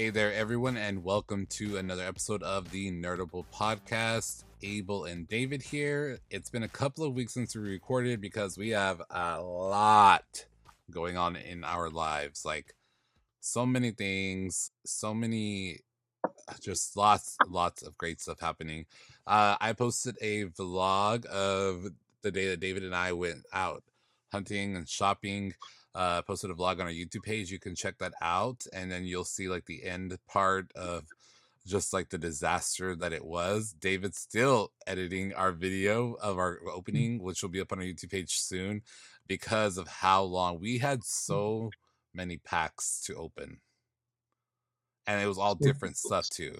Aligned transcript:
Hey 0.00 0.08
there, 0.08 0.32
everyone, 0.32 0.78
and 0.78 1.04
welcome 1.04 1.44
to 1.50 1.76
another 1.76 2.04
episode 2.04 2.42
of 2.42 2.70
the 2.70 2.90
Nerdable 2.90 3.44
Podcast. 3.54 4.44
Abel 4.62 5.04
and 5.04 5.28
David 5.28 5.60
here. 5.60 6.20
It's 6.30 6.48
been 6.48 6.62
a 6.62 6.68
couple 6.68 7.04
of 7.04 7.12
weeks 7.12 7.34
since 7.34 7.54
we 7.54 7.60
recorded 7.60 8.18
because 8.18 8.56
we 8.56 8.70
have 8.70 9.02
a 9.10 9.42
lot 9.42 10.46
going 10.90 11.18
on 11.18 11.36
in 11.36 11.64
our 11.64 11.90
lives. 11.90 12.46
Like, 12.46 12.74
so 13.40 13.66
many 13.66 13.90
things, 13.90 14.70
so 14.86 15.12
many, 15.12 15.80
just 16.62 16.96
lots, 16.96 17.36
lots 17.46 17.82
of 17.82 17.98
great 17.98 18.22
stuff 18.22 18.40
happening. 18.40 18.86
Uh, 19.26 19.56
I 19.60 19.74
posted 19.74 20.16
a 20.22 20.46
vlog 20.46 21.26
of 21.26 21.88
the 22.22 22.30
day 22.30 22.48
that 22.48 22.60
David 22.60 22.84
and 22.84 22.94
I 22.94 23.12
went 23.12 23.44
out 23.52 23.82
hunting 24.32 24.76
and 24.76 24.88
shopping 24.88 25.52
uh, 25.94 26.22
posted 26.22 26.50
a 26.50 26.54
vlog 26.54 26.74
on 26.74 26.82
our 26.82 26.88
YouTube 26.88 27.22
page. 27.22 27.50
You 27.50 27.58
can 27.58 27.74
check 27.74 27.98
that 27.98 28.12
out, 28.22 28.66
and 28.72 28.90
then 28.90 29.04
you'll 29.04 29.24
see 29.24 29.48
like 29.48 29.66
the 29.66 29.84
end 29.84 30.16
part 30.28 30.70
of 30.74 31.04
just 31.66 31.92
like 31.92 32.08
the 32.08 32.18
disaster 32.18 32.96
that 32.96 33.12
it 33.12 33.24
was. 33.24 33.74
David's 33.78 34.18
still 34.18 34.72
editing 34.86 35.34
our 35.34 35.52
video 35.52 36.14
of 36.14 36.38
our 36.38 36.58
opening, 36.72 37.22
which 37.22 37.42
will 37.42 37.50
be 37.50 37.60
up 37.60 37.72
on 37.72 37.78
our 37.78 37.84
YouTube 37.84 38.10
page 38.10 38.38
soon, 38.38 38.82
because 39.28 39.76
of 39.78 39.88
how 39.88 40.22
long 40.22 40.60
we 40.60 40.78
had 40.78 41.04
so 41.04 41.70
many 42.14 42.38
packs 42.38 43.02
to 43.06 43.14
open, 43.14 43.58
and 45.06 45.22
it 45.22 45.26
was 45.26 45.38
all 45.38 45.54
different 45.54 45.96
stuff 45.96 46.28
too. 46.28 46.56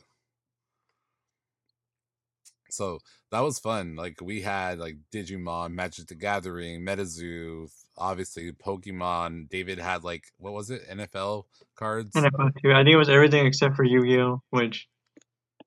So 2.72 2.98
that 3.30 3.40
was 3.40 3.58
fun. 3.58 3.96
Like 3.96 4.20
we 4.20 4.40
had 4.42 4.78
like 4.78 4.96
Digimon, 5.12 5.72
Magic 5.72 6.06
the 6.08 6.14
Gathering, 6.14 6.82
MetaZoo, 6.82 7.70
obviously 7.98 8.52
Pokemon. 8.52 9.48
David 9.48 9.78
had 9.78 10.04
like 10.04 10.24
what 10.38 10.52
was 10.52 10.70
it? 10.70 10.88
NFL 10.88 11.44
cards. 11.76 12.12
NFL 12.14 12.52
too. 12.62 12.72
I 12.72 12.78
think 12.84 12.90
it 12.94 12.96
was 12.96 13.08
everything 13.08 13.46
except 13.46 13.76
for 13.76 13.84
Yu-Gi-Oh, 13.84 14.42
which 14.50 14.88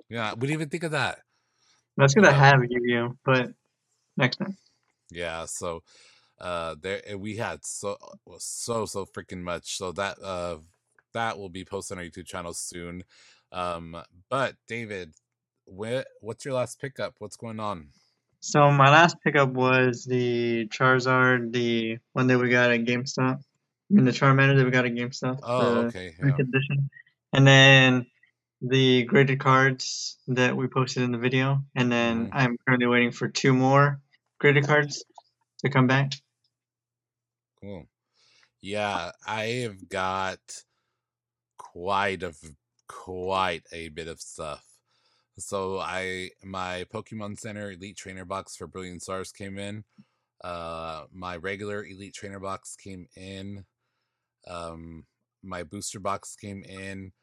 Yeah, 0.09 0.33
we 0.33 0.41
didn't 0.47 0.53
even 0.53 0.69
think 0.69 0.83
of 0.83 0.91
that. 0.91 1.19
that's 1.97 2.13
gonna 2.13 2.29
Yeah. 2.29 2.33
have 2.51 2.59
Yu-Gi-Oh, 2.67 3.17
but 3.25 3.51
next 4.17 4.37
time. 4.37 4.57
Yeah, 5.11 5.45
so 5.45 5.83
uh 6.39 6.75
there 6.81 7.01
we 7.17 7.35
had 7.37 7.63
so 7.63 7.95
so 8.39 8.85
so 8.85 9.05
freaking 9.05 9.41
much. 9.41 9.77
So 9.77 9.91
that 9.93 10.17
uh 10.21 10.57
that 11.13 11.37
will 11.37 11.49
be 11.49 11.63
posted 11.63 11.97
on 11.97 12.03
our 12.03 12.09
YouTube 12.09 12.25
channel 12.25 12.53
soon. 12.53 13.03
Um 13.51 13.95
but 14.29 14.55
David, 14.67 15.13
what 15.65 16.07
what's 16.21 16.45
your 16.45 16.53
last 16.53 16.79
pickup? 16.79 17.15
What's 17.19 17.35
going 17.35 17.59
on? 17.59 17.89
So 18.39 18.69
my 18.71 18.89
last 18.89 19.17
pickup 19.23 19.49
was 19.49 20.03
the 20.03 20.67
Charizard, 20.67 21.53
the 21.53 21.99
one 22.11 22.27
that 22.27 22.39
we 22.39 22.49
got 22.49 22.71
at 22.71 22.83
GameStop. 22.83 23.39
I 23.39 23.93
mean 23.93 24.05
the 24.05 24.11
Charmander 24.11 24.57
that 24.57 24.65
we 24.65 24.71
got 24.71 24.85
at 24.85 24.93
GameStop. 24.93 25.39
Oh, 25.43 25.85
okay. 25.85 26.13
Yeah. 26.21 26.37
And 27.31 27.47
then 27.47 28.05
the 28.61 29.03
graded 29.03 29.39
cards 29.39 30.17
that 30.27 30.55
we 30.55 30.67
posted 30.67 31.03
in 31.03 31.11
the 31.11 31.17
video. 31.17 31.63
And 31.75 31.91
then 31.91 32.27
Mhm. 32.27 32.29
I'm 32.33 32.57
currently 32.57 32.87
waiting 32.87 33.11
for 33.11 33.27
two 33.27 33.53
more 33.53 34.01
graded 34.39 34.65
cards 34.65 35.03
to 35.59 35.69
come 35.69 35.87
back. 35.87 36.13
Cool. 37.61 37.87
Yeah, 38.61 39.11
I 39.25 39.45
have 39.63 39.89
got 39.89 40.63
quite 41.57 42.23
a 42.23 42.33
quite 42.87 43.65
a 43.71 43.89
bit 43.89 44.07
of 44.07 44.19
stuff. 44.21 44.63
So 45.37 45.79
I 45.79 46.29
my 46.43 46.85
Pokemon 46.93 47.39
Center 47.39 47.71
Elite 47.71 47.97
Trainer 47.97 48.25
box 48.25 48.55
for 48.55 48.67
Brilliant 48.67 49.01
Stars 49.01 49.31
came 49.31 49.57
in. 49.57 49.83
Uh 50.43 51.05
my 51.11 51.37
regular 51.37 51.83
Elite 51.83 52.13
Trainer 52.13 52.39
box 52.39 52.75
came 52.75 53.07
in. 53.15 53.65
Um 54.47 55.05
my 55.41 55.63
booster 55.63 55.99
box 55.99 56.35
came 56.35 56.63
in. 56.63 57.13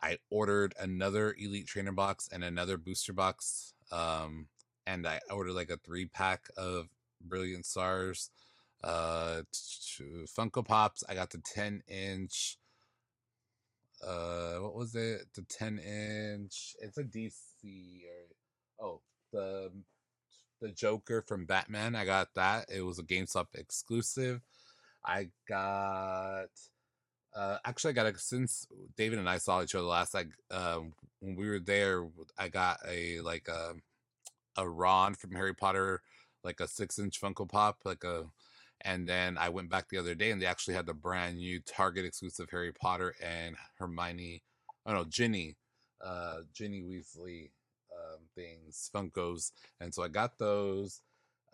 I 0.00 0.18
ordered 0.30 0.74
another 0.78 1.34
Elite 1.38 1.66
Trainer 1.66 1.92
box 1.92 2.28
and 2.30 2.44
another 2.44 2.76
booster 2.76 3.12
box. 3.12 3.74
Um 3.90 4.46
and 4.86 5.06
I 5.06 5.20
ordered 5.28 5.54
like 5.54 5.70
a 5.70 5.76
three 5.78 6.06
pack 6.06 6.48
of 6.56 6.86
Brilliant 7.20 7.66
Stars 7.66 8.30
uh 8.84 9.42
Funko 9.52 10.64
Pops. 10.64 11.02
I 11.08 11.14
got 11.14 11.30
the 11.30 11.38
10 11.38 11.82
inch 11.88 12.58
uh 14.04 14.56
what 14.56 14.74
was 14.74 14.94
it? 14.94 15.22
The 15.34 15.42
10 15.42 15.78
inch. 15.78 16.74
It's 16.80 16.98
a 16.98 17.04
DC 17.04 18.02
or 18.80 18.86
oh, 18.86 19.00
the 19.32 19.70
the 20.60 20.70
Joker 20.70 21.22
from 21.26 21.46
Batman. 21.46 21.94
I 21.94 22.04
got 22.04 22.28
that. 22.34 22.66
It 22.74 22.82
was 22.82 22.98
a 22.98 23.02
GameStop 23.02 23.46
exclusive. 23.54 24.40
I 25.04 25.28
got 25.48 26.48
uh 27.34 27.58
actually 27.64 27.90
I 27.90 27.94
got 27.94 28.06
it 28.06 28.18
since 28.18 28.66
David 28.96 29.18
and 29.18 29.28
I 29.28 29.38
saw 29.38 29.62
each 29.62 29.74
other 29.74 29.86
last 29.86 30.14
like 30.14 30.30
um 30.50 30.92
when 31.20 31.36
we 31.36 31.48
were 31.48 31.60
there 31.60 32.08
I 32.38 32.48
got 32.48 32.78
a 32.88 33.20
like 33.20 33.48
a 33.48 33.74
a 34.56 34.68
Ron 34.68 35.14
from 35.14 35.32
Harry 35.32 35.54
Potter 35.54 36.00
like 36.42 36.60
a 36.60 36.68
6 36.68 36.98
inch 36.98 37.20
Funko 37.20 37.48
Pop 37.48 37.80
like 37.84 38.04
a 38.04 38.24
and 38.82 39.08
then 39.08 39.38
I 39.38 39.48
went 39.48 39.70
back 39.70 39.88
the 39.88 39.98
other 39.98 40.14
day 40.14 40.30
and 40.30 40.40
they 40.40 40.46
actually 40.46 40.74
had 40.74 40.86
the 40.86 40.94
brand 40.94 41.38
new 41.38 41.60
Target 41.60 42.04
exclusive 42.04 42.48
Harry 42.50 42.72
Potter 42.72 43.14
and 43.22 43.56
Hermione, 43.78 44.42
oh 44.84 44.92
no, 44.92 45.04
Ginny, 45.04 45.56
uh, 46.04 46.38
Ginny 46.52 46.82
Weasley 46.82 47.50
um, 47.92 48.20
things, 48.34 48.90
Funkos. 48.94 49.52
And 49.80 49.94
so 49.94 50.02
I 50.02 50.08
got 50.08 50.38
those. 50.38 51.00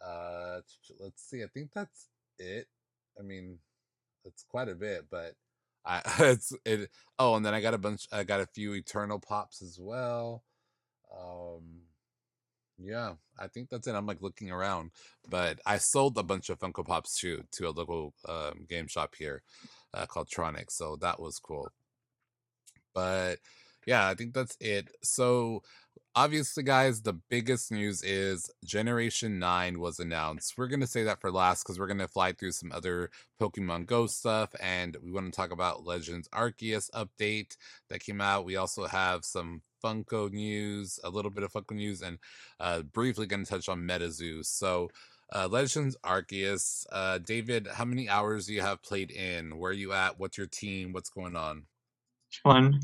Uh, 0.05 0.61
let's 0.99 1.23
see, 1.23 1.43
I 1.43 1.47
think 1.53 1.71
that's 1.73 2.09
it. 2.39 2.67
I 3.19 3.23
mean, 3.23 3.59
it's 4.25 4.45
quite 4.45 4.69
a 4.69 4.75
bit, 4.75 5.07
but 5.11 5.35
I, 5.85 6.03
it's, 6.21 6.53
it, 6.65 6.91
oh, 7.19 7.37
and 7.37 7.47
then 7.47 7.55
I 7.55 7.61
got 7.61 7.75
a 7.75 7.79
bunch, 7.79 8.07
I 8.13 8.25
got 8.25 8.41
a 8.41 8.47
few 8.47 8.75
Eternal 8.75 9.21
Pops 9.21 9.63
as 9.63 9.79
well. 9.81 10.43
Um, 11.17 11.83
yeah, 12.79 13.15
I 13.39 13.49
think 13.49 13.69
that's 13.69 13.87
it. 13.87 13.95
I'm 13.95 14.07
like 14.07 14.23
looking 14.23 14.51
around, 14.51 14.91
but 15.29 15.61
I 15.67 15.79
sold 15.79 16.19
a 16.19 16.23
bunch 16.23 16.51
of 16.51 16.59
Funko 16.59 16.87
Pops 16.87 17.19
too 17.19 17.45
to 17.53 17.69
a 17.69 17.71
local 17.71 18.15
um, 18.29 18.67
game 18.69 18.87
shop 18.87 19.15
here 19.17 19.43
uh, 19.95 20.07
called 20.07 20.29
Tronic, 20.29 20.71
so 20.71 20.97
that 20.97 21.21
was 21.21 21.39
cool. 21.39 21.69
But 22.95 23.37
yeah, 23.87 24.09
I 24.09 24.15
think 24.15 24.35
that's 24.35 24.57
it. 24.61 24.89
So 25.03 25.63
obviously, 26.15 26.63
guys, 26.63 27.03
the 27.03 27.15
biggest 27.31 27.71
news 27.73 28.03
is 28.03 28.51
Generation 28.65 29.39
Nine 29.39 29.81
was 29.81 29.99
announced. 29.99 30.55
We're 30.57 30.69
gonna 30.69 30.87
say 30.87 31.05
that 31.05 31.21
for 31.21 31.31
last 31.31 31.65
because 31.65 31.79
we're 31.79 31.87
gonna 31.87 32.09
fly 32.09 32.33
through 32.33 32.53
some 32.53 32.73
other 32.73 33.11
Pokemon 33.41 33.87
Go 33.87 34.07
stuff, 34.07 34.55
and 34.61 34.97
we 35.03 35.13
want 35.13 35.33
to 35.33 35.37
talk 35.37 35.53
about 35.53 35.85
Legends 35.85 36.29
Arceus 36.29 36.91
update 36.91 37.57
that 37.89 38.05
came 38.05 38.21
out. 38.21 38.45
We 38.45 38.57
also 38.57 38.87
have 38.87 39.25
some 39.25 39.63
Funko 39.83 40.31
news, 40.31 41.01
a 41.05 41.11
little 41.11 41.31
bit 41.31 41.45
of 41.45 41.53
Funko 41.53 41.73
news, 41.73 42.03
and 42.03 42.19
uh, 42.61 42.83
briefly 42.83 43.27
going 43.27 43.45
to 43.45 43.51
touch 43.51 43.69
on 43.69 43.81
MetaZoo. 43.81 44.45
So, 44.45 44.91
uh, 45.35 45.49
Legends 45.51 45.97
Arceus, 46.05 46.87
uh, 46.93 47.19
David, 47.19 47.67
how 47.67 47.85
many 47.85 48.09
hours 48.09 48.47
do 48.47 48.55
you 48.55 48.61
have 48.61 48.83
played 48.83 49.11
in? 49.11 49.59
Where 49.59 49.71
are 49.71 49.75
you 49.75 49.93
at? 49.93 50.19
What's 50.19 50.39
your 50.39 50.47
team? 50.47 50.93
What's 50.93 51.11
going 51.11 51.37
on? 51.37 51.65
Fun. 52.45 52.81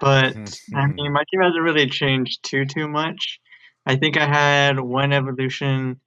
But 0.00 0.36
I 0.74 0.86
mean 0.86 1.12
my 1.12 1.24
team 1.30 1.42
hasn't 1.42 1.62
really 1.62 1.88
changed 1.88 2.44
too 2.44 2.64
too 2.64 2.88
much. 2.88 3.40
I 3.86 3.96
think 3.96 4.16
I 4.16 4.26
had 4.26 4.78
one 4.78 5.12
evolution 5.12 6.00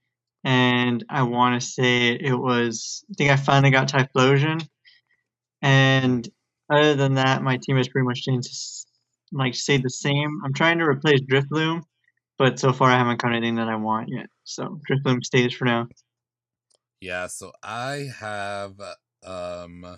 and 0.44 1.03
I 1.09 1.24
wanna 1.24 1.62
say 1.62 2.09
it 2.09 2.34
was 2.34 3.03
I 3.12 3.13
think 3.18 3.31
I 3.31 3.35
finally 3.35 3.72
got 3.72 3.90
Typhlosion. 3.90 4.66
And 5.62 6.28
other 6.72 6.96
than 6.96 7.16
that, 7.16 7.44
my 7.44 7.57
team 7.62 7.78
has 7.78 7.90
pretty 7.90 8.07
much 8.07 8.24
changed 8.24 8.50
like 9.31 9.56
stayed 9.56 9.84
the 9.84 9.90
same. 9.90 10.41
I'm 10.44 10.53
trying 10.53 10.79
to 10.79 10.85
replace 10.85 11.22
Drifloon, 11.22 11.84
but 12.38 12.59
so 12.59 12.73
far 12.73 12.90
I 12.90 12.97
haven't 12.97 13.18
caught 13.18 13.34
anything 13.34 13.56
that 13.56 13.68
I 13.68 13.75
want 13.75 14.09
yet. 14.09 14.28
So 14.44 14.79
Drifloon 14.90 15.23
stays 15.23 15.53
for 15.53 15.66
now. 15.66 15.87
Yeah, 17.02 17.28
so 17.28 17.52
I 17.64 18.09
have 18.20 18.73
um 19.23 19.97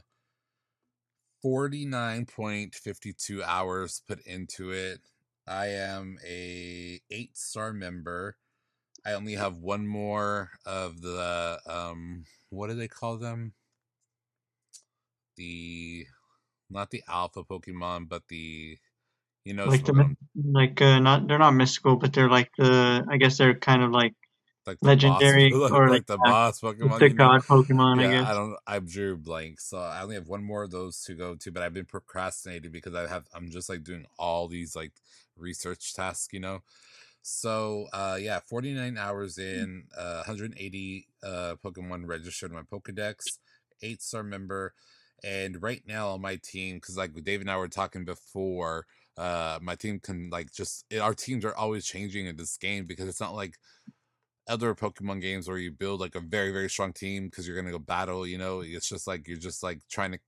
49.52 1.43 3.43
hours 3.43 4.01
put 4.07 4.19
into 4.25 4.71
it. 4.71 5.01
I 5.47 5.67
am 5.67 6.17
a 6.25 7.01
8 7.11 7.37
star 7.37 7.73
member. 7.73 8.37
I 9.05 9.13
only 9.13 9.33
have 9.35 9.57
one 9.57 9.87
more 9.87 10.51
of 10.65 11.01
the 11.01 11.59
um 11.67 12.25
what 12.49 12.67
do 12.69 12.75
they 12.75 12.87
call 12.89 13.17
them? 13.17 13.53
The 15.37 16.07
not 16.69 16.91
the 16.91 17.03
alpha 17.07 17.43
Pokemon, 17.43 18.07
but 18.09 18.23
the 18.29 18.77
you 19.45 19.55
know 19.55 19.67
Like 19.67 19.85
the 19.85 20.15
like 20.43 20.81
uh, 20.81 20.99
not 20.99 21.27
they're 21.27 21.37
not 21.39 21.51
mystical, 21.53 21.95
but 21.97 22.13
they're 22.13 22.29
like 22.29 22.51
the 22.57 23.05
I 23.09 23.17
guess 23.17 23.37
they're 23.37 23.57
kind 23.59 23.83
of 23.83 23.91
like 23.91 24.15
like 24.65 24.79
the 24.81 24.87
legendary 24.89 25.51
boss, 25.51 25.71
or 25.71 25.83
like, 25.83 25.89
like 25.89 26.05
the 26.07 26.17
uh, 26.23 26.29
boss 26.29 26.59
the 26.59 26.73
Pokemon. 26.73 26.99
know? 26.99 27.09
god 27.09 27.41
Pokemon, 27.43 27.99
I 27.99 28.03
yeah, 28.03 28.21
guess. 28.21 28.29
I 28.29 28.33
don't. 28.33 28.55
I 28.67 28.79
drew 28.79 29.17
blank, 29.17 29.59
so 29.61 29.77
I 29.77 30.01
only 30.01 30.15
have 30.15 30.27
one 30.27 30.43
more 30.43 30.63
of 30.63 30.71
those 30.71 31.03
to 31.03 31.13
go 31.13 31.35
to. 31.35 31.51
But 31.51 31.63
I've 31.63 31.73
been 31.73 31.85
procrastinating 31.85 32.71
because 32.71 32.95
I 32.95 33.07
have. 33.07 33.25
I'm 33.33 33.49
just 33.49 33.69
like 33.69 33.83
doing 33.83 34.05
all 34.17 34.47
these 34.47 34.75
like 34.75 34.93
research 35.37 35.93
tasks, 35.93 36.33
you 36.33 36.39
know. 36.39 36.61
So 37.21 37.87
uh 37.93 38.17
yeah, 38.19 38.39
49 38.39 38.97
hours 38.97 39.37
in, 39.37 39.85
uh 39.97 40.23
180 40.25 41.07
uh 41.23 41.55
Pokemon 41.63 42.05
registered 42.05 42.51
in 42.51 42.57
my 42.57 42.63
Pokedex, 42.63 43.37
eight 43.81 44.01
star 44.01 44.23
member, 44.23 44.73
and 45.23 45.61
right 45.63 45.81
now 45.87 46.09
on 46.09 46.21
my 46.21 46.35
team, 46.35 46.75
because 46.77 46.97
like 46.97 47.13
Dave 47.23 47.41
and 47.41 47.49
I 47.49 47.57
were 47.57 47.69
talking 47.69 48.03
before, 48.05 48.85
uh 49.17 49.59
my 49.61 49.75
team 49.75 49.99
can 49.99 50.29
like 50.31 50.51
just 50.51 50.85
it, 50.89 50.97
our 50.97 51.13
teams 51.13 51.45
are 51.45 51.55
always 51.55 51.85
changing 51.85 52.25
in 52.25 52.35
this 52.35 52.57
game 52.57 52.85
because 52.85 53.07
it's 53.07 53.21
not 53.21 53.35
like 53.35 53.57
other 54.47 54.75
Pokemon 54.75 55.21
games 55.21 55.47
where 55.47 55.57
you 55.57 55.71
build 55.71 55.99
like 55.99 56.15
a 56.15 56.19
very 56.19 56.51
very 56.51 56.69
strong 56.69 56.93
team 56.93 57.25
because 57.27 57.47
you're 57.47 57.55
gonna 57.55 57.71
go 57.71 57.79
battle. 57.79 58.27
You 58.27 58.37
know, 58.37 58.61
it's 58.61 58.89
just 58.89 59.07
like 59.07 59.27
you're 59.27 59.37
just 59.37 59.63
like 59.63 59.79
trying 59.89 60.13
to. 60.13 60.19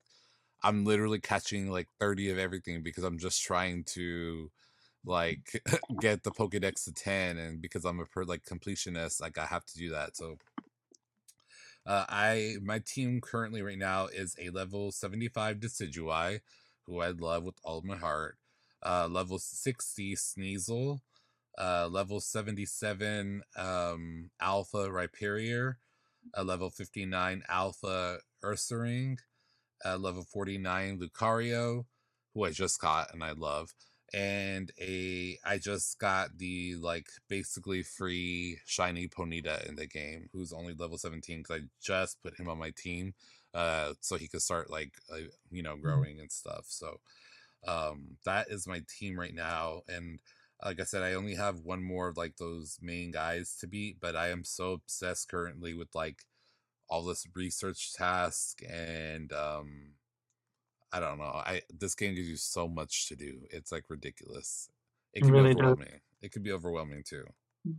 I'm 0.64 0.86
literally 0.86 1.20
catching 1.20 1.70
like 1.70 1.88
30 2.00 2.32
of 2.32 2.40
everything 2.40 2.82
because 2.82 3.04
I'm 3.04 3.20
just 3.20 3.44
trying 3.44 3.84
to 3.96 4.52
like 5.06 5.64
get 6.02 6.24
the 6.24 6.32
Pokedex 6.32 6.86
to 6.86 6.94
10, 6.94 7.38
and 7.38 7.62
because 7.62 7.86
I'm 7.86 8.00
a 8.00 8.06
per 8.06 8.24
like 8.24 8.44
completionist, 8.46 9.22
like 9.22 9.38
I 9.38 9.46
have 9.46 9.66
to 9.66 9.78
do 9.78 9.92
that. 9.92 10.18
So. 10.18 10.38
Uh, 11.88 12.04
I 12.10 12.56
my 12.64 12.80
team 12.80 13.22
currently 13.22 13.62
right 13.62 13.78
now 13.78 14.08
is 14.08 14.36
a 14.42 14.50
level 14.50 14.92
75 14.92 15.58
Decidueye, 15.58 16.40
who 16.88 17.00
I 17.00 17.10
love 17.10 17.44
with 17.44 17.60
all 17.64 17.82
my 17.84 17.96
heart. 17.96 18.38
Uh, 18.82 19.08
level 19.10 19.38
60 19.40 20.16
Sneasel, 20.16 21.02
uh, 21.58 21.88
level 21.90 22.20
77 22.20 23.42
um, 23.58 24.30
Alpha 24.42 24.90
Rhyperior, 24.90 25.76
a 26.34 26.44
level 26.44 26.70
59 26.70 27.44
Alpha 27.48 28.20
Ursaring, 28.44 29.18
uh, 29.86 29.98
level 29.98 30.24
49 30.24 31.00
Lucario, 31.00 31.86
who 32.34 32.44
I 32.44 32.52
just 32.52 32.80
got 32.80 33.14
and 33.14 33.24
I 33.24 33.32
love, 33.32 33.74
and 34.14 34.72
a 34.80 35.38
I 35.46 35.58
just 35.58 36.00
got 36.00 36.38
the 36.38 36.76
like 36.76 37.08
basically 37.30 37.84
free 37.84 38.60
shiny 38.66 39.08
Ponyta 39.08 39.68
in 39.68 39.76
the 39.76 39.88
game, 39.88 40.30
who's 40.34 40.54
only 40.54 40.74
level 40.74 40.98
17 40.98 41.40
because 41.40 41.62
I 41.62 41.64
just 41.82 42.22
put 42.22 42.40
him 42.40 42.50
on 42.50 42.60
my 42.60 42.72
team, 42.72 43.14
uh, 43.54 43.94
so 44.02 44.18
he 44.18 44.28
could 44.28 44.42
start 44.42 44.70
like 44.70 44.94
uh, 45.12 45.28
you 45.52 45.64
know 45.64 45.74
mm-hmm. 45.74 45.82
growing 45.82 46.20
and 46.20 46.32
stuff. 46.32 46.66
So 46.68 47.00
um, 47.68 48.18
that 48.26 48.50
is 48.50 48.68
my 48.68 48.82
team 49.00 49.20
right 49.20 49.34
now, 49.34 49.82
and 49.88 50.20
like 50.64 50.80
I 50.80 50.84
said, 50.84 51.04
I 51.04 51.14
only 51.14 51.36
have 51.36 51.60
one 51.60 51.84
more 51.84 52.08
of 52.08 52.18
like 52.18 52.38
those 52.38 52.80
main 52.82 53.12
guys 53.12 53.56
to 53.60 53.68
beat, 53.68 54.00
but 54.00 54.16
I 54.16 54.30
am 54.30 54.44
so 54.44 54.72
obsessed 54.74 55.30
currently 55.30 55.74
with 55.74 55.94
like 55.94 56.24
all 56.90 57.04
this 57.04 57.28
research 57.36 57.94
task 57.94 58.62
and 58.70 59.34
um 59.34 59.94
I 60.92 61.00
don't 61.00 61.18
know. 61.18 61.26
I 61.26 61.62
this 61.78 61.96
game 61.96 62.16
gives 62.16 62.30
you 62.30 62.38
so 62.38 62.68
much 62.68 63.10
to 63.10 63.16
do. 63.16 63.42
It's 63.52 63.72
like 63.72 63.90
ridiculous. 63.90 64.70
It 65.14 65.22
can 65.24 65.32
really 65.32 65.54
be 65.54 65.60
overwhelming. 65.62 65.88
Does. 65.88 66.02
It 66.22 66.32
could 66.32 66.44
be 66.44 66.52
overwhelming 66.52 67.04
too. 67.04 67.26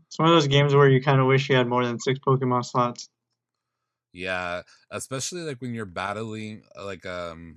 It's 0.06 0.18
one 0.18 0.28
of 0.28 0.34
those 0.34 0.48
games 0.48 0.74
where 0.74 0.88
you 0.88 1.00
kind 1.02 1.20
of 1.20 1.26
wish 1.26 1.48
you 1.48 1.56
had 1.56 1.68
more 1.68 1.84
than 1.84 1.98
six 1.98 2.18
Pokemon 2.18 2.64
slots. 2.64 3.08
Yeah, 4.12 4.62
especially 4.90 5.42
like 5.42 5.60
when 5.60 5.74
you're 5.74 5.86
battling 5.86 6.62
like 6.82 7.06
um 7.06 7.56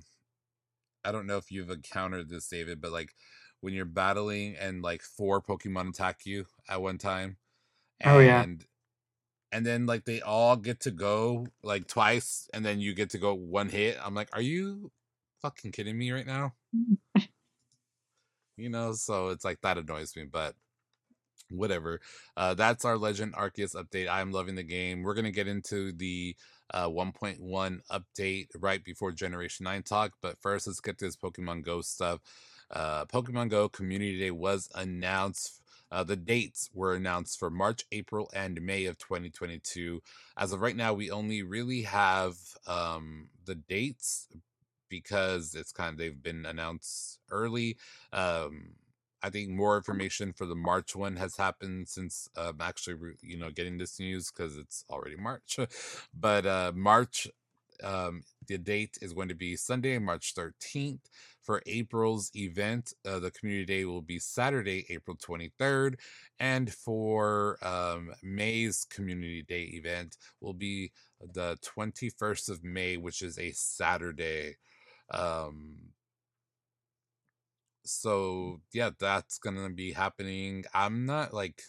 I 1.04 1.12
don't 1.12 1.26
know 1.26 1.36
if 1.36 1.50
you've 1.50 1.70
encountered 1.70 2.28
this 2.28 2.48
David, 2.48 2.80
but 2.80 2.92
like 2.92 3.14
when 3.60 3.74
you're 3.74 3.84
battling 3.84 4.56
and 4.58 4.82
like 4.82 5.02
four 5.02 5.40
Pokemon 5.40 5.90
attack 5.90 6.24
you 6.24 6.46
at 6.68 6.80
one 6.80 6.98
time. 6.98 7.36
And, 8.00 8.16
oh 8.16 8.18
yeah. 8.20 8.44
And 9.52 9.66
then 9.66 9.86
like 9.86 10.04
they 10.04 10.20
all 10.20 10.56
get 10.56 10.80
to 10.80 10.90
go 10.90 11.46
like 11.62 11.88
twice, 11.88 12.48
and 12.54 12.64
then 12.64 12.80
you 12.80 12.94
get 12.94 13.10
to 13.10 13.18
go 13.18 13.34
one 13.34 13.68
hit. 13.68 13.98
I'm 14.02 14.14
like, 14.14 14.28
are 14.32 14.40
you 14.40 14.92
fucking 15.42 15.72
kidding 15.72 15.98
me 15.98 16.12
right 16.12 16.26
now? 16.26 16.54
you 18.56 18.70
know, 18.70 18.92
so 18.92 19.28
it's 19.28 19.44
like 19.44 19.60
that 19.62 19.78
annoys 19.78 20.14
me, 20.16 20.24
but 20.24 20.54
whatever. 21.50 22.00
Uh, 22.36 22.54
that's 22.54 22.84
our 22.84 22.96
Legend 22.96 23.34
Arceus 23.34 23.74
update. 23.74 24.08
I'm 24.08 24.30
loving 24.30 24.54
the 24.54 24.62
game. 24.62 25.02
We're 25.02 25.14
gonna 25.14 25.32
get 25.32 25.48
into 25.48 25.92
the 25.92 26.36
uh, 26.72 26.88
1.1 26.88 27.80
update 27.90 28.46
right 28.56 28.84
before 28.84 29.10
Generation 29.10 29.64
9 29.64 29.82
talk, 29.82 30.12
but 30.22 30.40
first 30.40 30.68
let's 30.68 30.80
get 30.80 30.98
to 30.98 31.06
this 31.06 31.16
Pokemon 31.16 31.64
Go 31.64 31.80
stuff 31.80 32.20
uh, 32.70 33.04
Pokemon 33.06 33.50
Go 33.50 33.68
Community 33.68 34.18
Day 34.18 34.30
was 34.30 34.68
announced. 34.74 35.62
Uh, 35.92 36.04
the 36.04 36.16
dates 36.16 36.70
were 36.72 36.94
announced 36.94 37.38
for 37.38 37.50
March, 37.50 37.84
April, 37.90 38.30
and 38.32 38.62
May 38.62 38.84
of 38.84 38.96
2022. 38.98 40.00
As 40.36 40.52
of 40.52 40.60
right 40.60 40.76
now, 40.76 40.92
we 40.94 41.10
only 41.10 41.42
really 41.42 41.82
have 41.82 42.36
um, 42.66 43.28
the 43.44 43.56
dates 43.56 44.28
because 44.88 45.54
it's 45.54 45.72
kind 45.72 45.92
of 45.92 45.98
they've 45.98 46.22
been 46.22 46.46
announced 46.46 47.18
early. 47.30 47.76
Um, 48.12 48.74
I 49.22 49.30
think 49.30 49.50
more 49.50 49.76
information 49.76 50.32
for 50.32 50.46
the 50.46 50.54
March 50.54 50.96
one 50.96 51.16
has 51.16 51.36
happened 51.36 51.88
since 51.88 52.28
um, 52.36 52.56
actually, 52.60 53.14
you 53.22 53.38
know, 53.38 53.50
getting 53.50 53.78
this 53.78 54.00
news 54.00 54.30
because 54.30 54.56
it's 54.56 54.84
already 54.88 55.16
March. 55.16 55.58
but 56.14 56.46
uh, 56.46 56.72
March, 56.74 57.28
um, 57.82 58.22
the 58.46 58.58
date 58.58 58.98
is 59.02 59.12
going 59.12 59.28
to 59.28 59.34
be 59.34 59.56
Sunday, 59.56 59.98
March 59.98 60.34
13th. 60.34 61.00
For 61.50 61.60
April's 61.66 62.30
event, 62.36 62.92
uh, 63.04 63.18
the 63.18 63.32
community 63.32 63.64
day 63.64 63.84
will 63.84 64.02
be 64.02 64.20
Saturday, 64.20 64.86
April 64.88 65.16
23rd. 65.16 65.96
And 66.38 66.72
for 66.72 67.58
um, 67.60 68.12
May's 68.22 68.86
community 68.88 69.42
day 69.42 69.62
event 69.62 70.16
will 70.40 70.54
be 70.54 70.92
the 71.20 71.58
21st 71.76 72.50
of 72.50 72.62
May, 72.62 72.98
which 72.98 73.20
is 73.20 73.36
a 73.36 73.50
Saturday. 73.50 74.58
Um, 75.12 75.90
so 77.84 78.60
yeah, 78.72 78.90
that's 78.96 79.38
gonna 79.38 79.70
be 79.70 79.90
happening. 79.90 80.66
I'm 80.72 81.04
not 81.04 81.34
like 81.34 81.62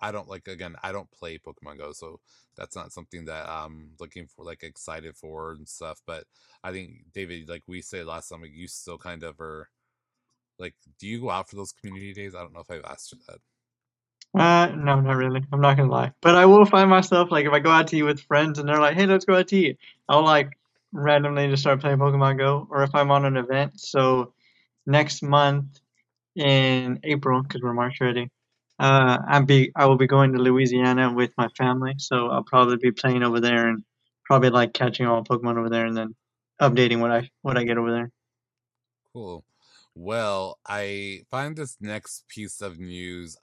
I 0.00 0.10
don't 0.10 0.28
like 0.28 0.48
again, 0.48 0.74
I 0.82 0.90
don't 0.90 1.12
play 1.12 1.38
Pokemon 1.38 1.78
Go, 1.78 1.92
so 1.92 2.18
that's 2.56 2.76
not 2.76 2.92
something 2.92 3.24
that 3.26 3.48
I'm 3.48 3.92
looking 4.00 4.26
for, 4.26 4.44
like 4.44 4.62
excited 4.62 5.16
for 5.16 5.52
and 5.52 5.68
stuff. 5.68 6.00
But 6.06 6.24
I 6.62 6.72
think 6.72 7.12
David, 7.12 7.48
like 7.48 7.62
we 7.66 7.82
said 7.82 8.06
last 8.06 8.28
time, 8.28 8.42
like 8.42 8.52
you 8.54 8.68
still 8.68 8.98
kind 8.98 9.22
of 9.22 9.40
are 9.40 9.68
like, 10.58 10.74
do 10.98 11.06
you 11.06 11.20
go 11.20 11.30
out 11.30 11.48
for 11.48 11.56
those 11.56 11.72
community 11.72 12.12
days? 12.12 12.34
I 12.34 12.40
don't 12.40 12.52
know 12.52 12.60
if 12.60 12.70
I've 12.70 12.84
asked 12.84 13.12
you 13.12 13.18
that. 13.28 13.38
Uh, 14.38 14.74
no, 14.74 15.00
not 15.00 15.16
really. 15.16 15.42
I'm 15.52 15.60
not 15.60 15.76
gonna 15.76 15.90
lie, 15.90 16.12
but 16.20 16.34
I 16.34 16.46
will 16.46 16.64
find 16.64 16.90
myself 16.90 17.30
like 17.30 17.46
if 17.46 17.52
I 17.52 17.60
go 17.60 17.70
out 17.70 17.86
to 17.88 17.96
eat 17.96 18.02
with 18.02 18.20
friends 18.20 18.58
and 18.58 18.68
they're 18.68 18.80
like, 18.80 18.96
"Hey, 18.96 19.06
let's 19.06 19.24
go 19.24 19.36
out 19.36 19.46
to 19.48 19.56
eat," 19.56 19.78
I'll 20.08 20.24
like 20.24 20.58
randomly 20.92 21.48
just 21.48 21.62
start 21.62 21.80
playing 21.80 21.98
Pokemon 21.98 22.38
Go, 22.38 22.66
or 22.68 22.82
if 22.82 22.94
I'm 22.94 23.12
on 23.12 23.24
an 23.24 23.36
event. 23.36 23.78
So 23.78 24.32
next 24.86 25.22
month 25.22 25.80
in 26.34 26.98
April, 27.04 27.42
because 27.42 27.62
we're 27.62 27.74
March 27.74 28.00
already, 28.00 28.28
uh, 28.78 29.18
I'll 29.28 29.44
be 29.44 29.72
I 29.76 29.86
will 29.86 29.96
be 29.96 30.06
going 30.06 30.32
to 30.32 30.38
Louisiana 30.38 31.12
with 31.12 31.32
my 31.36 31.48
family, 31.56 31.94
so 31.98 32.28
I'll 32.28 32.44
probably 32.44 32.76
be 32.76 32.92
playing 32.92 33.22
over 33.22 33.40
there 33.40 33.68
and 33.68 33.84
probably 34.24 34.50
like 34.50 34.72
catching 34.74 35.06
all 35.06 35.24
Pokemon 35.24 35.58
over 35.58 35.70
there 35.70 35.86
and 35.86 35.96
then 35.96 36.14
updating 36.60 37.00
what 37.00 37.10
I 37.10 37.30
what 37.42 37.56
I 37.56 37.64
get 37.64 37.78
over 37.78 37.92
there. 37.92 38.10
Cool. 39.12 39.44
Well, 39.94 40.58
I 40.66 41.22
find 41.30 41.56
this 41.56 41.76
next 41.80 42.26
piece 42.28 42.60
of 42.60 42.80
news 42.80 43.36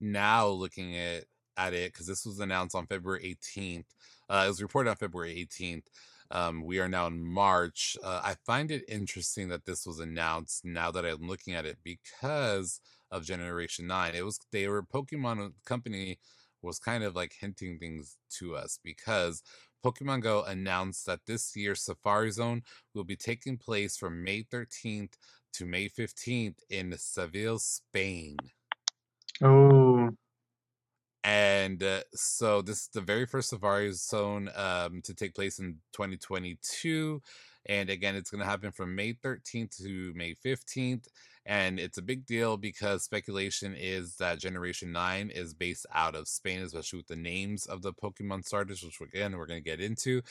now 0.00 0.48
looking 0.48 0.96
at 0.96 1.24
at 1.56 1.74
it 1.74 1.92
because 1.92 2.06
this 2.06 2.24
was 2.24 2.40
announced 2.40 2.74
on 2.74 2.86
February 2.86 3.36
18th. 3.56 3.84
Uh, 4.28 4.44
it 4.46 4.48
was 4.48 4.62
reported 4.62 4.90
on 4.90 4.96
February 4.96 5.46
18th. 5.46 5.84
Um, 6.30 6.64
we 6.64 6.80
are 6.80 6.88
now 6.88 7.06
in 7.06 7.22
March. 7.22 7.96
Uh, 8.02 8.20
I 8.24 8.34
find 8.46 8.70
it 8.70 8.84
interesting 8.88 9.48
that 9.50 9.66
this 9.66 9.86
was 9.86 10.00
announced 10.00 10.64
now 10.64 10.90
that 10.90 11.04
I'm 11.04 11.28
looking 11.28 11.54
at 11.54 11.66
it 11.66 11.78
because 11.84 12.80
of 13.14 13.24
Generation 13.24 13.86
9. 13.86 14.14
It 14.14 14.24
was 14.24 14.40
they 14.50 14.66
were 14.68 14.82
Pokemon 14.82 15.52
company 15.64 16.18
was 16.62 16.78
kind 16.78 17.04
of 17.04 17.14
like 17.14 17.34
hinting 17.38 17.78
things 17.78 18.16
to 18.38 18.56
us 18.56 18.78
because 18.82 19.42
Pokemon 19.84 20.22
Go 20.22 20.42
announced 20.42 21.06
that 21.06 21.20
this 21.26 21.54
year's 21.54 21.82
Safari 21.82 22.30
Zone 22.30 22.62
will 22.94 23.04
be 23.04 23.16
taking 23.16 23.56
place 23.56 23.96
from 23.96 24.24
May 24.24 24.42
13th 24.42 25.12
to 25.52 25.66
May 25.66 25.88
15th 25.88 26.56
in 26.70 26.94
Seville, 26.96 27.58
Spain. 27.58 28.36
Oh. 29.42 30.10
And 31.22 31.82
uh, 31.82 32.00
so 32.14 32.62
this 32.62 32.82
is 32.82 32.88
the 32.92 33.00
very 33.00 33.26
first 33.26 33.50
Safari 33.50 33.92
Zone 33.92 34.50
um, 34.56 35.00
to 35.04 35.14
take 35.14 35.34
place 35.34 35.58
in 35.58 35.76
2022. 35.92 37.22
And 37.66 37.90
again, 37.90 38.14
it's 38.14 38.30
going 38.30 38.40
to 38.40 38.46
happen 38.46 38.72
from 38.72 38.94
May 38.94 39.14
13th 39.14 39.78
to 39.82 40.12
May 40.14 40.34
15th. 40.34 41.06
And 41.46 41.78
it's 41.78 41.98
a 41.98 42.02
big 42.02 42.24
deal 42.24 42.56
because 42.56 43.02
speculation 43.02 43.74
is 43.78 44.16
that 44.16 44.38
Generation 44.38 44.92
9 44.92 45.30
is 45.30 45.52
based 45.52 45.86
out 45.92 46.14
of 46.14 46.26
Spain, 46.26 46.62
especially 46.62 46.98
with 46.98 47.08
the 47.08 47.16
names 47.16 47.66
of 47.66 47.82
the 47.82 47.92
Pokemon 47.92 48.46
starters, 48.46 48.82
which 48.82 49.00
again, 49.00 49.36
we're 49.36 49.46
going 49.46 49.62
to 49.62 49.70
get 49.70 49.80
into. 49.80 50.22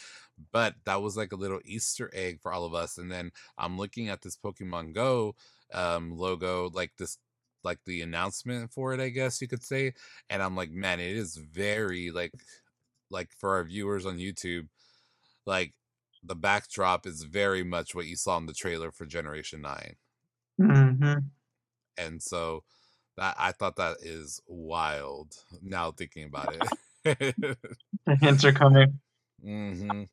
But 0.52 0.76
that 0.86 1.04
was 1.04 1.16
like 1.16 1.32
a 1.32 1.38
little 1.38 1.60
Easter 1.66 2.10
egg 2.14 2.40
for 2.42 2.52
all 2.52 2.66
of 2.66 2.74
us. 2.74 2.98
And 2.98 3.12
then 3.12 3.32
I'm 3.58 3.78
looking 3.78 4.10
at 4.10 4.22
this 4.22 4.38
Pokemon 4.38 4.94
Go 4.94 5.36
um, 5.74 6.18
logo, 6.18 6.72
like 6.74 6.92
this 6.98 7.18
like 7.64 7.80
the 7.86 8.02
announcement 8.02 8.72
for 8.72 8.94
it, 8.94 9.00
I 9.00 9.10
guess 9.10 9.42
you 9.42 9.48
could 9.48 9.64
say. 9.64 9.94
And 10.30 10.42
I'm 10.42 10.56
like, 10.56 10.72
man, 10.72 11.00
it 11.00 11.16
is 11.16 11.38
very 11.38 12.12
like 12.12 12.34
like 13.10 13.30
for 13.38 13.56
our 13.56 13.64
viewers 13.64 14.06
on 14.06 14.18
YouTube, 14.18 14.68
like 15.46 15.74
the 16.24 16.36
backdrop 16.36 17.06
is 17.06 17.24
very 17.24 17.64
much 17.64 17.94
what 17.94 18.06
you 18.06 18.16
saw 18.16 18.38
in 18.38 18.46
the 18.46 18.54
trailer 18.54 18.92
for 18.92 19.06
Generation 19.06 19.62
9. 19.62 19.96
Mm-hmm. 20.62 21.14
And 21.98 22.22
so 22.22 22.64
that 23.18 23.36
I 23.38 23.52
thought 23.52 23.76
that 23.76 23.98
is 24.02 24.42
wild 24.48 25.36
now 25.62 25.92
thinking 25.92 26.26
about 26.26 26.56
it. 26.56 27.36
the 28.06 28.16
hints 28.16 28.44
are 28.46 28.54
coming. 28.54 29.00
Mm-hmm. 29.46 30.04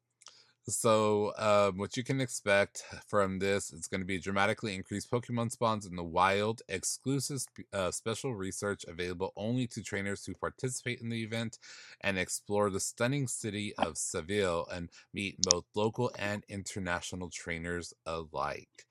So, 0.71 1.33
um, 1.37 1.79
what 1.79 1.97
you 1.97 2.05
can 2.05 2.21
expect 2.21 2.85
from 3.09 3.41
this 3.41 3.73
is 3.73 3.89
going 3.89 4.01
to 4.01 4.07
be 4.07 4.19
dramatically 4.19 4.75
increased 4.75 5.11
Pokemon 5.11 5.51
spawns 5.51 5.85
in 5.85 5.97
the 5.97 6.05
wild, 6.05 6.63
exclusive 6.69 7.45
uh, 7.73 7.91
special 7.91 8.35
research 8.35 8.85
available 8.87 9.33
only 9.37 9.67
to 9.67 9.83
trainers 9.83 10.25
who 10.25 10.35
participate 10.35 11.01
in 11.01 11.09
the 11.09 11.23
event, 11.23 11.59
and 12.03 12.19
explore 12.19 12.71
the 12.71 12.79
stunning 12.79 13.27
city 13.27 13.75
of 13.79 13.99
Seville 13.99 14.67
and 14.73 14.91
meet 15.13 15.43
both 15.43 15.65
local 15.75 16.13
and 16.17 16.45
international 16.49 17.31
trainers 17.31 17.93
alike. 18.07 18.87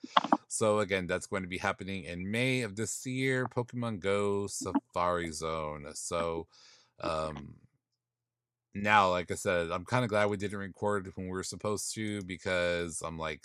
So, 0.49 0.79
again, 0.79 1.07
that's 1.07 1.27
going 1.27 1.43
to 1.43 1.49
be 1.49 1.59
happening 1.59 2.03
in 2.03 2.29
May 2.29 2.61
of 2.61 2.75
this 2.75 3.05
year, 3.05 3.45
Pokemon 3.45 4.01
Go 4.01 4.47
Safari 4.47 5.31
Zone. 5.31 5.87
So, 5.93 6.47
um, 7.01 7.55
now, 8.73 9.09
like 9.09 9.31
I 9.31 9.35
said, 9.35 9.71
I'm 9.71 9.85
kind 9.85 10.03
of 10.03 10.09
glad 10.09 10.29
we 10.29 10.37
didn't 10.37 10.59
record 10.59 11.11
when 11.15 11.27
we 11.27 11.31
were 11.31 11.43
supposed 11.43 11.93
to 11.95 12.21
because 12.23 13.01
I'm 13.05 13.17
like, 13.17 13.41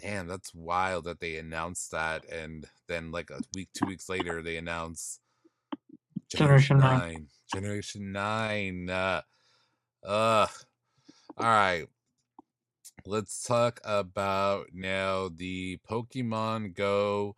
damn, 0.00 0.26
that's 0.26 0.54
wild 0.54 1.04
that 1.04 1.20
they 1.20 1.36
announced 1.36 1.90
that, 1.92 2.24
and 2.30 2.66
then 2.88 3.10
like 3.10 3.30
a 3.30 3.40
week, 3.54 3.68
two 3.74 3.86
weeks 3.86 4.08
later, 4.08 4.42
they 4.42 4.56
announce 4.56 5.20
Generation 6.28 6.78
Nine. 6.78 7.28
Generation 7.52 8.12
Nine. 8.12 8.90
Uh, 8.90 9.22
uh, 10.04 10.46
all 11.36 11.46
right. 11.46 11.86
Let's 13.04 13.42
talk 13.44 13.80
about 13.84 14.66
now 14.72 15.28
the 15.28 15.78
Pokemon 15.88 16.74
Go 16.74 17.36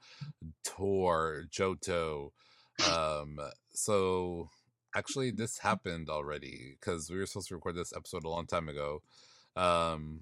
tour, 0.65 1.45
Johto. 1.51 2.31
Um, 2.91 3.39
so 3.73 4.51
actually 4.99 5.31
this 5.31 5.59
happened 5.59 6.11
already 6.11 6.77
because 6.79 7.09
we 7.09 7.19
were 7.19 7.27
supposed 7.27 7.49
to 7.49 7.55
record 7.55 7.77
this 7.77 7.93
episode 7.97 8.25
a 8.25 8.29
long 8.29 8.47
time 8.47 8.69
ago. 8.69 9.03
Um, 9.57 10.21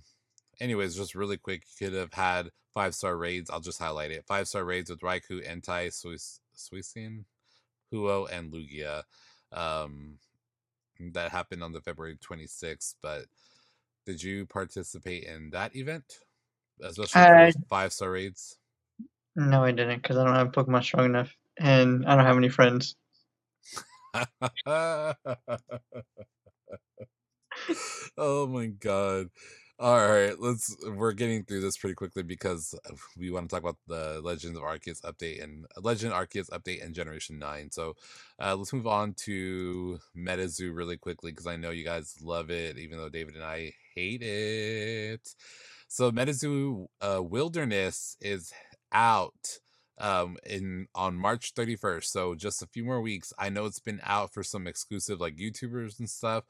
anyways, 0.60 0.94
just 0.94 1.14
really 1.14 1.38
quick, 1.38 1.62
you 1.80 1.86
could 1.86 1.96
have 1.96 2.12
had 2.12 2.50
five 2.74 2.94
star 2.94 3.16
raids. 3.16 3.50
I'll 3.50 3.60
just 3.60 3.80
highlight 3.80 4.10
it. 4.10 4.26
Five 4.26 4.46
star 4.46 4.64
raids 4.64 4.90
with 4.90 5.00
Raikou, 5.00 5.46
Entei, 5.48 5.88
Suicune, 6.56 7.24
Ho-Oh, 7.92 8.26
and 8.26 8.52
Lugia. 8.52 9.02
Um, 9.52 10.18
that 11.12 11.30
happened 11.30 11.62
on 11.62 11.72
the 11.72 11.80
February 11.80 12.16
26th. 12.16 12.94
But 13.02 13.24
did 14.04 14.22
you 14.22 14.46
participate 14.46 15.24
in 15.24 15.50
that 15.50 15.74
event, 15.74 16.04
especially 16.82 17.22
uh, 17.22 17.52
five 17.68 17.92
star 17.92 18.10
raids? 18.10 18.58
No, 19.34 19.64
I 19.64 19.72
didn't 19.72 20.02
because 20.02 20.16
I 20.16 20.24
don't 20.24 20.34
have 20.34 20.52
Pokemon 20.52 20.82
strong 20.82 21.06
enough, 21.06 21.34
and 21.58 22.06
I 22.06 22.14
don't 22.14 22.24
have 22.24 22.36
any 22.36 22.48
friends. 22.48 22.94
Oh 28.18 28.46
my 28.46 28.66
god. 28.66 29.28
All 29.78 29.98
right, 29.98 30.32
let's 30.38 30.74
we're 30.86 31.12
getting 31.12 31.44
through 31.44 31.60
this 31.60 31.76
pretty 31.76 31.94
quickly 31.94 32.22
because 32.22 32.74
we 33.18 33.30
want 33.30 33.48
to 33.48 33.54
talk 33.54 33.62
about 33.62 33.76
the 33.86 34.22
Legends 34.24 34.56
of 34.56 34.64
Arceus 34.64 35.02
update 35.02 35.42
and 35.42 35.66
Legend 35.82 36.14
Arceus 36.14 36.48
update 36.48 36.82
and 36.82 36.94
Generation 36.94 37.38
9. 37.38 37.70
So, 37.72 37.94
uh, 38.42 38.56
let's 38.56 38.72
move 38.72 38.86
on 38.86 39.12
to 39.24 39.98
MetaZoo 40.16 40.74
really 40.74 40.96
quickly 40.96 41.30
because 41.30 41.46
I 41.46 41.56
know 41.56 41.70
you 41.70 41.84
guys 41.84 42.16
love 42.22 42.50
it 42.50 42.78
even 42.78 42.96
though 42.96 43.10
David 43.10 43.34
and 43.34 43.44
I 43.44 43.72
hate 43.94 44.22
it. 44.22 45.28
So, 45.88 46.10
MetaZoo 46.10 46.86
uh, 47.02 47.22
Wilderness 47.22 48.16
is 48.22 48.54
out 48.92 49.58
um 49.98 50.36
in 50.46 50.86
on 50.94 51.16
March 51.16 51.54
31st. 51.54 52.04
So 52.04 52.34
just 52.34 52.62
a 52.62 52.66
few 52.66 52.84
more 52.84 53.00
weeks. 53.00 53.32
I 53.38 53.48
know 53.48 53.66
it's 53.66 53.80
been 53.80 54.00
out 54.04 54.32
for 54.32 54.42
some 54.42 54.66
exclusive 54.66 55.20
like 55.20 55.36
YouTubers 55.36 55.98
and 55.98 56.08
stuff, 56.08 56.44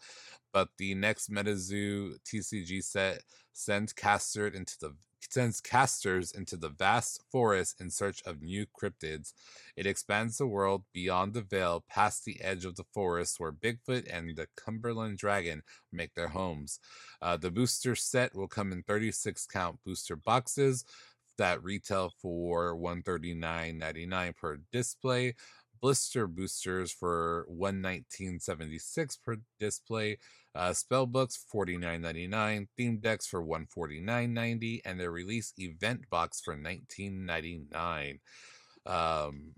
but 0.53 0.69
the 0.79 0.95
next 0.95 1.31
MetaZoo 1.31 2.19
TCG 2.25 2.83
set 2.83 3.23
sends 3.53 3.93
casters 3.93 4.55
into 4.55 4.77
the 4.81 4.95
sends 5.31 5.61
casters 5.61 6.33
into 6.33 6.57
the 6.57 6.69
vast 6.69 7.23
forest 7.31 7.81
in 7.81 7.91
search 7.91 8.23
of 8.25 8.43
new 8.43 8.67
cryptids. 8.67 9.33
It 9.77 9.87
expands 9.87 10.39
the 10.39 10.47
world 10.47 10.85
beyond 10.93 11.35
the 11.35 11.43
veil, 11.43 11.85
past 11.89 12.25
the 12.25 12.41
edge 12.41 12.65
of 12.65 12.77
the 12.77 12.85
forest 12.95 13.41
where 13.41 13.53
Bigfoot 13.53 14.07
and 14.11 14.37
the 14.37 14.49
Cumberland 14.57 15.19
Dragon 15.19 15.63
make 15.93 16.15
their 16.15 16.29
homes. 16.29 16.79
Uh, 17.21 17.37
the 17.37 17.51
booster 17.51 17.95
set 17.95 18.35
will 18.35 18.49
come 18.49 18.73
in 18.73 18.83
36 18.83 19.47
count 19.47 19.79
booster 19.85 20.17
boxes 20.17 20.85
that 21.39 21.63
retail 21.63 22.13
for 22.21 22.77
139.99 22.77 24.37
per 24.37 24.59
display 24.73 25.35
blister 25.81 26.27
boosters 26.27 26.91
for 26.91 27.47
119.76 27.53 29.19
per 29.25 29.37
display 29.61 30.19
uh, 30.55 30.73
spell 30.73 31.07
books 31.07 31.39
49.99 31.55 32.67
theme 32.77 32.99
decks 32.99 33.27
for 33.27 33.45
149.90 33.45 34.81
and 34.85 34.99
their 34.99 35.11
release 35.11 35.53
event 35.59 36.09
box 36.11 36.41
for 36.41 36.57
19.99 36.57 38.19
um 38.87 39.53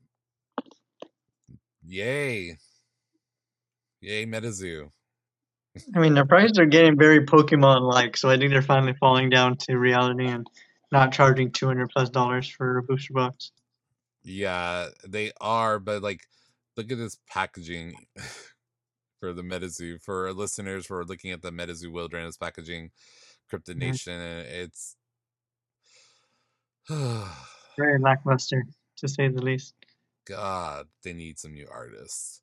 yay. 1.86 2.56
Yay 4.00 4.26
metazoo. 4.26 4.90
I 5.94 5.98
mean 5.98 6.14
their 6.14 6.26
prices 6.26 6.58
are 6.58 6.66
getting 6.66 6.98
very 6.98 7.24
pokemon 7.24 7.82
like 7.82 8.16
so 8.16 8.28
i 8.28 8.36
think 8.36 8.50
they're 8.50 8.62
finally 8.62 8.94
falling 8.98 9.30
down 9.30 9.56
to 9.58 9.78
reality 9.78 10.26
and 10.26 10.46
not 10.90 11.12
charging 11.12 11.50
200 11.50 11.90
plus 11.90 12.10
dollars 12.10 12.48
for 12.48 12.78
a 12.78 12.82
booster 12.82 13.12
box. 13.12 13.52
Yeah, 14.22 14.88
they 15.06 15.32
are, 15.40 15.78
but 15.78 16.02
like, 16.02 16.22
look 16.76 16.90
at 16.90 16.98
this 16.98 17.18
packaging 17.28 17.94
for 19.20 19.32
the 19.32 19.42
MetaZoo. 19.42 20.02
For 20.02 20.32
listeners 20.32 20.86
who 20.86 20.94
are 20.94 21.04
looking 21.04 21.30
at 21.30 21.42
the 21.42 21.52
MetaZoo 21.52 21.92
Wilderness 21.92 22.36
packaging, 22.36 22.90
Cryptid 23.52 23.70
mm-hmm. 23.70 23.78
Nation, 23.80 24.20
it's 24.20 24.96
very 26.88 27.98
lackluster, 27.98 28.64
to 28.98 29.08
say 29.08 29.28
the 29.28 29.42
least. 29.42 29.74
God, 30.26 30.86
they 31.04 31.12
need 31.12 31.38
some 31.38 31.54
new 31.54 31.66
artists. 31.70 32.42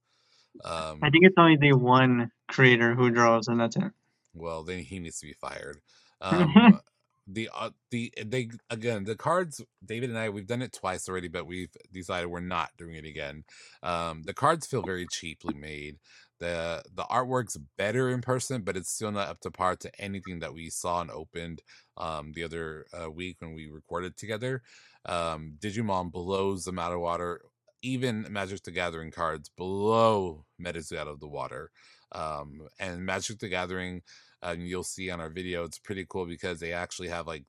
Um, 0.64 1.00
I 1.04 1.10
think 1.10 1.26
it's 1.26 1.36
only 1.38 1.58
the 1.58 1.74
one 1.74 2.32
creator 2.48 2.96
who 2.96 3.12
draws, 3.12 3.48
and 3.48 3.60
that's 3.60 3.76
it. 3.76 3.92
Well, 4.34 4.64
then 4.64 4.80
he 4.80 5.00
needs 5.00 5.20
to 5.20 5.28
be 5.28 5.34
fired. 5.34 5.80
Um, 6.22 6.80
the 7.28 7.50
uh, 7.56 7.72
the 7.90 8.14
they 8.24 8.50
again 8.70 9.04
the 9.04 9.16
cards 9.16 9.60
david 9.84 10.10
and 10.10 10.20
i 10.20 10.30
we've 10.30 10.46
done 10.48 10.62
it 10.62 10.72
twice 10.72 11.10
already 11.10 11.28
but 11.28 11.48
we've 11.48 11.76
decided 11.92 12.28
we're 12.28 12.40
not 12.40 12.70
doing 12.78 12.96
it 12.96 13.06
again. 13.06 13.44
Um 13.82 14.24
the 14.24 14.34
cards 14.34 14.68
feel 14.68 14.84
very 14.84 15.08
cheaply 15.12 15.56
made. 15.56 15.98
The 16.40 16.84
the 16.94 17.04
artwork's 17.04 17.58
better 17.78 18.10
in 18.12 18.22
person 18.22 18.62
but 18.62 18.78
it's 18.78 18.92
still 18.94 19.12
not 19.12 19.28
up 19.30 19.40
to 19.42 19.52
par 19.52 19.76
to 19.78 20.02
anything 20.02 20.40
that 20.40 20.54
we 20.54 20.70
saw 20.70 21.02
and 21.02 21.10
opened 21.12 21.62
um 21.98 22.34
the 22.34 22.44
other 22.44 22.86
uh, 22.94 23.10
week 23.10 23.38
when 23.40 23.56
we 23.56 23.68
recorded 23.68 24.18
together. 24.18 24.62
Um 25.06 25.56
digimon 25.60 26.12
blows 26.12 26.66
them 26.66 26.78
out 26.80 26.94
of 26.94 27.00
water. 27.00 27.42
Even 27.82 28.28
magic 28.30 28.64
the 28.64 28.72
gathering 28.72 29.12
cards 29.12 29.50
blow 29.50 30.46
metazoo 30.62 30.98
out 30.98 31.08
of 31.08 31.20
the 31.20 31.28
water. 31.28 31.72
Um 32.12 32.68
and 32.80 33.04
magic 33.04 33.40
the 33.40 33.50
gathering 33.50 34.04
and 34.42 34.68
you'll 34.68 34.84
see 34.84 35.10
on 35.10 35.20
our 35.20 35.30
video 35.30 35.64
it's 35.64 35.80
pretty 35.80 36.06
cool 36.08 36.26
because 36.26 36.60
they 36.60 36.74
actually 36.74 37.08
have 37.08 37.28
like 37.28 37.44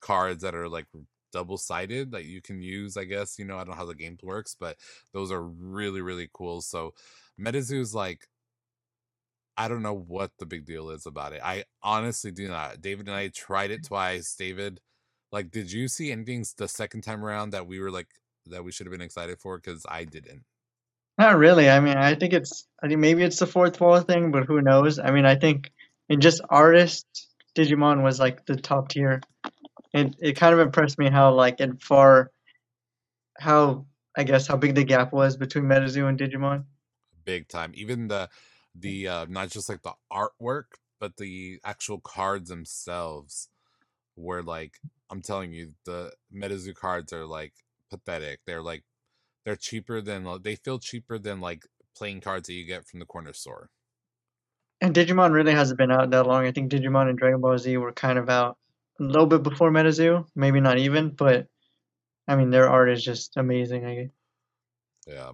cards 0.00 0.42
that 0.42 0.54
are 0.54 0.68
like 0.68 0.86
double 1.32 1.58
sided 1.58 2.12
that 2.12 2.24
you 2.24 2.40
can 2.40 2.60
use 2.60 2.96
i 2.96 3.04
guess 3.04 3.38
you 3.38 3.44
know 3.44 3.56
i 3.56 3.58
don't 3.58 3.70
know 3.70 3.74
how 3.74 3.84
the 3.84 3.94
game 3.94 4.16
works 4.22 4.56
but 4.58 4.76
those 5.12 5.30
are 5.30 5.42
really 5.42 6.00
really 6.00 6.28
cool 6.32 6.60
so 6.60 6.92
metazoo's 7.38 7.94
like 7.94 8.28
i 9.56 9.68
don't 9.68 9.82
know 9.82 9.94
what 9.94 10.30
the 10.38 10.46
big 10.46 10.64
deal 10.64 10.90
is 10.90 11.06
about 11.06 11.32
it 11.32 11.40
i 11.44 11.64
honestly 11.82 12.30
do 12.30 12.48
not 12.48 12.80
david 12.80 13.06
and 13.06 13.16
i 13.16 13.28
tried 13.28 13.70
it 13.70 13.82
mm. 13.82 13.88
twice 13.88 14.34
david 14.38 14.80
like 15.32 15.50
did 15.50 15.70
you 15.70 15.88
see 15.88 16.12
anything 16.12 16.44
the 16.56 16.68
second 16.68 17.02
time 17.02 17.24
around 17.24 17.50
that 17.50 17.66
we 17.66 17.80
were 17.80 17.90
like 17.90 18.08
that 18.46 18.64
we 18.64 18.72
should 18.72 18.86
have 18.86 18.92
been 18.92 19.00
excited 19.00 19.38
for? 19.38 19.58
Because 19.58 19.84
i 19.88 20.04
didn't. 20.04 20.44
Not 21.18 21.38
really 21.38 21.70
i 21.70 21.80
mean 21.80 21.96
i 21.96 22.14
think 22.14 22.34
it's 22.34 22.66
i 22.82 22.88
think 22.88 23.00
maybe 23.00 23.22
it's 23.22 23.38
the 23.38 23.46
fourth 23.46 23.80
wall 23.80 24.00
thing 24.00 24.30
but 24.30 24.44
who 24.44 24.60
knows 24.60 24.98
i 24.98 25.10
mean 25.10 25.24
i 25.24 25.34
think 25.34 25.72
and 26.08 26.22
just 26.22 26.40
artist 26.48 27.06
Digimon 27.56 28.02
was 28.02 28.20
like 28.20 28.44
the 28.46 28.56
top 28.56 28.88
tier. 28.88 29.20
And 29.94 30.14
it 30.20 30.34
kind 30.34 30.52
of 30.52 30.60
impressed 30.60 30.98
me 30.98 31.08
how 31.08 31.32
like 31.34 31.60
and 31.60 31.82
far 31.82 32.30
how 33.38 33.86
I 34.16 34.24
guess 34.24 34.46
how 34.46 34.56
big 34.56 34.74
the 34.74 34.84
gap 34.84 35.12
was 35.12 35.36
between 35.36 35.64
MetaZoo 35.64 36.08
and 36.08 36.18
Digimon. 36.18 36.64
Big 37.24 37.48
time. 37.48 37.72
Even 37.74 38.08
the 38.08 38.28
the 38.74 39.08
uh 39.08 39.26
not 39.28 39.50
just 39.50 39.68
like 39.68 39.82
the 39.82 39.94
artwork, 40.12 40.76
but 41.00 41.16
the 41.16 41.58
actual 41.64 41.98
cards 41.98 42.50
themselves 42.50 43.48
were 44.16 44.42
like 44.42 44.74
I'm 45.10 45.22
telling 45.22 45.52
you, 45.52 45.72
the 45.84 46.12
MetaZoo 46.34 46.74
cards 46.74 47.12
are 47.12 47.26
like 47.26 47.54
pathetic. 47.90 48.40
They're 48.46 48.62
like 48.62 48.84
they're 49.44 49.56
cheaper 49.56 50.00
than 50.00 50.26
they 50.42 50.56
feel 50.56 50.78
cheaper 50.78 51.18
than 51.18 51.40
like 51.40 51.64
playing 51.96 52.20
cards 52.20 52.48
that 52.48 52.54
you 52.54 52.66
get 52.66 52.86
from 52.86 53.00
the 53.00 53.06
corner 53.06 53.32
store. 53.32 53.70
And 54.80 54.94
Digimon 54.94 55.32
really 55.32 55.52
hasn't 55.52 55.78
been 55.78 55.90
out 55.90 56.10
that 56.10 56.26
long. 56.26 56.46
I 56.46 56.52
think 56.52 56.70
Digimon 56.70 57.08
and 57.08 57.18
Dragon 57.18 57.40
Ball 57.40 57.58
Z 57.58 57.76
were 57.78 57.92
kind 57.92 58.18
of 58.18 58.28
out 58.28 58.58
a 59.00 59.02
little 59.02 59.26
bit 59.26 59.42
before 59.42 59.70
MetaZoo, 59.70 60.26
maybe 60.34 60.60
not 60.60 60.78
even, 60.78 61.10
but 61.10 61.46
I 62.28 62.36
mean 62.36 62.50
their 62.50 62.68
art 62.68 62.90
is 62.90 63.02
just 63.02 63.36
amazing. 63.36 63.84
I 63.86 63.94
guess. 63.94 64.10
Yeah. 65.06 65.32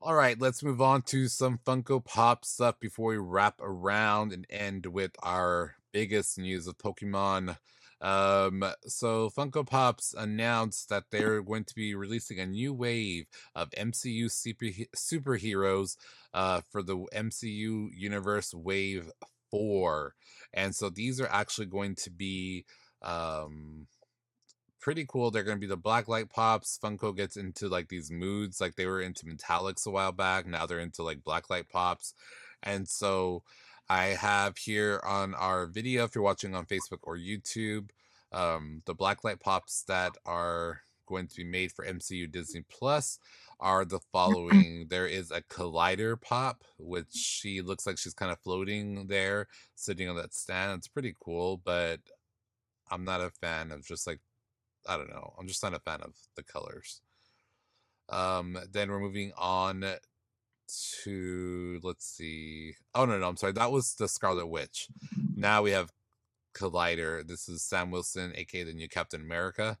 All 0.00 0.14
right, 0.14 0.40
let's 0.40 0.62
move 0.62 0.80
on 0.80 1.02
to 1.02 1.26
some 1.26 1.58
Funko 1.66 2.04
Pop 2.04 2.44
stuff 2.44 2.78
before 2.78 3.08
we 3.10 3.16
wrap 3.16 3.60
around 3.60 4.32
and 4.32 4.46
end 4.48 4.86
with 4.86 5.12
our 5.22 5.74
biggest 5.92 6.38
news 6.38 6.66
of 6.66 6.78
Pokemon. 6.78 7.56
Um, 8.00 8.64
so 8.86 9.30
Funko 9.30 9.66
Pops 9.66 10.14
announced 10.16 10.88
that 10.90 11.04
they're 11.10 11.42
going 11.42 11.64
to 11.64 11.74
be 11.74 11.94
releasing 11.94 12.38
a 12.38 12.46
new 12.46 12.74
wave 12.74 13.26
of 13.54 13.70
MCU 13.70 14.30
super 14.30 14.66
superheroes 14.94 15.96
uh, 16.34 16.60
for 16.70 16.82
the 16.82 16.96
MCU 16.96 17.88
Universe 17.94 18.52
Wave 18.54 19.10
4. 19.50 20.14
And 20.52 20.74
so 20.74 20.90
these 20.90 21.20
are 21.20 21.28
actually 21.28 21.66
going 21.66 21.94
to 21.96 22.10
be 22.10 22.64
um 23.02 23.86
pretty 24.80 25.04
cool. 25.08 25.30
They're 25.30 25.42
going 25.42 25.56
to 25.56 25.60
be 25.60 25.66
the 25.66 25.76
black 25.76 26.06
light 26.06 26.30
pops. 26.30 26.78
Funko 26.82 27.14
gets 27.16 27.36
into 27.36 27.68
like 27.68 27.88
these 27.88 28.10
moods, 28.10 28.60
like 28.60 28.76
they 28.76 28.86
were 28.86 29.00
into 29.00 29.26
metallics 29.26 29.84
a 29.84 29.90
while 29.90 30.12
back. 30.12 30.46
Now 30.46 30.64
they're 30.64 30.78
into 30.78 31.02
like 31.02 31.24
black 31.24 31.50
light 31.50 31.68
pops. 31.68 32.14
And 32.62 32.88
so 32.88 33.42
I 33.88 34.06
have 34.06 34.58
here 34.58 35.00
on 35.04 35.34
our 35.34 35.66
video, 35.66 36.04
if 36.04 36.14
you're 36.14 36.24
watching 36.24 36.54
on 36.54 36.66
Facebook 36.66 36.98
or 37.02 37.16
YouTube, 37.16 37.90
um, 38.32 38.82
the 38.84 38.94
black 38.94 39.22
light 39.22 39.40
pops 39.40 39.84
that 39.86 40.16
are 40.26 40.80
going 41.06 41.28
to 41.28 41.36
be 41.36 41.44
made 41.44 41.70
for 41.70 41.84
MCU 41.86 42.30
Disney 42.30 42.64
Plus 42.68 43.18
are 43.60 43.84
the 43.84 44.00
following. 44.12 44.86
there 44.90 45.06
is 45.06 45.30
a 45.30 45.40
collider 45.42 46.20
pop, 46.20 46.64
which 46.78 47.12
she 47.12 47.62
looks 47.62 47.86
like 47.86 47.96
she's 47.96 48.14
kind 48.14 48.32
of 48.32 48.40
floating 48.40 49.06
there, 49.06 49.46
sitting 49.76 50.08
on 50.08 50.16
that 50.16 50.34
stand. 50.34 50.78
It's 50.78 50.88
pretty 50.88 51.14
cool, 51.20 51.60
but 51.64 52.00
I'm 52.90 53.04
not 53.04 53.20
a 53.20 53.30
fan 53.30 53.70
of 53.70 53.86
just 53.86 54.06
like 54.06 54.20
I 54.88 54.96
don't 54.96 55.10
know. 55.10 55.34
I'm 55.38 55.48
just 55.48 55.62
not 55.62 55.74
a 55.74 55.80
fan 55.80 56.00
of 56.02 56.14
the 56.36 56.42
colors. 56.44 57.00
Um, 58.08 58.56
then 58.72 58.88
we're 58.88 59.00
moving 59.00 59.32
on 59.36 59.84
to 60.66 61.80
let's 61.82 62.06
see. 62.06 62.74
Oh 62.94 63.04
no, 63.04 63.18
no, 63.18 63.28
I'm 63.28 63.36
sorry. 63.36 63.52
That 63.52 63.72
was 63.72 63.94
the 63.94 64.08
Scarlet 64.08 64.46
Witch. 64.46 64.88
Now 65.36 65.62
we 65.62 65.70
have 65.72 65.92
Collider. 66.54 67.26
This 67.26 67.48
is 67.48 67.62
Sam 67.62 67.90
Wilson, 67.90 68.32
aka 68.34 68.64
the 68.64 68.72
new 68.72 68.88
Captain 68.88 69.20
America. 69.20 69.78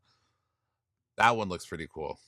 That 1.16 1.36
one 1.36 1.48
looks 1.48 1.66
pretty 1.66 1.88
cool. 1.92 2.18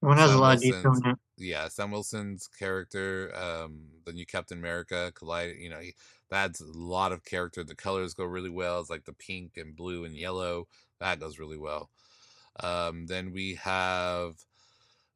One 0.00 0.16
has 0.16 0.30
Sam 0.30 0.38
a 0.38 0.40
lot 0.42 0.56
of 0.56 0.62
detail 0.62 0.94
in 1.04 1.10
it. 1.10 1.18
Yeah, 1.36 1.68
Sam 1.68 1.90
Wilson's 1.90 2.48
character, 2.48 3.32
um, 3.36 3.80
the 4.04 4.12
new 4.12 4.26
Captain 4.26 4.58
America, 4.58 5.12
Collider. 5.14 5.60
You 5.60 5.70
know, 5.70 5.80
he, 5.80 5.94
that's 6.30 6.60
a 6.60 6.64
lot 6.66 7.12
of 7.12 7.24
character. 7.24 7.64
The 7.64 7.74
colors 7.74 8.14
go 8.14 8.24
really 8.24 8.50
well. 8.50 8.80
It's 8.80 8.90
like 8.90 9.04
the 9.04 9.12
pink 9.12 9.56
and 9.56 9.76
blue 9.76 10.04
and 10.04 10.16
yellow. 10.16 10.68
That 11.00 11.20
goes 11.20 11.38
really 11.38 11.58
well. 11.58 11.90
Um, 12.60 13.06
then 13.06 13.32
we 13.32 13.54
have 13.56 14.34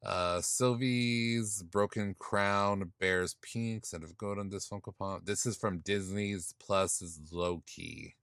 uh, 0.05 0.41
Sylvie's 0.41 1.63
Broken 1.63 2.15
Crown 2.17 2.91
bears 2.99 3.35
pink 3.41 3.75
instead 3.75 4.03
of 4.03 4.17
gold 4.17 4.39
on 4.39 4.49
this 4.49 4.67
Funko 4.67 4.95
Pop. 4.97 5.25
This 5.25 5.45
is 5.45 5.55
from 5.57 5.79
Disney's 5.79 6.53
Plus 6.59 7.01
is 7.01 7.19
Loki. 7.31 8.15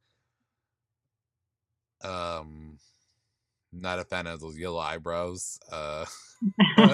Um, 2.03 2.79
not 3.73 3.99
a 3.99 4.05
fan 4.05 4.27
of 4.27 4.41
those 4.41 4.59
yellow 4.59 4.79
eyebrows. 4.79 5.59
Uh, 5.71 6.05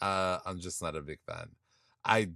uh, 0.00 0.38
I'm 0.44 0.60
just 0.60 0.82
not 0.82 0.96
a 0.96 1.00
big 1.00 1.18
fan. 1.26 1.50
I 2.04 2.30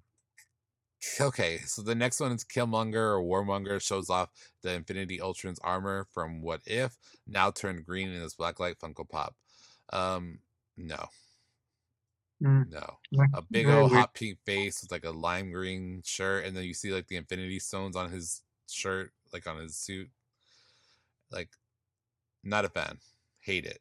Okay, 1.21 1.59
so 1.59 1.83
the 1.83 1.95
next 1.95 2.21
one 2.21 2.33
is 2.33 2.45
Killmonger 2.45 2.95
or 2.95 3.23
Warmonger 3.23 3.81
shows 3.81 4.11
off 4.11 4.31
the 4.63 4.73
Infinity 4.73 5.21
Ultron's 5.21 5.61
armor 5.61 6.07
from 6.13 6.43
What 6.43 6.63
If, 6.67 6.97
now 7.27 7.51
turned 7.51 7.87
green 7.87 8.09
in 8.09 8.21
his 8.21 8.35
Blacklight 8.35 8.79
Funko 8.79 9.09
Pop. 9.09 9.35
Um, 9.93 10.39
no. 10.77 11.09
Mm. 12.43 12.71
No. 12.71 12.99
A 13.35 13.43
big 13.43 13.69
old 13.69 13.93
hot 13.93 14.15
pink 14.15 14.39
face 14.45 14.83
with 14.83 14.93
like 14.93 15.05
a 15.05 15.11
lime 15.11 15.53
green 15.53 16.03
shirt, 16.05 16.45
and 16.45 16.57
then 16.57 16.65
you 16.65 16.75
see 16.75 16.93
like 16.93 17.09
the 17.09 17.17
Infinity 17.17 17.59
Stones 17.59 17.97
on 17.97 18.11
his 18.11 18.43
shirt, 18.69 19.13
like 19.33 19.47
on 19.47 19.59
his 19.59 19.77
suit. 19.77 20.11
Like, 21.31 21.49
not 22.45 22.65
a 22.65 22.69
fan. 22.69 22.99
Hate 23.41 23.65
it. 23.65 23.81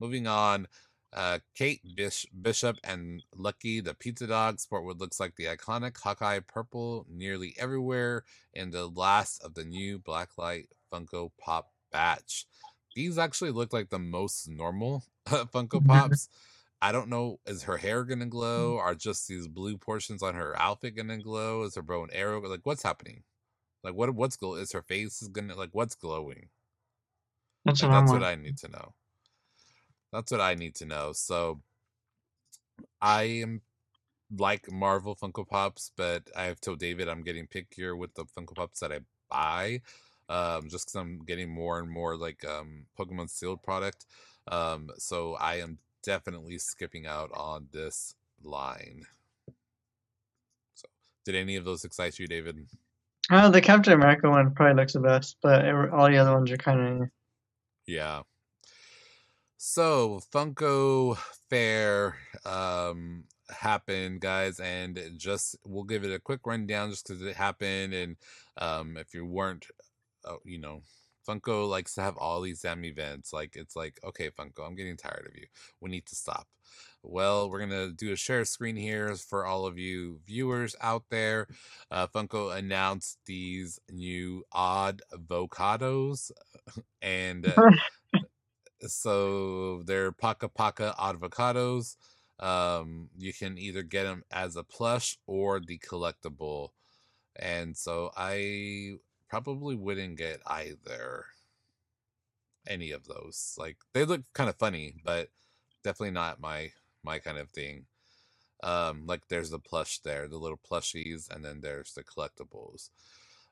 Moving 0.00 0.26
on, 0.26 0.68
uh, 1.12 1.38
Kate 1.54 1.80
Bish- 1.96 2.26
Bishop 2.42 2.76
and 2.84 3.22
Lucky 3.34 3.80
the 3.80 3.94
Pizza 3.94 4.26
Dog 4.26 4.60
sport 4.60 4.84
what 4.84 4.98
looks 4.98 5.18
like 5.18 5.34
the 5.36 5.46
iconic 5.46 5.96
Hawkeye 5.96 6.40
purple 6.40 7.06
nearly 7.08 7.54
everywhere 7.58 8.24
in 8.52 8.70
the 8.70 8.86
last 8.86 9.42
of 9.42 9.54
the 9.54 9.64
new 9.64 9.98
Blacklight 9.98 10.66
Funko 10.92 11.30
Pop 11.40 11.70
batch. 11.90 12.46
These 12.98 13.16
actually 13.16 13.52
look 13.52 13.72
like 13.72 13.90
the 13.90 14.00
most 14.00 14.48
normal 14.48 15.04
Funko 15.28 15.68
mm-hmm. 15.68 15.86
Pops. 15.86 16.28
I 16.82 16.90
don't 16.90 17.08
know, 17.08 17.38
is 17.46 17.62
her 17.62 17.76
hair 17.76 18.02
gonna 18.02 18.26
glow? 18.26 18.76
Mm. 18.76 18.80
Are 18.80 18.96
just 18.96 19.28
these 19.28 19.46
blue 19.46 19.76
portions 19.76 20.20
on 20.20 20.34
her 20.34 20.60
outfit 20.60 20.96
gonna 20.96 21.18
glow? 21.18 21.62
Is 21.62 21.76
her 21.76 21.82
bow 21.82 22.02
and 22.02 22.12
arrow 22.12 22.40
like 22.40 22.62
what's 22.64 22.82
happening? 22.82 23.22
Like 23.84 23.94
what 23.94 24.12
what's 24.16 24.36
glow 24.36 24.56
is 24.56 24.72
her 24.72 24.82
face 24.82 25.22
is 25.22 25.28
gonna 25.28 25.54
like 25.54 25.68
what's 25.70 25.94
glowing? 25.94 26.48
That's, 27.64 27.84
like, 27.84 27.92
what, 27.92 28.00
that's 28.00 28.10
what 28.10 28.24
I 28.24 28.34
need 28.34 28.58
to 28.58 28.68
know. 28.68 28.94
That's 30.12 30.32
what 30.32 30.40
I 30.40 30.56
need 30.56 30.74
to 30.76 30.84
know. 30.84 31.12
So 31.12 31.60
I 33.00 33.22
am 33.22 33.60
like 34.36 34.72
Marvel 34.72 35.14
Funko 35.14 35.46
Pops, 35.46 35.92
but 35.96 36.24
I 36.36 36.46
have 36.46 36.60
told 36.60 36.80
David 36.80 37.08
I'm 37.08 37.22
getting 37.22 37.46
pickier 37.46 37.96
with 37.96 38.14
the 38.14 38.24
Funko 38.24 38.56
Pops 38.56 38.80
that 38.80 38.90
I 38.90 38.98
buy. 39.30 39.82
Um, 40.28 40.68
just 40.68 40.86
because 40.86 40.96
I'm 40.96 41.24
getting 41.24 41.50
more 41.50 41.78
and 41.78 41.90
more 41.90 42.16
like 42.16 42.44
um, 42.44 42.84
Pokemon 42.98 43.30
sealed 43.30 43.62
product. 43.62 44.04
Um, 44.46 44.90
so 44.98 45.34
I 45.34 45.56
am 45.56 45.78
definitely 46.02 46.58
skipping 46.58 47.06
out 47.06 47.30
on 47.32 47.68
this 47.72 48.14
line. 48.42 49.02
So, 50.74 50.86
did 51.24 51.34
any 51.34 51.56
of 51.56 51.64
those 51.64 51.84
excite 51.84 52.18
you, 52.18 52.26
David? 52.26 52.66
Uh, 53.30 53.50
the 53.50 53.60
Captain 53.60 53.92
America 53.92 54.28
one 54.28 54.54
probably 54.54 54.80
looks 54.80 54.94
the 54.94 55.00
best, 55.00 55.36
but 55.42 55.64
it, 55.64 55.74
all 55.92 56.08
the 56.08 56.16
other 56.16 56.32
ones 56.32 56.50
are 56.50 56.56
kind 56.56 57.02
of. 57.02 57.08
Yeah. 57.86 58.22
So 59.58 60.20
Funko 60.32 61.18
Fair 61.50 62.16
um, 62.46 63.24
happened, 63.50 64.20
guys, 64.20 64.60
and 64.60 64.98
just 65.16 65.56
we'll 65.64 65.84
give 65.84 66.04
it 66.04 66.14
a 66.14 66.20
quick 66.20 66.40
rundown 66.46 66.90
just 66.90 67.06
because 67.06 67.22
it 67.22 67.36
happened. 67.36 67.92
And 67.92 68.16
um, 68.56 68.96
if 68.96 69.12
you 69.14 69.26
weren't, 69.26 69.66
uh, 70.28 70.36
you 70.44 70.58
know, 70.58 70.82
Funko 71.28 71.68
likes 71.68 71.94
to 71.94 72.00
have 72.00 72.16
all 72.16 72.40
these 72.40 72.62
damn 72.62 72.84
events. 72.84 73.32
Like 73.32 73.54
it's 73.56 73.76
like, 73.76 73.98
okay, 74.04 74.30
Funko, 74.30 74.66
I'm 74.66 74.74
getting 74.74 74.96
tired 74.96 75.26
of 75.28 75.36
you. 75.36 75.46
We 75.80 75.90
need 75.90 76.06
to 76.06 76.14
stop. 76.14 76.48
Well, 77.02 77.50
we're 77.50 77.60
gonna 77.60 77.90
do 77.90 78.12
a 78.12 78.16
share 78.16 78.44
screen 78.44 78.76
here 78.76 79.14
for 79.14 79.46
all 79.46 79.66
of 79.66 79.78
you 79.78 80.20
viewers 80.26 80.74
out 80.80 81.04
there. 81.10 81.46
Uh, 81.90 82.06
Funko 82.06 82.56
announced 82.56 83.18
these 83.26 83.78
new 83.90 84.44
odd 84.52 85.02
avocados, 85.12 86.30
and 87.02 87.46
uh, 87.46 87.70
so 88.82 89.82
they're 89.84 90.12
Paka 90.12 90.48
Paka 90.48 90.94
avocados. 90.98 91.96
Um, 92.40 93.10
you 93.18 93.32
can 93.32 93.58
either 93.58 93.82
get 93.82 94.04
them 94.04 94.22
as 94.30 94.56
a 94.56 94.62
plush 94.62 95.18
or 95.26 95.60
the 95.60 95.78
collectible. 95.78 96.70
And 97.36 97.76
so 97.76 98.10
I 98.16 98.94
probably 99.28 99.76
wouldn't 99.76 100.16
get 100.16 100.40
either 100.46 101.26
any 102.66 102.90
of 102.90 103.06
those. 103.06 103.54
Like 103.58 103.76
they 103.92 104.04
look 104.04 104.22
kind 104.34 104.50
of 104.50 104.56
funny, 104.56 104.94
but 105.04 105.28
definitely 105.82 106.12
not 106.12 106.40
my 106.40 106.70
my 107.02 107.18
kind 107.18 107.38
of 107.38 107.50
thing. 107.50 107.86
Um, 108.62 109.06
like 109.06 109.28
there's 109.28 109.50
the 109.50 109.58
plush 109.58 110.00
there, 110.00 110.28
the 110.28 110.36
little 110.36 110.58
plushies, 110.58 111.30
and 111.30 111.44
then 111.44 111.60
there's 111.60 111.92
the 111.92 112.02
collectibles. 112.02 112.90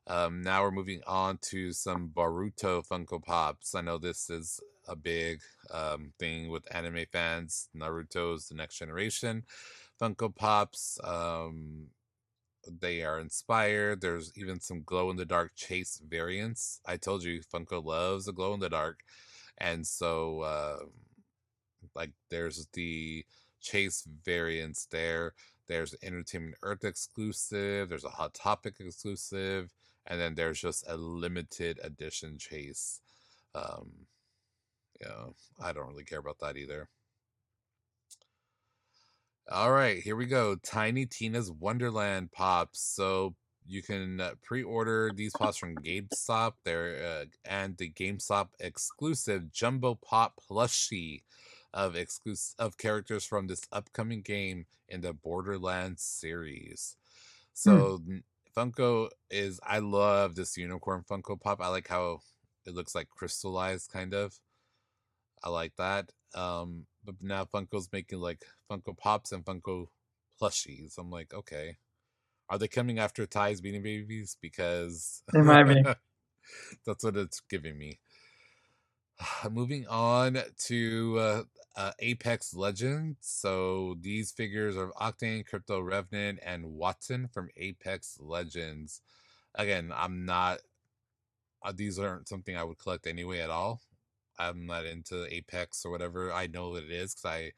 Um, 0.05 0.41
now 0.41 0.63
we're 0.63 0.71
moving 0.71 1.01
on 1.05 1.37
to 1.49 1.73
some 1.73 2.11
Boruto 2.15 2.85
Funko 2.85 3.21
Pops. 3.21 3.75
I 3.75 3.81
know 3.81 3.97
this 3.97 4.29
is 4.29 4.59
a 4.87 4.95
big 4.95 5.41
um, 5.73 6.13
thing 6.17 6.49
with 6.49 6.63
anime 6.73 7.05
fans. 7.11 7.67
Naruto's 7.75 8.47
the 8.47 8.55
next 8.55 8.77
generation. 8.77 9.43
Funko 10.01 10.33
Pops, 10.33 10.99
um, 11.03 11.87
they 12.79 13.03
are 13.03 13.19
inspired. 13.19 14.01
There's 14.01 14.31
even 14.35 14.59
some 14.59 14.83
glow 14.83 15.09
in 15.09 15.17
the 15.17 15.25
dark 15.25 15.55
chase 15.55 16.01
variants. 16.07 16.79
I 16.85 16.97
told 16.97 17.23
you, 17.23 17.41
Funko 17.41 17.83
loves 17.83 18.25
the 18.25 18.33
glow 18.33 18.53
in 18.53 18.59
the 18.59 18.69
dark. 18.69 19.01
And 19.57 19.85
so, 19.85 20.41
uh, 20.41 20.79
like, 21.95 22.11
there's 22.29 22.67
the 22.73 23.25
chase 23.61 24.07
variants 24.23 24.85
there. 24.85 25.33
There's 25.67 25.95
Entertainment 26.03 26.55
Earth 26.63 26.83
exclusive. 26.83 27.89
There's 27.89 28.05
a 28.05 28.09
Hot 28.09 28.33
Topic 28.33 28.75
exclusive. 28.79 29.73
And 30.05 30.19
then 30.21 30.35
there's 30.35 30.61
just 30.61 30.85
a 30.87 30.95
limited 30.95 31.79
edition 31.83 32.37
chase. 32.37 33.01
Um, 33.55 33.91
yeah, 35.01 35.25
I 35.61 35.73
don't 35.73 35.87
really 35.87 36.05
care 36.05 36.19
about 36.19 36.39
that 36.39 36.57
either. 36.57 36.87
All 39.49 39.71
right, 39.71 40.03
here 40.03 40.17
we 40.17 40.25
go. 40.25 40.57
Tiny 40.57 41.05
Tina's 41.05 41.49
Wonderland 41.49 42.33
pops. 42.33 42.81
So 42.81 43.33
you 43.65 43.81
can 43.81 44.19
uh, 44.19 44.31
pre-order 44.43 45.11
these 45.15 45.31
pops 45.37 45.57
from 45.57 45.75
GameStop. 45.75 46.53
There 46.65 47.21
uh, 47.21 47.25
and 47.45 47.77
the 47.77 47.89
GameStop 47.89 48.49
exclusive 48.59 49.51
Jumbo 49.51 49.95
Pop 49.95 50.33
plushie 50.49 51.21
of 51.73 51.95
exclusive 51.95 52.55
of 52.59 52.77
characters 52.77 53.23
from 53.23 53.47
this 53.47 53.61
upcoming 53.71 54.21
game 54.21 54.65
in 54.89 54.99
the 54.99 55.13
Borderlands 55.13 56.03
series. 56.03 56.97
Hmm. 57.63 57.69
So 57.69 58.01
Funko 58.55 59.09
is 59.29 59.61
I 59.63 59.79
love 59.79 60.35
this 60.35 60.57
unicorn 60.57 61.05
Funko 61.09 61.39
Pop. 61.39 61.61
I 61.61 61.69
like 61.69 61.87
how 61.87 62.19
it 62.65 62.73
looks 62.73 62.95
like 62.95 63.07
crystallized, 63.09 63.91
kind 63.91 64.13
of. 64.13 64.37
I 65.41 65.49
like 65.49 65.75
that. 65.77 66.11
Um, 66.35 66.85
but 67.07 67.15
now 67.21 67.45
Funko's 67.45 67.89
making 67.91 68.19
like 68.19 68.43
Funko 68.69 68.95
Pops 68.95 69.31
and 69.31 69.45
Funko 69.45 69.87
plushies. 70.39 70.97
I'm 70.99 71.09
like, 71.09 71.33
okay, 71.33 71.77
are 72.49 72.57
they 72.57 72.67
coming 72.67 72.99
after 72.99 73.25
Ty's 73.25 73.61
Beanie 73.61 73.81
Babies? 73.81 74.37
Because 74.41 75.23
They 75.33 75.41
might 75.41 75.63
be. 75.63 75.83
that's 76.85 77.03
what 77.03 77.15
it's 77.15 77.41
giving 77.49 77.77
me. 77.77 77.99
Moving 79.49 79.87
on 79.87 80.37
to 80.65 81.17
uh, 81.17 81.43
uh, 81.77 81.91
Apex 81.99 82.53
Legends. 82.53 83.17
So 83.21 83.95
these 84.01 84.31
figures 84.31 84.75
are 84.75 84.91
Octane, 84.99 85.45
Crypto 85.45 85.79
Revenant, 85.79 86.39
and 86.45 86.65
Wattson 86.65 87.31
from 87.31 87.49
Apex 87.55 88.17
Legends. 88.19 89.01
Again, 89.55 89.93
I'm 89.95 90.25
not. 90.25 90.59
Uh, 91.63 91.73
these 91.75 91.97
aren't 91.97 92.27
something 92.27 92.55
I 92.55 92.63
would 92.63 92.79
collect 92.79 93.07
anyway 93.07 93.39
at 93.39 93.49
all. 93.49 93.81
I'm 94.39 94.65
not 94.65 94.85
into 94.85 95.25
Apex 95.33 95.83
or 95.85 95.91
whatever. 95.91 96.31
I 96.31 96.47
know 96.47 96.69
what 96.69 96.83
it 96.83 96.91
is 96.91 97.13
because 97.15 97.25
I 97.25 97.51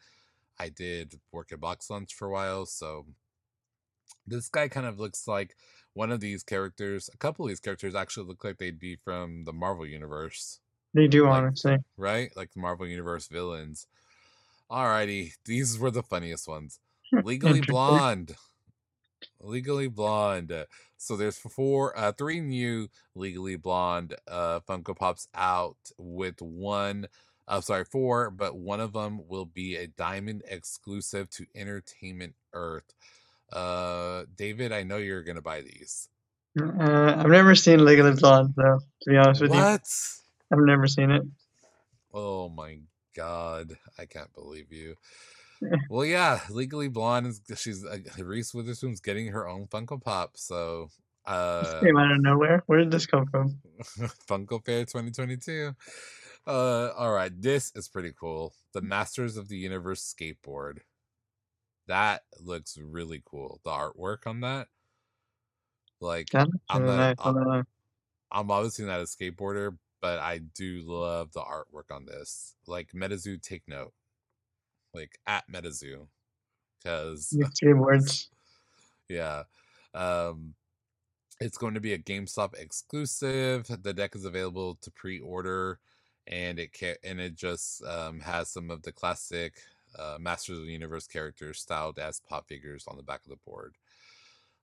I 0.62 0.70
did 0.70 1.20
work 1.32 1.52
at 1.52 1.60
Box 1.60 1.90
Lunch 1.90 2.14
for 2.14 2.28
a 2.28 2.32
while. 2.32 2.66
So 2.66 3.06
this 4.28 4.50
guy 4.50 4.68
kind 4.68 4.86
of 4.86 5.00
looks 5.00 5.28
like 5.28 5.56
one 5.94 6.12
of 6.12 6.20
these 6.20 6.44
characters. 6.44 7.10
A 7.14 7.18
couple 7.18 7.46
of 7.46 7.50
these 7.50 7.60
characters 7.60 7.96
actually 7.96 8.28
look 8.28 8.44
like 8.44 8.58
they'd 8.58 8.80
be 8.80 8.96
from 8.96 9.46
the 9.46 9.54
Marvel 9.54 9.86
universe 9.86 10.60
They 10.94 11.08
do 11.08 11.26
Like- 11.26 11.34
honestly. 11.44 11.78
right? 11.98 12.32
Like 12.36 12.52
the 12.54 12.60
Marvel 12.62 12.88
Universe 12.88 13.28
villains. 13.28 13.88
Alrighty, 14.72 15.34
these 15.46 15.78
were 15.80 15.92
the 15.92 16.04
funniest 16.04 16.48
ones. 16.48 16.80
Legally 17.24 17.62
Blonde. 17.62 18.36
Legally 19.42 19.88
Blonde. 19.88 20.66
So 20.98 21.16
there's 21.16 21.38
four, 21.38 21.98
uh, 21.98 22.12
three 22.12 22.42
new 22.42 22.90
Legally 23.16 23.56
Blonde 23.56 24.16
uh, 24.28 24.60
Funko 24.62 24.96
Pops 24.96 25.28
out 25.34 25.78
with 25.98 26.42
one. 26.42 27.08
I'm 27.48 27.58
uh, 27.58 27.62
sorry, 27.62 27.86
four, 27.86 28.30
but 28.30 28.58
one 28.58 28.80
of 28.80 28.94
them 28.94 29.28
will 29.28 29.46
be 29.46 29.76
a 29.76 29.88
diamond 29.88 30.44
exclusive 30.48 31.30
to 31.32 31.48
Entertainment 31.56 32.36
Earth. 32.54 32.94
Uh, 33.52 34.26
David, 34.36 34.72
I 34.72 34.84
know 34.84 34.98
you're 34.98 35.24
gonna 35.24 35.42
buy 35.42 35.62
these. 35.62 36.10
Uh, 36.60 37.16
I've 37.18 37.28
never 37.30 37.56
seen 37.56 37.84
Legally 37.84 38.14
Blonde 38.14 38.54
though. 38.56 38.80
To 39.02 39.10
be 39.10 39.18
honest 39.18 39.42
with 39.42 39.52
you, 39.52 39.58
What? 39.58 39.88
I've 40.52 40.60
never 40.60 40.88
seen 40.88 41.10
it. 41.10 41.24
Oh 42.14 42.50
my 42.50 42.78
god, 43.16 43.78
I 43.98 44.06
can't 44.06 44.34
believe 44.34 44.72
you. 44.72 44.96
Well, 45.90 46.06
yeah, 46.06 46.40
Legally 46.50 46.88
Blonde 46.88 47.28
is 47.28 47.42
she's 47.58 47.84
uh, 47.86 47.98
Reese 48.24 48.54
Witherspoon's 48.54 49.02
getting 49.02 49.28
her 49.28 49.48
own 49.48 49.68
Funko 49.68 50.02
Pop, 50.02 50.32
so 50.36 50.90
uh 51.26 51.64
This 51.64 51.84
came 51.84 51.98
out 51.98 52.12
of 52.12 52.22
nowhere. 52.22 52.64
Where 52.68 52.80
did 52.80 52.92
this 52.92 53.06
come 53.06 53.26
from? 53.28 53.60
Funko 54.30 54.64
Fair 54.66 54.86
2022. 54.86 55.76
Uh 56.48 56.90
all 56.98 57.12
right, 57.12 57.32
this 57.42 57.72
is 57.76 57.88
pretty 57.90 58.14
cool. 58.18 58.54
The 58.74 58.82
Masters 58.82 59.38
of 59.38 59.48
the 59.50 59.58
Universe 59.58 60.14
skateboard. 60.18 60.80
That 61.88 62.22
looks 62.40 62.78
really 62.78 63.22
cool. 63.26 63.60
The 63.64 63.72
artwork 63.72 64.26
on 64.28 64.42
that. 64.42 64.68
Like 66.00 66.28
I'm 66.34 66.50
really 66.84 66.86
not- 66.98 66.98
nice. 66.98 67.16
I 67.20 67.32
don't. 67.34 67.68
I'm 68.32 68.52
obviously 68.52 68.86
not 68.86 69.00
a 69.00 69.04
skateboarder, 69.04 69.76
but 70.02 70.20
I 70.20 70.38
do 70.38 70.84
love 70.86 71.32
the 71.34 71.42
artwork 71.42 71.94
on 71.94 72.06
this. 72.06 72.56
Like 72.68 72.92
MetaZoo, 72.94 73.42
take 73.42 73.64
note. 73.68 73.92
Like 74.94 75.20
at 75.28 75.44
MetaZoo, 75.52 76.08
because 76.78 77.34
skateboards. 77.62 78.28
yeah, 79.10 79.44
um, 79.94 80.56
it's 81.40 81.58
going 81.58 81.76
to 81.76 81.80
be 81.80 81.94
a 81.94 82.00
GameStop 82.00 82.60
exclusive. 82.60 83.68
The 83.84 83.94
deck 83.94 84.16
is 84.16 84.26
available 84.26 84.78
to 84.82 84.92
pre-order, 84.92 85.80
and 86.28 86.60
it 86.60 86.74
can 86.74 86.96
and 87.04 87.20
it 87.20 87.36
just 87.36 87.84
um, 87.86 88.20
has 88.22 88.50
some 88.50 88.72
of 88.72 88.82
the 88.82 88.92
classic 88.92 89.54
uh, 89.98 90.18
Masters 90.20 90.60
of 90.60 90.66
the 90.66 90.72
Universe 90.72 91.08
characters 91.08 91.60
styled 91.60 92.00
as 92.00 92.22
pop 92.28 92.48
figures 92.48 92.86
on 92.88 92.98
the 92.98 93.04
back 93.04 93.22
of 93.24 93.30
the 93.30 93.38
board. 93.46 93.76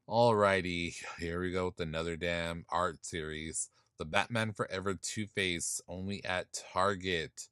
Alrighty, 0.09 0.95
here 1.19 1.41
we 1.41 1.51
go 1.51 1.67
with 1.67 1.81
another 1.81 2.17
damn 2.17 2.65
art 2.71 3.05
series. 3.05 3.71
The 3.99 4.05
Batman 4.05 4.53
Forever 4.53 4.95
Two 4.95 5.27
Face 5.27 5.81
only 5.89 6.25
at 6.25 6.47
Target. 6.73 7.49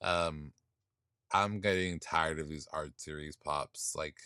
Um, 0.00 0.52
I'm 1.32 1.60
getting 1.60 1.98
tired 1.98 2.38
of 2.38 2.48
these 2.48 2.68
art 2.72 3.00
series 3.00 3.36
pops. 3.36 3.94
Like, 3.96 4.16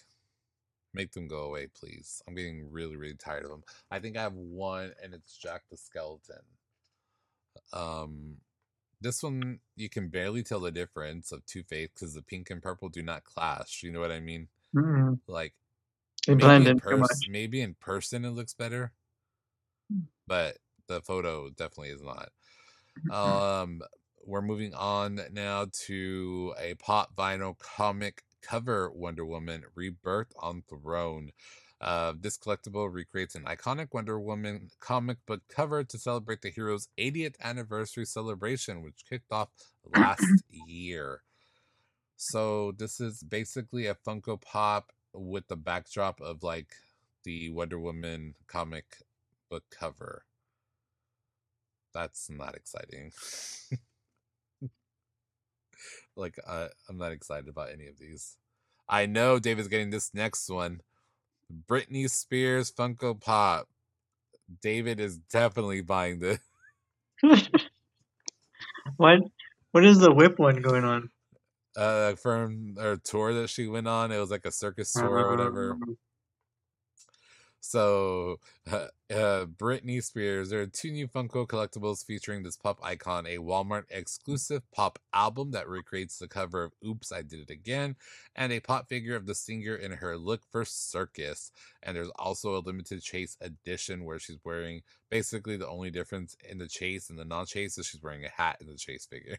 make 0.94 1.12
them 1.12 1.28
go 1.28 1.40
away, 1.40 1.68
please. 1.68 2.22
I'm 2.26 2.34
getting 2.34 2.70
really, 2.70 2.96
really 2.96 3.14
tired 3.14 3.44
of 3.44 3.50
them. 3.50 3.62
I 3.90 3.98
think 3.98 4.16
I 4.16 4.22
have 4.22 4.34
one, 4.34 4.92
and 5.02 5.14
it's 5.14 5.36
Jack 5.36 5.62
the 5.70 5.76
Skeleton. 5.76 6.42
Um, 7.72 8.36
this 9.00 9.22
one 9.22 9.60
you 9.76 9.88
can 9.88 10.08
barely 10.08 10.42
tell 10.42 10.60
the 10.60 10.70
difference 10.70 11.32
of 11.32 11.44
Two 11.46 11.62
Face 11.62 11.90
because 11.94 12.14
the 12.14 12.22
pink 12.22 12.50
and 12.50 12.62
purple 12.62 12.88
do 12.88 13.02
not 13.02 13.24
clash. 13.24 13.82
You 13.82 13.92
know 13.92 14.00
what 14.00 14.12
I 14.12 14.20
mean? 14.20 14.48
Mm-mm. 14.74 15.18
Like 15.26 15.54
They 16.26 16.34
blend 16.34 16.66
in 16.66 16.80
pers- 16.80 17.26
maybe 17.28 17.60
in 17.60 17.74
person 17.74 18.24
it 18.24 18.30
looks 18.30 18.54
better, 18.54 18.92
but 20.26 20.58
the 20.86 21.00
photo 21.02 21.50
definitely 21.50 21.90
is 21.90 22.02
not. 22.02 22.30
Um, 23.12 23.82
we're 24.26 24.42
moving 24.42 24.74
on 24.74 25.20
now 25.32 25.66
to 25.86 26.52
a 26.60 26.74
pop 26.74 27.14
vinyl 27.14 27.56
comic 27.58 28.22
cover 28.42 28.90
Wonder 28.90 29.24
Woman 29.24 29.62
Rebirth 29.74 30.32
on 30.40 30.62
Throne. 30.68 31.30
Uh, 31.80 32.12
this 32.18 32.36
collectible 32.36 32.92
recreates 32.92 33.34
an 33.36 33.44
iconic 33.44 33.88
Wonder 33.92 34.18
Woman 34.18 34.68
comic 34.80 35.18
book 35.26 35.42
cover 35.48 35.84
to 35.84 35.98
celebrate 35.98 36.42
the 36.42 36.50
hero's 36.50 36.88
80th 36.98 37.36
anniversary 37.42 38.04
celebration, 38.04 38.82
which 38.82 39.04
kicked 39.08 39.30
off 39.30 39.48
last 39.94 40.26
year. 40.66 41.22
So 42.16 42.72
this 42.76 42.98
is 42.98 43.22
basically 43.22 43.86
a 43.86 43.94
Funko 43.94 44.40
Pop 44.40 44.90
with 45.12 45.46
the 45.48 45.56
backdrop 45.56 46.20
of 46.20 46.42
like 46.42 46.74
the 47.24 47.50
Wonder 47.50 47.78
Woman 47.78 48.34
comic 48.48 48.86
book 49.48 49.64
cover. 49.70 50.24
That's 51.94 52.28
not 52.28 52.56
exciting. 52.56 53.12
like 56.16 56.36
I, 56.48 56.68
I'm 56.88 56.98
not 56.98 57.12
excited 57.12 57.48
about 57.48 57.70
any 57.72 57.86
of 57.86 57.98
these. 57.98 58.36
I 58.88 59.06
know 59.06 59.38
David's 59.38 59.68
getting 59.68 59.90
this 59.90 60.12
next 60.14 60.48
one. 60.48 60.80
Britney 61.68 62.08
Spears 62.10 62.72
Funko 62.72 63.20
Pop. 63.20 63.68
David 64.62 65.00
is 65.00 65.18
definitely 65.18 65.80
buying 65.80 66.20
this. 66.20 66.38
what? 68.96 69.20
What 69.72 69.84
is 69.84 69.98
the 69.98 70.12
whip 70.12 70.38
one 70.38 70.62
going 70.62 70.84
on? 70.84 71.10
Uh, 71.76 72.14
from 72.14 72.76
her 72.78 72.96
tour 72.96 73.34
that 73.34 73.50
she 73.50 73.66
went 73.66 73.86
on, 73.86 74.10
it 74.10 74.18
was 74.18 74.30
like 74.30 74.46
a 74.46 74.52
circus 74.52 74.92
tour 74.92 75.10
or 75.10 75.30
whatever. 75.30 75.76
So, 77.68 78.38
uh, 78.70 78.86
uh, 79.10 79.46
Britney 79.46 80.00
Spears. 80.00 80.50
There 80.50 80.60
are 80.60 80.66
two 80.68 80.92
new 80.92 81.08
Funko 81.08 81.48
collectibles 81.48 82.06
featuring 82.06 82.44
this 82.44 82.56
pop 82.56 82.78
icon, 82.80 83.26
a 83.26 83.38
Walmart 83.38 83.86
exclusive 83.90 84.62
pop 84.70 85.00
album 85.12 85.50
that 85.50 85.68
recreates 85.68 86.16
the 86.16 86.28
cover 86.28 86.62
of 86.62 86.72
Oops, 86.86 87.10
I 87.10 87.22
Did 87.22 87.40
It 87.40 87.50
Again, 87.50 87.96
and 88.36 88.52
a 88.52 88.60
pop 88.60 88.88
figure 88.88 89.16
of 89.16 89.26
the 89.26 89.34
singer 89.34 89.74
in 89.74 89.90
her 89.90 90.16
look 90.16 90.42
for 90.48 90.64
circus. 90.64 91.50
And 91.82 91.96
there's 91.96 92.12
also 92.16 92.56
a 92.56 92.62
limited 92.62 93.02
chase 93.02 93.36
edition 93.40 94.04
where 94.04 94.20
she's 94.20 94.38
wearing 94.44 94.82
basically 95.10 95.56
the 95.56 95.68
only 95.68 95.90
difference 95.90 96.36
in 96.48 96.58
the 96.58 96.68
chase 96.68 97.10
and 97.10 97.18
the 97.18 97.24
non 97.24 97.46
chase 97.46 97.78
is 97.78 97.86
she's 97.86 98.02
wearing 98.02 98.24
a 98.24 98.28
hat 98.28 98.58
in 98.60 98.68
the 98.68 98.76
chase 98.76 99.06
figure. 99.10 99.38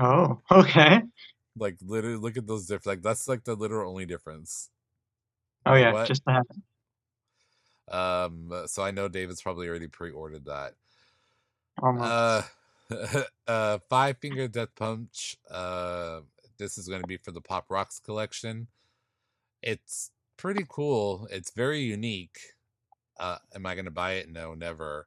Oh, 0.00 0.40
okay. 0.50 1.02
Like, 1.56 1.76
literally, 1.80 2.16
look 2.16 2.36
at 2.36 2.48
those 2.48 2.66
different. 2.66 2.86
Like, 2.86 3.02
that's 3.02 3.28
like 3.28 3.44
the 3.44 3.54
literal 3.54 3.92
only 3.92 4.06
difference. 4.06 4.70
Oh 5.64 5.74
yeah, 5.74 5.92
What? 5.92 6.08
just 6.08 6.24
that. 6.26 6.42
Um, 7.90 8.52
so 8.66 8.82
I 8.82 8.90
know 8.90 9.08
David's 9.08 9.42
probably 9.42 9.68
already 9.68 9.88
pre-ordered 9.88 10.46
that. 10.46 10.74
Almost. 11.82 12.10
Uh, 12.10 12.42
uh, 13.48 13.78
Five 13.88 14.18
Finger 14.18 14.48
Death 14.48 14.74
Punch. 14.76 15.36
Uh, 15.50 16.20
this 16.58 16.78
is 16.78 16.88
going 16.88 17.00
to 17.00 17.06
be 17.06 17.16
for 17.16 17.32
the 17.32 17.40
Pop 17.40 17.66
Rocks 17.70 17.98
collection. 17.98 18.68
It's 19.62 20.10
pretty 20.36 20.64
cool. 20.68 21.28
It's 21.30 21.50
very 21.50 21.80
unique. 21.80 22.38
Uh, 23.18 23.38
am 23.54 23.66
I 23.66 23.74
going 23.74 23.84
to 23.84 23.90
buy 23.90 24.14
it? 24.14 24.28
No, 24.28 24.54
never. 24.54 25.06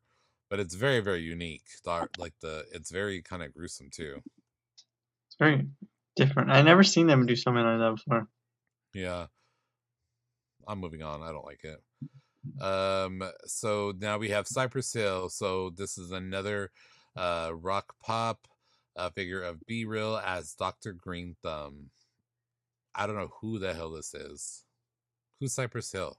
But 0.50 0.60
it's 0.60 0.76
very, 0.76 1.00
very 1.00 1.22
unique. 1.22 1.66
Like 1.86 2.34
the, 2.42 2.66
it's 2.72 2.92
very 2.92 3.22
kind 3.22 3.44
of 3.44 3.54
gruesome 3.54 3.90
too. 3.92 4.22
it's 4.76 5.36
very 5.38 5.68
different. 6.16 6.52
I 6.52 6.62
never 6.62 6.84
seen 6.84 7.08
them 7.08 7.26
do 7.26 7.36
something 7.36 7.64
like 7.64 7.80
that 7.80 7.96
before. 7.96 8.28
Yeah. 8.94 9.28
I'm 10.68 10.80
moving 10.80 11.04
on. 11.04 11.22
I 11.22 11.32
don't 11.32 11.46
like 11.46 11.64
it. 11.64 11.82
Um, 12.62 13.24
so 13.46 13.94
now 14.00 14.18
we 14.18 14.30
have 14.30 14.48
Cypress 14.48 14.92
Hill. 14.94 15.30
So 15.30 15.70
this 15.72 15.98
is 15.98 16.12
another 16.12 16.72
uh 17.16 17.52
rock 17.54 17.96
pop 18.04 18.48
uh, 18.96 19.10
figure 19.12 19.42
of 19.42 19.66
B-Real 19.68 20.18
as 20.18 20.54
Dr. 20.54 20.94
Green 20.94 21.36
Thumb. 21.44 21.90
I 22.96 23.06
don't 23.06 23.16
know 23.16 23.30
who 23.42 23.60
the 23.60 23.74
hell 23.74 23.92
this 23.92 24.14
is. 24.14 24.64
Who's 25.40 25.54
Cypress 25.54 25.92
Hill? 25.92 26.18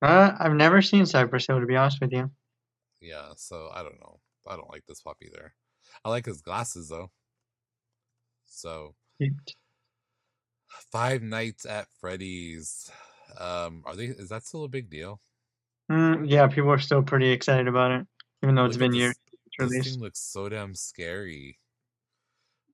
Uh, 0.00 0.32
I've 0.38 0.54
never 0.54 0.80
seen 0.80 1.06
Cypress 1.06 1.46
Hill 1.46 1.60
to 1.60 1.66
be 1.66 1.76
honest 1.76 2.00
with 2.00 2.12
you. 2.12 2.30
Yeah, 3.00 3.32
so 3.36 3.68
I 3.74 3.82
don't 3.82 3.98
know. 4.00 4.20
I 4.46 4.56
don't 4.56 4.70
like 4.70 4.84
this 4.86 5.00
pop 5.00 5.16
either. 5.22 5.54
I 6.04 6.10
like 6.10 6.26
his 6.26 6.40
glasses 6.40 6.88
though. 6.88 7.10
So 8.46 8.94
Cute. 9.20 9.54
Five 10.92 11.22
Nights 11.22 11.66
at 11.66 11.88
Freddy's. 12.00 12.90
Um, 13.38 13.82
are 13.84 13.96
they? 13.96 14.06
Is 14.06 14.28
that 14.28 14.44
still 14.44 14.64
a 14.64 14.68
big 14.68 14.90
deal? 14.90 15.20
Mm, 15.90 16.28
yeah, 16.28 16.46
people 16.46 16.70
are 16.70 16.78
still 16.78 17.02
pretty 17.02 17.30
excited 17.30 17.68
about 17.68 17.90
it, 17.90 18.06
even 18.42 18.54
though 18.54 18.64
it's 18.64 18.76
Look 18.76 18.90
been 18.90 18.94
years 18.94 19.14
this, 19.58 19.92
thing 19.92 20.00
looks 20.00 20.20
so 20.20 20.48
damn 20.48 20.74
scary. 20.74 21.58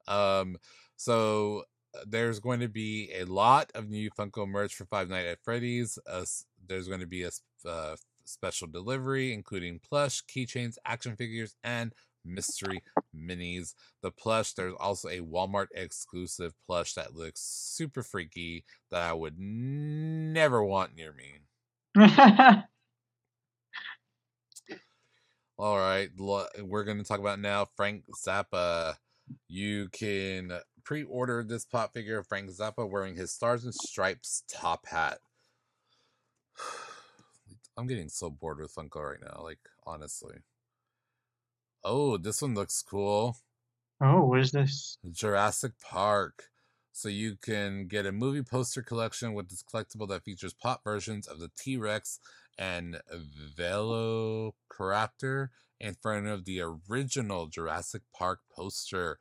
Um, 0.07 0.57
so 0.97 1.65
uh, 1.95 2.01
there's 2.07 2.41
going 2.41 2.61
to 2.61 2.69
be 2.69 3.11
a 3.19 3.25
lot 3.25 3.71
of 3.75 3.89
new 3.89 4.11
Funko 4.11 4.49
merch 4.49 4.75
for 4.75 4.85
Five 4.85 5.09
Nights 5.09 5.29
at 5.33 5.43
Freddy's. 5.43 5.99
Uh, 6.09 6.25
there's 6.67 6.89
going 6.89 7.01
to 7.01 7.07
be 7.07 7.25
a 7.25 7.31
uh, 7.69 7.97
special 8.25 8.67
delivery, 8.67 9.33
including 9.33 9.81
plush, 9.81 10.23
keychains, 10.25 10.77
action 10.85 11.17
figures, 11.17 11.55
and 11.65 11.93
mystery 12.25 12.83
minis. 13.15 13.75
The 14.03 14.11
plush, 14.11 14.53
there's 14.53 14.75
also 14.79 15.09
a 15.09 15.21
Walmart 15.21 15.69
exclusive 15.75 16.55
plush 16.67 16.95
that 16.95 17.15
looks 17.15 17.41
super 17.41 18.03
freaky 18.03 18.65
that 18.91 19.03
I 19.03 19.13
would 19.13 19.39
never 19.39 20.65
want 20.65 20.95
near 20.95 21.13
me. 21.13 21.41
All 25.59 25.77
right, 25.77 26.09
we're 26.17 26.85
going 26.85 26.99
to 26.99 27.05
talk 27.05 27.21
about 27.21 27.39
now 27.39 27.67
Frank 27.77 28.05
Zappa. 28.25 28.95
You 29.47 29.89
can 29.93 30.53
pre-order 30.85 31.45
this 31.45 31.67
pop 31.67 31.93
figure 31.93 32.19
of 32.19 32.27
Frank 32.27 32.51
Zappa 32.51 32.89
wearing 32.89 33.17
his 33.17 33.31
Stars 33.31 33.65
and 33.65 33.75
Stripes 33.75 34.43
top 34.49 34.87
hat. 34.87 35.19
I'm 37.77 37.87
getting 37.87 38.09
so 38.09 38.31
bored 38.31 38.59
with 38.59 38.75
Funko 38.75 39.11
right 39.11 39.21
now, 39.23 39.43
like 39.43 39.59
honestly. 39.87 40.37
Oh, 41.83 42.17
this 42.17 42.43
one 42.43 42.55
looks 42.55 42.83
cool. 42.83 43.37
oh, 44.01 44.25
what 44.25 44.41
is 44.41 44.53
this? 44.53 44.99
Jurassic 45.11 45.73
Park. 45.81 46.45
So 46.93 47.09
you 47.09 47.37
can 47.41 47.87
get 47.87 48.05
a 48.05 48.13
movie 48.13 48.43
poster 48.43 48.83
collection 48.83 49.33
with 49.33 49.49
this 49.49 49.63
collectible 49.63 50.09
that 50.09 50.25
features 50.25 50.53
pop 50.53 50.85
versions 50.85 51.27
of 51.27 51.39
the 51.41 51.51
T 51.57 51.77
Rex 51.77 52.19
and 52.59 53.01
Velociraptor 53.57 55.49
in 55.79 55.95
front 55.95 56.27
of 56.27 56.45
the 56.45 56.61
original 56.61 57.47
Jurassic 57.47 58.03
Park 58.15 58.41
poster. 58.55 59.19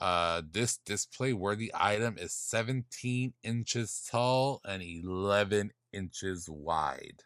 Uh, 0.00 0.40
this 0.50 0.78
display 0.78 1.34
worthy 1.34 1.70
item 1.74 2.16
is 2.18 2.32
17 2.32 3.34
inches 3.42 4.08
tall 4.10 4.62
and 4.64 4.82
11 4.82 5.72
inches 5.92 6.48
wide. 6.48 7.24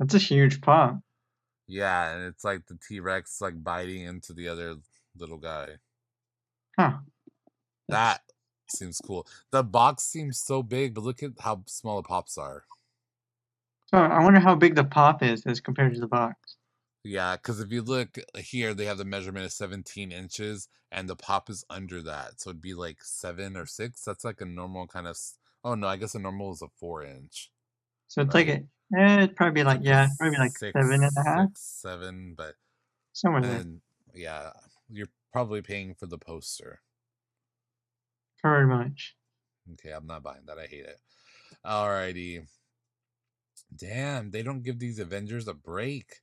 That's 0.00 0.14
a 0.14 0.18
huge 0.18 0.60
pop. 0.60 0.98
Yeah, 1.68 2.14
and 2.14 2.24
it's 2.24 2.44
like 2.44 2.66
the 2.66 2.78
T 2.88 3.00
Rex 3.00 3.40
like 3.40 3.62
biting 3.62 4.02
into 4.02 4.32
the 4.32 4.48
other 4.48 4.76
little 5.16 5.38
guy. 5.38 5.76
Huh. 6.78 6.98
That 7.88 8.20
seems 8.68 9.00
cool. 9.00 9.26
The 9.50 9.62
box 9.62 10.04
seems 10.04 10.38
so 10.40 10.62
big, 10.62 10.94
but 10.94 11.04
look 11.04 11.22
at 11.22 11.32
how 11.40 11.62
small 11.66 11.96
the 12.02 12.08
pops 12.08 12.36
are. 12.38 12.64
So 13.86 13.98
I 13.98 14.22
wonder 14.22 14.40
how 14.40 14.54
big 14.54 14.74
the 14.74 14.84
pop 14.84 15.22
is 15.22 15.46
as 15.46 15.60
compared 15.60 15.94
to 15.94 16.00
the 16.00 16.08
box. 16.08 16.56
Yeah, 17.04 17.36
because 17.36 17.60
if 17.60 17.70
you 17.70 17.82
look 17.82 18.18
uh, 18.34 18.38
here, 18.40 18.74
they 18.74 18.84
have 18.86 18.98
the 18.98 19.04
measurement 19.04 19.46
of 19.46 19.52
17 19.52 20.10
inches, 20.10 20.68
and 20.90 21.08
the 21.08 21.16
pop 21.16 21.48
is 21.48 21.64
under 21.70 22.02
that. 22.02 22.40
So 22.40 22.50
it'd 22.50 22.60
be 22.60 22.74
like 22.74 22.98
seven 23.02 23.56
or 23.56 23.66
six. 23.66 24.02
That's 24.02 24.24
like 24.24 24.40
a 24.40 24.44
normal 24.46 24.86
kind 24.88 25.06
of. 25.06 25.16
Oh, 25.62 25.74
no, 25.74 25.86
I 25.86 25.96
guess 25.96 26.14
a 26.14 26.18
normal 26.18 26.52
is 26.52 26.62
a 26.62 26.68
four 26.80 27.04
inch. 27.04 27.50
So 28.08 28.22
it's 28.22 28.34
like 28.34 28.48
Right. 28.48 28.62
a, 28.62 28.64
eh, 28.94 29.22
it'd 29.22 29.36
probably 29.36 29.60
be 29.60 29.64
like, 29.64 29.80
yeah, 29.82 30.08
probably 30.18 30.38
like 30.38 30.56
six- 30.56 30.72
seven 30.78 31.02
and 31.02 31.16
a 31.16 31.22
half, 31.24 31.48
six, 31.48 31.60
seven, 31.82 32.34
but 32.36 32.54
somewhere 33.12 33.42
there. 33.42 33.64
yeah, 34.14 34.50
you're 34.90 35.08
probably 35.32 35.62
paying 35.62 35.94
for 35.94 36.06
the 36.06 36.18
poster. 36.18 36.80
Very 38.42 38.66
much. 38.66 39.16
Okay, 39.72 39.90
I'm 39.90 40.06
not 40.06 40.22
buying 40.22 40.44
that. 40.46 40.58
I 40.58 40.66
hate 40.66 40.84
it. 40.84 40.98
Alrighty. 41.64 42.46
Damn, 43.74 44.30
they 44.30 44.42
don't 44.42 44.62
give 44.62 44.78
these 44.78 44.98
Avengers 44.98 45.48
a 45.48 45.54
break. 45.54 46.20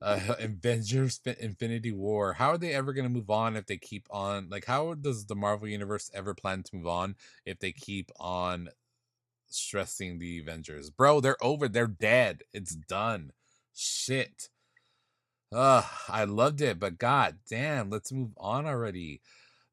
Uh, 0.00 0.20
Avengers 0.38 1.20
Infinity 1.40 1.92
War. 1.92 2.32
How 2.32 2.50
are 2.50 2.58
they 2.58 2.72
ever 2.72 2.92
going 2.92 3.06
to 3.06 3.12
move 3.12 3.30
on 3.30 3.56
if 3.56 3.66
they 3.66 3.76
keep 3.76 4.06
on? 4.10 4.48
Like, 4.48 4.64
how 4.64 4.94
does 4.94 5.26
the 5.26 5.34
Marvel 5.34 5.68
Universe 5.68 6.10
ever 6.14 6.34
plan 6.34 6.62
to 6.62 6.76
move 6.76 6.86
on 6.86 7.16
if 7.44 7.58
they 7.58 7.72
keep 7.72 8.10
on 8.18 8.68
stressing 9.48 10.18
the 10.18 10.38
Avengers? 10.40 10.90
Bro, 10.90 11.20
they're 11.20 11.42
over. 11.42 11.68
They're 11.68 11.86
dead. 11.86 12.42
It's 12.52 12.74
done. 12.74 13.32
Shit. 13.74 14.48
Ugh, 15.52 15.84
I 16.08 16.24
loved 16.24 16.60
it, 16.60 16.78
but 16.78 16.98
god 16.98 17.38
damn, 17.48 17.88
let's 17.88 18.12
move 18.12 18.32
on 18.36 18.66
already. 18.66 19.22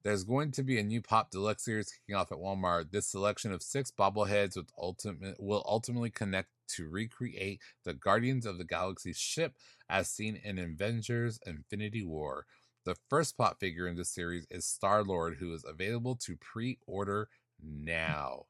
There's 0.04 0.24
going 0.24 0.52
to 0.52 0.64
be 0.64 0.78
a 0.78 0.84
new 0.84 1.02
Pop 1.02 1.32
Deluxe 1.32 1.66
series 1.66 1.92
kicking 1.92 2.16
off 2.16 2.32
at 2.32 2.38
Walmart. 2.38 2.92
This 2.92 3.08
selection 3.08 3.52
of 3.52 3.64
six 3.64 3.92
bobbleheads 3.92 4.56
with 4.56 4.70
ultimate 4.78 5.36
will 5.40 5.66
ultimately 5.68 6.12
connect 6.12 6.50
to 6.76 6.88
recreate 6.88 7.60
the 7.84 7.94
Guardians 7.94 8.46
of 8.46 8.58
the 8.58 8.64
Galaxy 8.64 9.14
ship 9.14 9.54
as 9.90 10.08
seen 10.08 10.40
in 10.44 10.60
Avengers 10.60 11.40
Infinity 11.46 12.04
War. 12.04 12.46
The 12.86 12.96
first 13.10 13.36
Pop 13.36 13.60
figure 13.60 13.88
in 13.88 13.96
this 13.96 14.12
series 14.12 14.46
is 14.52 14.66
Star 14.66 15.04
Lord, 15.04 15.38
who 15.40 15.54
is 15.54 15.66
available 15.68 16.16
to 16.18 16.38
pre-order 16.38 17.28
now. 17.62 18.46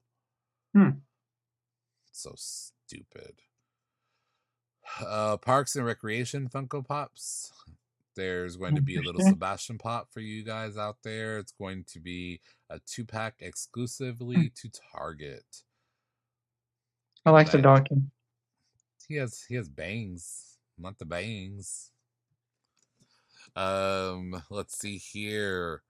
Hmm. 0.75 0.89
So 2.15 2.33
stupid. 2.37 3.41
Uh, 5.05 5.35
Parks 5.35 5.75
and 5.75 5.85
Recreation 5.85 6.47
Funko 6.47 6.85
Pops. 6.85 7.51
There's 8.15 8.55
going 8.55 8.75
to 8.75 8.81
be 8.81 8.95
a 8.95 9.01
little 9.01 9.21
Sebastian 9.27 9.77
Pop 9.77 10.13
for 10.13 10.21
you 10.21 10.43
guys 10.43 10.77
out 10.77 10.95
there. 11.03 11.37
It's 11.39 11.51
going 11.51 11.83
to 11.89 11.99
be 11.99 12.39
a 12.69 12.79
two 12.85 13.03
pack 13.03 13.35
exclusively 13.39 14.49
to 14.55 14.69
Target. 14.93 15.63
I 17.25 17.31
like 17.31 17.51
the 17.51 17.59
Right. 17.59 17.85
He 19.09 19.15
has 19.15 19.43
he 19.49 19.55
has 19.55 19.67
bangs, 19.67 20.57
not 20.77 20.97
the 20.97 21.05
bangs. 21.05 21.91
Um, 23.57 24.41
let's 24.49 24.77
see 24.77 24.97
here. 24.97 25.81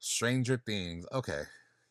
Stranger 0.00 0.56
Things. 0.56 1.06
Okay. 1.12 1.42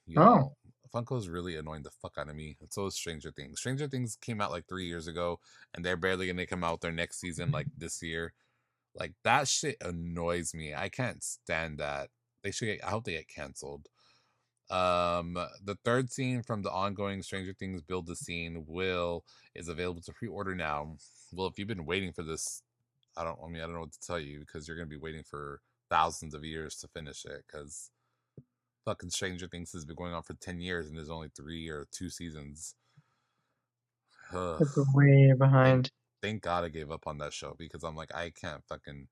You 0.06 0.21
Oh. 0.21 0.54
Funko's 0.93 1.27
really 1.27 1.56
annoying 1.56 1.84
the 1.84 1.89
fuck 1.89 2.17
out 2.17 2.29
of 2.29 2.36
me. 2.36 2.56
And 2.62 2.71
so 2.71 2.86
is 2.86 2.95
Stranger 2.95 3.32
Things. 3.32 3.60
Stranger 3.60 3.88
Things 3.88 4.17
came 4.21 4.41
out 4.41 4.51
like 4.51 4.67
three 4.67 4.86
years 4.86 5.08
ago, 5.08 5.39
and 5.73 5.84
they're 5.84 5.97
barely 5.97 6.27
gonna 6.27 6.45
come 6.45 6.63
out 6.63 6.82
their 6.82 6.91
next 6.91 7.19
season 7.19 7.51
like 7.51 7.67
this 7.77 8.01
year. 8.01 8.34
Like 8.95 9.13
that 9.23 9.47
shit 9.47 9.77
annoys 9.82 10.53
me. 10.53 10.75
I 10.75 10.89
can't 10.89 11.23
stand 11.23 11.79
that. 11.79 12.10
They 12.43 12.51
should 12.51 12.65
get, 12.65 12.86
I 12.86 12.89
hope 12.89 13.06
they 13.06 13.13
get 13.13 13.27
canceled. 13.27 13.88
Um, 14.69 15.34
the 15.63 15.77
third 15.84 16.12
scene 16.12 16.41
from 16.43 16.62
the 16.62 16.71
ongoing 16.71 17.21
Stranger 17.23 17.53
Things 17.53 17.82
build 17.82 18.08
the 18.08 18.15
scene 18.15 18.65
will 18.67 19.23
is 19.56 19.67
available 19.67 20.01
to 20.01 20.13
pre-order 20.13 20.56
now. 20.56 20.95
Well, 21.34 21.47
if 21.47 21.58
you've 21.58 21.67
been 21.67 21.86
waiting 21.86 22.13
for 22.13 22.23
this, 22.23 22.62
I 23.17 23.23
don't 23.23 23.39
I 23.43 23.47
mean 23.47 23.62
I 23.62 23.65
don't 23.65 23.75
know 23.75 23.82
what 23.82 23.93
to 23.93 23.99
tell 23.99 24.19
you 24.19 24.39
because 24.39 24.67
you're 24.67 24.77
gonna 24.77 24.88
be 24.88 24.97
waiting 24.97 25.23
for 25.23 25.62
thousands 25.89 26.34
of 26.34 26.43
years 26.43 26.75
to 26.77 26.88
finish 26.88 27.25
it 27.25 27.43
because 27.45 27.91
fucking 28.86 29.10
Stranger 29.10 29.48
Things 29.48 29.72
has 29.74 29.86
been 29.86 29.96
going 29.96 30.13
on 30.13 30.24
for 30.24 30.34
10 30.34 30.60
years 30.60 30.88
and 30.88 30.98
there's 30.98 31.10
only 31.10 31.30
three 31.36 31.69
or 31.69 31.88
two 31.91 32.10
seasons. 32.10 32.76
Ugh. 34.34 34.58
It's 34.62 34.78
way 34.93 35.34
behind. 35.38 35.91
Thank 36.22 36.41
God 36.41 36.63
I 36.63 36.69
gave 36.69 36.91
up 36.91 37.08
on 37.08 37.17
that 37.19 37.34
show 37.34 37.56
because 37.58 37.84
I'm 37.84 37.96
like, 37.96 38.13
I 38.15 38.30
can't 38.30 38.63
fucking 38.67 39.08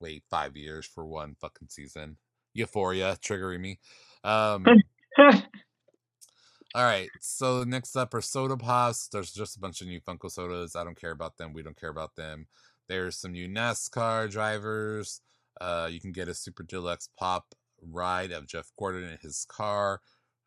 wait 0.00 0.22
five 0.30 0.56
years 0.56 0.86
for 0.86 1.06
one 1.06 1.36
fucking 1.40 1.68
season. 1.68 2.16
Euphoria 2.54 3.18
triggering 3.20 3.60
me. 3.60 3.78
Um, 4.24 4.64
all 5.18 6.84
right, 6.84 7.08
so 7.20 7.64
next 7.64 7.96
up 7.96 8.14
are 8.14 8.20
soda 8.20 8.56
pops. 8.56 9.08
There's 9.08 9.32
just 9.32 9.56
a 9.56 9.60
bunch 9.60 9.80
of 9.80 9.88
new 9.88 10.00
Funko 10.00 10.30
sodas. 10.30 10.76
I 10.76 10.84
don't 10.84 10.98
care 10.98 11.10
about 11.10 11.36
them. 11.36 11.52
We 11.52 11.62
don't 11.62 11.78
care 11.78 11.90
about 11.90 12.16
them. 12.16 12.46
There's 12.88 13.16
some 13.16 13.32
new 13.32 13.48
NASCAR 13.48 14.30
drivers. 14.30 15.20
Uh, 15.60 15.88
you 15.90 16.00
can 16.00 16.12
get 16.12 16.28
a 16.28 16.34
super 16.34 16.62
deluxe 16.62 17.08
pop 17.18 17.54
ride 17.82 18.32
of 18.32 18.46
Jeff 18.46 18.70
Gordon 18.78 19.04
in 19.04 19.18
his 19.22 19.46
car. 19.48 20.00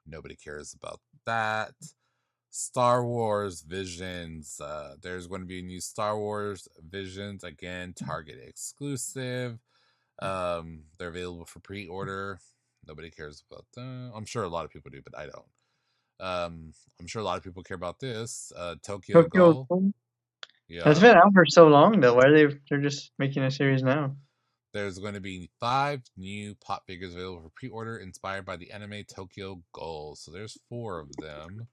Nobody 0.05 0.35
cares 0.35 0.73
about 0.73 0.99
that. 1.25 1.73
Star 2.49 3.05
Wars 3.05 3.61
Visions. 3.61 4.59
Uh, 4.59 4.95
there's 5.01 5.27
going 5.27 5.41
to 5.41 5.47
be 5.47 5.59
a 5.59 5.63
new 5.63 5.79
Star 5.79 6.17
Wars 6.17 6.67
Visions 6.89 7.43
again, 7.43 7.93
Target 7.93 8.39
exclusive. 8.41 9.59
Um, 10.21 10.83
they're 10.97 11.09
available 11.09 11.45
for 11.45 11.59
pre-order. 11.59 12.39
Nobody 12.87 13.11
cares 13.11 13.43
about 13.49 13.65
them. 13.75 14.11
I'm 14.15 14.25
sure 14.25 14.43
a 14.43 14.49
lot 14.49 14.65
of 14.65 14.71
people 14.71 14.89
do, 14.91 15.01
but 15.03 15.17
I 15.17 15.23
don't. 15.23 15.45
Um, 16.19 16.73
I'm 16.99 17.07
sure 17.07 17.21
a 17.21 17.25
lot 17.25 17.37
of 17.37 17.43
people 17.43 17.63
care 17.63 17.75
about 17.75 17.99
this. 17.99 18.51
Uh, 18.55 18.75
Tokyo, 18.83 19.23
Tokyo. 19.23 19.67
Yeah. 20.67 20.83
That's 20.85 20.99
been 20.99 21.15
out 21.15 21.33
for 21.33 21.45
so 21.45 21.67
long 21.67 21.99
though. 21.99 22.15
Why 22.15 22.25
are 22.25 22.33
they? 22.33 22.55
They're 22.69 22.81
just 22.81 23.11
making 23.17 23.43
a 23.43 23.51
series 23.51 23.81
now. 23.81 24.15
There's 24.71 24.99
going 24.99 25.15
to 25.15 25.19
be 25.19 25.49
five 25.59 26.03
new 26.15 26.55
pop 26.55 26.85
figures 26.85 27.15
available 27.15 27.41
for 27.41 27.49
pre-order, 27.49 27.97
inspired 27.97 28.45
by 28.45 28.55
the 28.55 28.71
anime 28.71 29.03
Tokyo 29.03 29.63
Ghoul. 29.71 30.15
So 30.15 30.31
there's 30.31 30.59
four 30.69 30.99
of 30.99 31.15
them, 31.17 31.67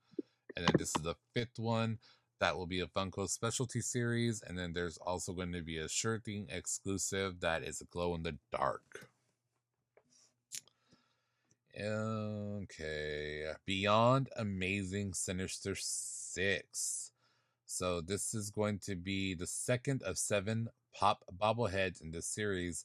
and 0.56 0.66
then 0.66 0.74
this 0.78 0.94
is 0.96 1.02
the 1.02 1.16
fifth 1.35 1.59
one. 1.59 1.98
That 2.40 2.56
will 2.56 2.66
be 2.66 2.80
a 2.80 2.87
Funko 2.87 3.28
specialty 3.28 3.80
series, 3.80 4.42
and 4.42 4.59
then 4.59 4.72
there's 4.72 4.98
also 4.98 5.32
going 5.32 5.52
to 5.52 5.62
be 5.62 5.78
a 5.78 5.88
shirting 5.88 6.46
exclusive 6.50 7.40
that 7.40 7.62
is 7.62 7.80
a 7.80 7.85
glow 7.85 8.14
in 8.14 8.22
the 8.22 8.37
dark. 8.50 9.09
Okay, 11.78 13.52
Beyond 13.66 14.30
Amazing 14.37 15.12
Sinister 15.12 15.74
Six. 15.76 17.06
So 17.66 18.00
this 18.00 18.33
is 18.33 18.50
going 18.50 18.79
to 18.87 18.94
be 18.94 19.35
the 19.35 19.46
second 19.46 20.02
of 20.02 20.18
seven 20.18 20.68
pop 20.94 21.24
bobbleheads 21.37 22.00
in 22.00 22.12
this 22.12 22.26
series, 22.26 22.85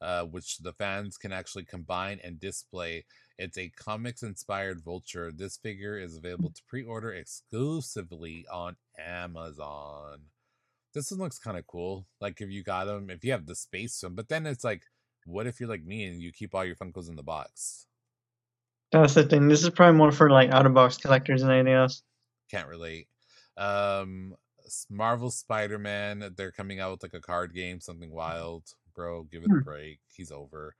uh, 0.00 0.24
which 0.24 0.58
the 0.58 0.72
fans 0.72 1.18
can 1.18 1.32
actually 1.32 1.64
combine 1.64 2.18
and 2.24 2.40
display. 2.40 3.04
It's 3.38 3.58
a 3.58 3.68
comics 3.70 4.22
inspired 4.22 4.82
vulture. 4.82 5.30
This 5.32 5.58
figure 5.58 5.98
is 5.98 6.16
available 6.16 6.50
to 6.50 6.62
pre 6.66 6.82
order 6.82 7.12
exclusively 7.12 8.46
on 8.52 8.76
Amazon. 8.98 10.22
This 10.94 11.10
one 11.10 11.20
looks 11.20 11.38
kind 11.38 11.58
of 11.58 11.66
cool. 11.66 12.06
Like 12.20 12.40
if 12.40 12.50
you 12.50 12.62
got 12.62 12.86
them, 12.86 13.10
if 13.10 13.24
you 13.24 13.32
have 13.32 13.46
the 13.46 13.54
space 13.54 14.00
them, 14.00 14.14
but 14.14 14.28
then 14.28 14.46
it's 14.46 14.64
like, 14.64 14.82
what 15.24 15.46
if 15.46 15.60
you're 15.60 15.68
like 15.68 15.84
me 15.84 16.04
and 16.06 16.20
you 16.20 16.32
keep 16.32 16.54
all 16.54 16.64
your 16.64 16.76
Funkos 16.76 17.08
in 17.08 17.16
the 17.16 17.22
box? 17.22 17.86
That's 18.90 19.14
the 19.14 19.24
thing. 19.24 19.48
This 19.48 19.62
is 19.62 19.70
probably 19.70 19.96
more 19.96 20.12
for 20.12 20.30
like 20.30 20.50
out 20.50 20.66
of 20.66 20.74
box 20.74 20.98
collectors 20.98 21.42
than 21.42 21.50
anything 21.50 21.72
else. 21.72 22.02
Can't 22.50 22.68
relate. 22.68 23.08
Um, 23.56 24.34
Marvel 24.88 25.30
Spider 25.30 25.78
Man, 25.78 26.32
they're 26.36 26.52
coming 26.52 26.80
out 26.80 26.92
with 26.92 27.02
like 27.02 27.14
a 27.14 27.20
card 27.20 27.54
game, 27.54 27.80
something 27.80 28.10
wild. 28.10 28.74
Bro, 28.94 29.24
give 29.24 29.42
it 29.44 29.50
a 29.50 29.54
Hmm. 29.54 29.60
break. 29.60 30.00
He's 30.14 30.30
over. 30.30 30.74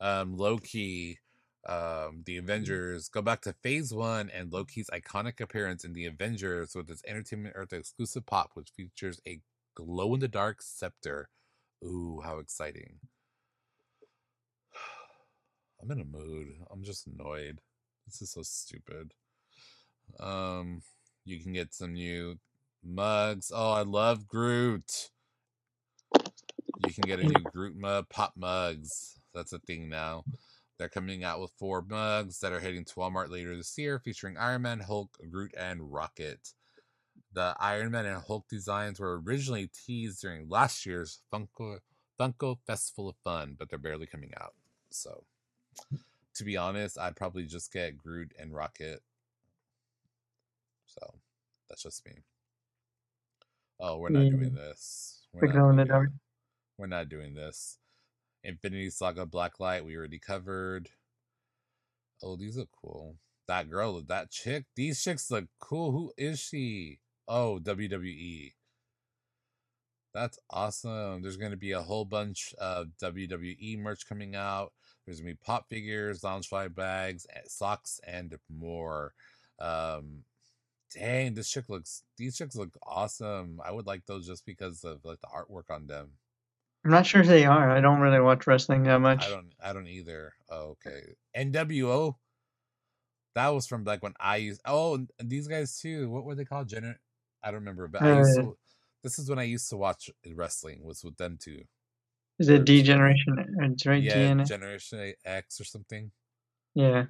Um, 0.00 0.36
Loki, 0.36 1.18
um, 1.66 2.22
the 2.24 2.38
Avengers, 2.38 3.08
go 3.08 3.20
back 3.22 3.42
to 3.42 3.52
phase 3.52 3.92
one 3.92 4.30
and 4.30 4.50
Loki's 4.52 4.88
iconic 4.90 5.40
appearance 5.40 5.84
in 5.84 5.92
the 5.92 6.06
Avengers 6.06 6.74
with 6.74 6.88
his 6.88 7.02
Entertainment 7.06 7.54
Earth 7.56 7.72
exclusive 7.72 8.24
pop, 8.26 8.52
which 8.54 8.70
features 8.70 9.20
a 9.26 9.40
glow 9.74 10.14
in 10.14 10.20
the 10.20 10.28
dark 10.28 10.62
scepter. 10.62 11.28
Ooh, 11.84 12.20
how 12.24 12.38
exciting! 12.38 13.00
I'm 15.82 15.90
in 15.90 16.00
a 16.00 16.04
mood. 16.04 16.48
I'm 16.70 16.82
just 16.82 17.06
annoyed. 17.06 17.60
This 18.06 18.22
is 18.22 18.30
so 18.32 18.42
stupid. 18.42 19.12
Um, 20.18 20.82
you 21.24 21.40
can 21.40 21.52
get 21.52 21.74
some 21.74 21.94
new 21.94 22.38
mugs. 22.82 23.52
Oh, 23.54 23.72
I 23.72 23.82
love 23.82 24.26
Groot. 24.26 25.10
You 26.14 26.92
can 26.92 27.02
get 27.06 27.20
a 27.20 27.24
new 27.24 27.42
Groot 27.52 27.76
mug, 27.76 28.08
pop 28.08 28.34
mugs. 28.36 29.18
That's 29.34 29.52
a 29.52 29.58
thing 29.58 29.88
now. 29.88 30.24
They're 30.78 30.88
coming 30.88 31.24
out 31.24 31.40
with 31.40 31.52
four 31.58 31.82
mugs 31.82 32.40
that 32.40 32.52
are 32.52 32.60
heading 32.60 32.86
to 32.86 32.94
Walmart 32.94 33.30
later 33.30 33.54
this 33.54 33.76
year, 33.76 33.98
featuring 33.98 34.38
Iron 34.38 34.62
Man, 34.62 34.80
Hulk, 34.80 35.18
Groot, 35.30 35.54
and 35.56 35.92
Rocket. 35.92 36.54
The 37.32 37.54
Iron 37.60 37.90
Man 37.90 38.06
and 38.06 38.22
Hulk 38.22 38.48
designs 38.48 38.98
were 38.98 39.20
originally 39.20 39.70
teased 39.86 40.22
during 40.22 40.48
last 40.48 40.86
year's 40.86 41.20
Funko 41.32 41.78
Funko 42.18 42.56
Festival 42.66 43.10
of 43.10 43.16
Fun, 43.22 43.56
but 43.58 43.68
they're 43.68 43.78
barely 43.78 44.06
coming 44.06 44.32
out. 44.40 44.54
So, 44.90 45.24
to 46.34 46.44
be 46.44 46.56
honest, 46.56 46.98
I'd 46.98 47.16
probably 47.16 47.44
just 47.44 47.72
get 47.72 47.96
Groot 47.96 48.32
and 48.38 48.54
Rocket. 48.54 49.02
So, 50.98 51.14
that's 51.68 51.82
just 51.82 52.04
me. 52.04 52.12
Oh, 53.78 53.98
we're 53.98 54.10
not 54.10 54.24
Yeah. 54.24 54.30
doing 54.30 54.54
this. 54.54 55.26
We're 55.32 55.46
not, 55.52 55.70
in 55.70 55.76
the 55.76 55.84
doing 55.84 55.88
dark. 55.88 56.10
we're 56.78 56.86
not 56.86 57.08
doing 57.08 57.34
this. 57.34 57.78
Infinity 58.42 58.90
Saga 58.90 59.26
Blacklight, 59.26 59.84
we 59.84 59.96
already 59.96 60.18
covered. 60.18 60.90
Oh, 62.22 62.36
these 62.36 62.56
look 62.56 62.70
cool. 62.82 63.16
That 63.48 63.70
girl, 63.70 64.00
that 64.02 64.30
chick, 64.30 64.66
these 64.76 65.02
chicks 65.02 65.30
look 65.30 65.46
cool. 65.58 65.92
Who 65.92 66.12
is 66.16 66.40
she? 66.40 67.00
Oh, 67.28 67.58
WWE. 67.60 68.54
That's 70.12 70.38
awesome. 70.50 71.22
There's 71.22 71.36
going 71.36 71.52
to 71.52 71.56
be 71.56 71.72
a 71.72 71.82
whole 71.82 72.04
bunch 72.04 72.52
of 72.58 72.88
WWE 73.00 73.78
merch 73.78 74.06
coming 74.08 74.34
out. 74.34 74.72
There's 75.06 75.20
going 75.20 75.32
to 75.32 75.34
be 75.34 75.44
pop 75.44 75.68
figures, 75.68 76.22
loungefly 76.22 76.74
bags, 76.74 77.26
socks, 77.46 78.00
and 78.06 78.36
more. 78.48 79.14
Um, 79.60 80.24
dang, 80.94 81.34
this 81.34 81.50
chick 81.50 81.68
looks. 81.68 82.02
These 82.16 82.36
chicks 82.36 82.56
look 82.56 82.70
awesome. 82.82 83.60
I 83.64 83.70
would 83.72 83.86
like 83.86 84.06
those 84.06 84.26
just 84.26 84.44
because 84.46 84.84
of 84.84 85.04
like 85.04 85.20
the 85.20 85.28
artwork 85.28 85.74
on 85.74 85.86
them. 85.86 86.10
I'm 86.84 86.90
not 86.90 87.06
sure 87.06 87.20
if 87.20 87.26
they 87.26 87.44
are. 87.44 87.70
I 87.70 87.80
don't 87.80 88.00
really 88.00 88.20
watch 88.20 88.46
wrestling 88.46 88.84
that 88.84 89.00
much. 89.00 89.24
I 89.26 89.28
don't. 89.30 89.52
I 89.62 89.72
don't 89.72 89.86
either. 89.88 90.32
Oh, 90.48 90.76
okay. 90.86 91.14
NWO. 91.36 92.14
That 93.34 93.48
was 93.48 93.66
from 93.66 93.84
like 93.84 94.02
when 94.02 94.14
I 94.18 94.36
used. 94.36 94.60
Oh, 94.64 94.94
and 94.94 95.08
these 95.30 95.46
guys 95.46 95.78
too. 95.78 96.10
What 96.10 96.24
were 96.24 96.34
they 96.34 96.44
called? 96.44 96.68
Gener. 96.68 96.96
I 97.42 97.48
don't 97.50 97.60
remember, 97.60 97.86
but 97.88 98.02
I 98.02 98.18
used 98.18 98.38
Uh, 98.38 98.42
to. 98.42 98.56
This 99.02 99.18
is 99.18 99.30
when 99.30 99.38
I 99.38 99.44
used 99.44 99.68
to 99.70 99.76
watch 99.76 100.10
wrestling. 100.34 100.82
Was 100.82 101.04
with 101.04 101.16
them 101.16 101.38
too. 101.40 101.62
Is 102.38 102.48
it 102.48 102.64
D 102.64 102.82
Generation? 102.82 103.36
It's 103.60 103.84
right, 103.86 104.02
Yeah, 104.02 104.14
DNA? 104.16 104.46
Generation 104.46 105.14
X 105.24 105.60
or 105.60 105.64
something. 105.64 106.10
Yeah. 106.74 107.06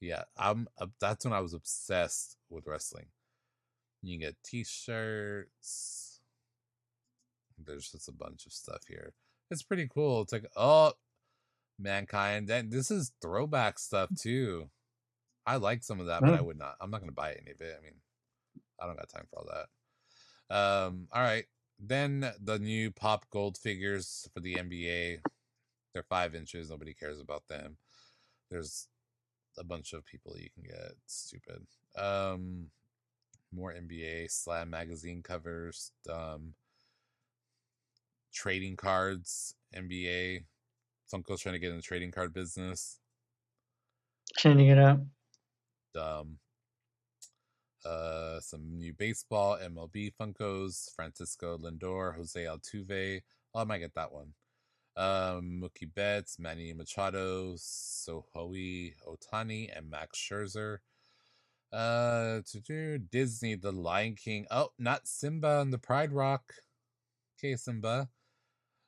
Yeah, 0.00 0.24
I'm. 0.36 0.68
Uh, 0.78 0.86
that's 1.00 1.24
when 1.24 1.32
I 1.32 1.40
was 1.40 1.54
obsessed 1.54 2.36
with 2.50 2.66
wrestling. 2.66 3.06
You 4.06 4.18
can 4.18 4.28
get 4.28 4.36
T-shirts. 4.44 6.20
There's 7.58 7.90
just 7.90 8.08
a 8.08 8.12
bunch 8.12 8.46
of 8.46 8.52
stuff 8.52 8.82
here. 8.86 9.12
It's 9.50 9.62
pretty 9.62 9.88
cool. 9.92 10.22
It's 10.22 10.32
like 10.32 10.46
oh, 10.56 10.92
mankind. 11.78 12.50
And 12.50 12.70
this 12.70 12.90
is 12.90 13.12
throwback 13.22 13.78
stuff 13.78 14.10
too. 14.18 14.68
I 15.46 15.56
like 15.56 15.84
some 15.84 16.00
of 16.00 16.06
that, 16.06 16.22
but 16.22 16.34
I 16.34 16.40
would 16.40 16.58
not. 16.58 16.76
I'm 16.80 16.90
not 16.90 17.00
gonna 17.00 17.12
buy 17.12 17.32
any 17.32 17.52
of 17.52 17.60
it. 17.60 17.76
I 17.78 17.82
mean, 17.82 17.94
I 18.80 18.86
don't 18.86 18.96
got 18.96 19.08
time 19.08 19.26
for 19.30 19.38
all 19.38 19.48
that. 19.52 20.56
Um. 20.56 21.08
All 21.12 21.22
right. 21.22 21.44
Then 21.78 22.32
the 22.42 22.58
new 22.58 22.90
pop 22.90 23.26
gold 23.30 23.56
figures 23.56 24.28
for 24.32 24.40
the 24.40 24.54
NBA. 24.54 25.20
They're 25.92 26.02
five 26.02 26.34
inches. 26.34 26.70
Nobody 26.70 26.94
cares 26.94 27.20
about 27.20 27.48
them. 27.48 27.76
There's 28.50 28.88
a 29.58 29.64
bunch 29.64 29.92
of 29.92 30.04
people 30.04 30.36
you 30.38 30.48
can 30.54 30.64
get. 30.64 30.92
It's 31.04 31.26
stupid. 31.26 31.66
Um, 31.96 32.66
more 33.52 33.72
NBA 33.72 34.30
Slam 34.30 34.70
magazine 34.70 35.22
covers. 35.22 35.92
Um, 36.10 36.54
trading 38.32 38.76
cards. 38.76 39.54
NBA. 39.74 40.44
Funko's 41.12 41.40
trying 41.40 41.54
to 41.54 41.58
get 41.58 41.70
in 41.70 41.76
the 41.76 41.82
trading 41.82 42.10
card 42.10 42.32
business. 42.32 42.98
Changing 44.36 44.68
it 44.68 44.78
up. 44.78 45.00
Um, 45.98 46.38
uh, 47.84 48.40
some 48.40 48.76
new 48.76 48.92
baseball 48.92 49.58
MLB 49.58 50.12
Funkos. 50.20 50.94
Francisco 50.94 51.56
Lindor, 51.58 52.16
Jose 52.16 52.42
Altuve. 52.42 53.22
Oh, 53.54 53.60
I 53.60 53.64
might 53.64 53.78
get 53.78 53.94
that 53.94 54.12
one. 54.12 54.34
Um, 54.96 55.62
Mookie 55.62 55.92
Betts, 55.94 56.38
Manny 56.38 56.72
Machado, 56.72 57.54
Shohei 57.54 58.94
Otani, 59.06 59.68
and 59.76 59.90
Max 59.90 60.18
Scherzer. 60.18 60.78
Uh, 61.72 62.40
to 62.50 62.60
do 62.60 62.98
Disney, 62.98 63.54
The 63.54 63.72
Lion 63.72 64.14
King. 64.14 64.46
Oh, 64.50 64.70
not 64.78 65.06
Simba 65.06 65.60
and 65.60 65.72
the 65.72 65.78
Pride 65.78 66.12
Rock. 66.12 66.54
Okay, 67.38 67.56
Simba. 67.56 68.08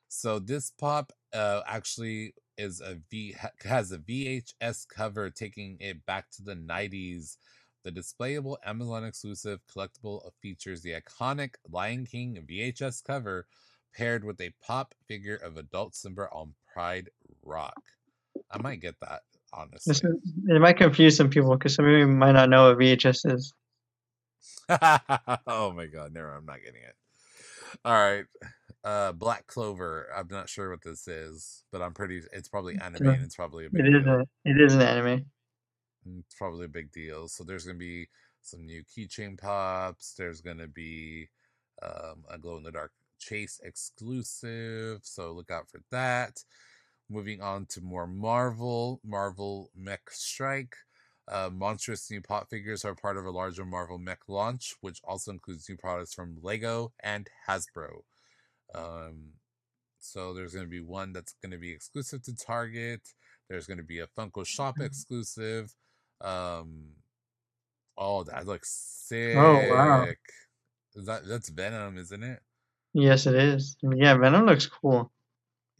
So 0.07 0.39
this 0.39 0.71
pop 0.71 1.13
uh 1.33 1.61
actually 1.67 2.33
is 2.57 2.81
a 2.81 2.97
V 3.11 3.35
has 3.63 3.91
a 3.91 3.99
VHS 3.99 4.87
cover 4.87 5.29
taking 5.29 5.77
it 5.79 6.05
back 6.05 6.29
to 6.31 6.43
the 6.43 6.55
90s. 6.55 7.37
The 7.83 7.91
displayable 7.91 8.57
Amazon 8.65 9.05
exclusive 9.05 9.59
collectible 9.73 10.29
features 10.41 10.81
the 10.81 10.93
iconic 10.93 11.55
Lion 11.69 12.05
King 12.05 12.43
VHS 12.49 13.03
cover 13.03 13.47
paired 13.95 14.23
with 14.23 14.41
a 14.41 14.53
pop 14.61 14.93
figure 15.07 15.37
of 15.37 15.57
adult 15.57 15.95
Simba 15.95 16.27
on 16.31 16.53
Pride 16.73 17.09
Rock. 17.43 17.81
I 18.51 18.61
might 18.61 18.81
get 18.81 18.99
that, 18.99 19.21
honestly. 19.53 19.91
This 19.91 20.03
is, 20.03 20.15
it 20.47 20.61
might 20.61 20.77
confuse 20.77 21.17
some 21.17 21.29
people 21.29 21.55
because 21.57 21.75
some 21.75 21.85
people 21.85 22.07
might 22.07 22.33
not 22.33 22.49
know 22.49 22.69
what 22.69 22.77
VHS 22.77 23.33
is. 23.35 23.53
oh 24.69 25.71
my 25.73 25.87
god, 25.87 26.13
never 26.13 26.31
I'm 26.33 26.45
not 26.45 26.59
getting 26.63 26.81
it. 26.81 26.95
All 27.83 27.93
right. 27.93 28.25
Uh 28.83 29.11
Black 29.11 29.47
Clover. 29.47 30.07
I'm 30.15 30.27
not 30.29 30.49
sure 30.49 30.69
what 30.69 30.81
this 30.83 31.07
is, 31.07 31.63
but 31.71 31.81
I'm 31.81 31.93
pretty 31.93 32.21
it's 32.31 32.49
probably 32.49 32.77
anime 32.79 33.07
and 33.07 33.23
it's 33.23 33.35
probably 33.35 33.65
a 33.65 33.69
big 33.69 33.85
It 33.85 33.95
is 33.95 34.05
a, 34.05 34.25
it 34.45 34.61
is 34.61 34.75
an 34.75 34.81
anime. 34.81 35.25
Mm, 36.07 36.19
It's 36.19 36.35
probably 36.35 36.65
a 36.65 36.69
big 36.69 36.91
deal. 36.91 37.27
So 37.27 37.43
there's 37.43 37.65
gonna 37.65 37.77
be 37.77 38.07
some 38.41 38.65
new 38.65 38.83
keychain 38.83 39.37
pops. 39.39 40.13
There's 40.17 40.41
gonna 40.41 40.67
be 40.67 41.29
um, 41.81 42.23
a 42.29 42.37
glow 42.37 42.57
in 42.57 42.63
the 42.63 42.71
dark 42.71 42.91
chase 43.19 43.59
exclusive. 43.63 45.01
So 45.03 45.31
look 45.33 45.51
out 45.51 45.69
for 45.69 45.81
that. 45.91 46.43
Moving 47.09 47.41
on 47.41 47.65
to 47.69 47.81
more 47.81 48.05
Marvel, 48.05 49.01
Marvel 49.03 49.71
Mech 49.75 50.11
Strike. 50.11 50.75
Uh, 51.27 51.49
monstrous 51.51 52.09
new 52.09 52.21
pop 52.21 52.49
figures 52.49 52.83
are 52.83 52.95
part 52.95 53.17
of 53.17 53.25
a 53.25 53.31
larger 53.31 53.65
Marvel 53.65 53.99
Mech 53.99 54.19
launch, 54.27 54.75
which 54.81 54.99
also 55.03 55.31
includes 55.31 55.67
new 55.69 55.77
products 55.77 56.13
from 56.13 56.37
Lego 56.41 56.91
and 57.03 57.27
Hasbro. 57.47 58.01
Um, 58.73 59.33
so 59.99 60.33
there's 60.33 60.53
going 60.53 60.65
to 60.65 60.69
be 60.69 60.81
one 60.81 61.13
that's 61.13 61.33
going 61.41 61.51
to 61.51 61.57
be 61.57 61.71
exclusive 61.71 62.23
to 62.23 62.35
Target. 62.35 63.01
There's 63.49 63.67
going 63.67 63.77
to 63.77 63.83
be 63.83 63.99
a 63.99 64.07
Funko 64.07 64.45
Shop 64.45 64.75
exclusive. 64.79 65.73
Um, 66.21 66.89
oh, 67.97 68.23
that 68.23 68.45
looks 68.45 68.69
sick. 69.07 69.35
Oh, 69.35 69.61
wow. 69.69 70.07
Is 70.95 71.05
that 71.05 71.27
that's 71.27 71.49
Venom, 71.49 71.97
isn't 71.97 72.23
it? 72.23 72.39
Yes, 72.93 73.27
it 73.27 73.35
is. 73.35 73.77
Yeah, 73.81 74.15
Venom 74.17 74.45
looks 74.45 74.65
cool. 74.65 75.11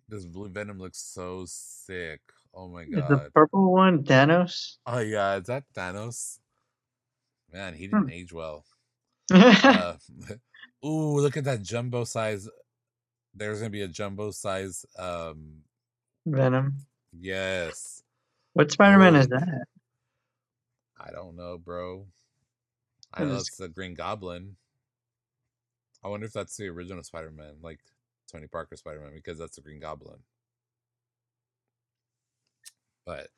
This 0.10 0.26
blue 0.26 0.50
Venom 0.50 0.80
looks 0.80 0.98
so 0.98 1.46
sick. 1.48 2.22
Oh 2.54 2.68
my 2.68 2.82
Is 2.82 2.90
the 3.08 3.30
purple 3.34 3.72
one 3.72 4.04
Thanos? 4.04 4.78
Oh 4.86 5.00
yeah, 5.00 5.38
is 5.38 5.46
that 5.46 5.64
Thanos? 5.76 6.40
Man, 7.54 7.74
he 7.76 7.86
Hmm. 7.88 8.00
didn't 8.00 8.12
age 8.12 8.34
well. 8.34 8.66
Uh, 9.64 9.98
ooh, 10.86 11.20
look 11.20 11.38
at 11.38 11.44
that 11.44 11.62
jumbo 11.62 12.04
size. 12.04 12.50
There's 13.36 13.60
gonna 13.60 13.70
be 13.70 13.84
a 13.84 13.88
jumbo 13.88 14.32
size. 14.32 14.86
Um, 14.98 15.64
Venom. 16.26 16.76
yes. 17.12 18.04
What 18.54 18.72
Spider-Man 18.72 19.16
is 19.16 19.28
that? 19.28 19.66
I 21.00 21.12
don't 21.12 21.36
know, 21.36 21.58
bro. 21.58 22.08
I 23.14 23.24
know 23.24 23.38
it's 23.38 23.56
the 23.58 23.68
Green 23.70 23.94
Goblin. 23.94 24.56
I 26.04 26.08
wonder 26.08 26.26
if 26.26 26.34
that's 26.34 26.58
the 26.58 26.68
original 26.68 27.04
Spider-Man, 27.04 27.56
like 27.62 27.80
Tony 28.32 28.48
Parker 28.48 28.76
Spider-Man, 28.76 29.12
because 29.16 29.38
that's 29.38 29.56
the 29.56 29.62
Green 29.62 29.80
Goblin. 29.80 30.20
But 33.06 33.30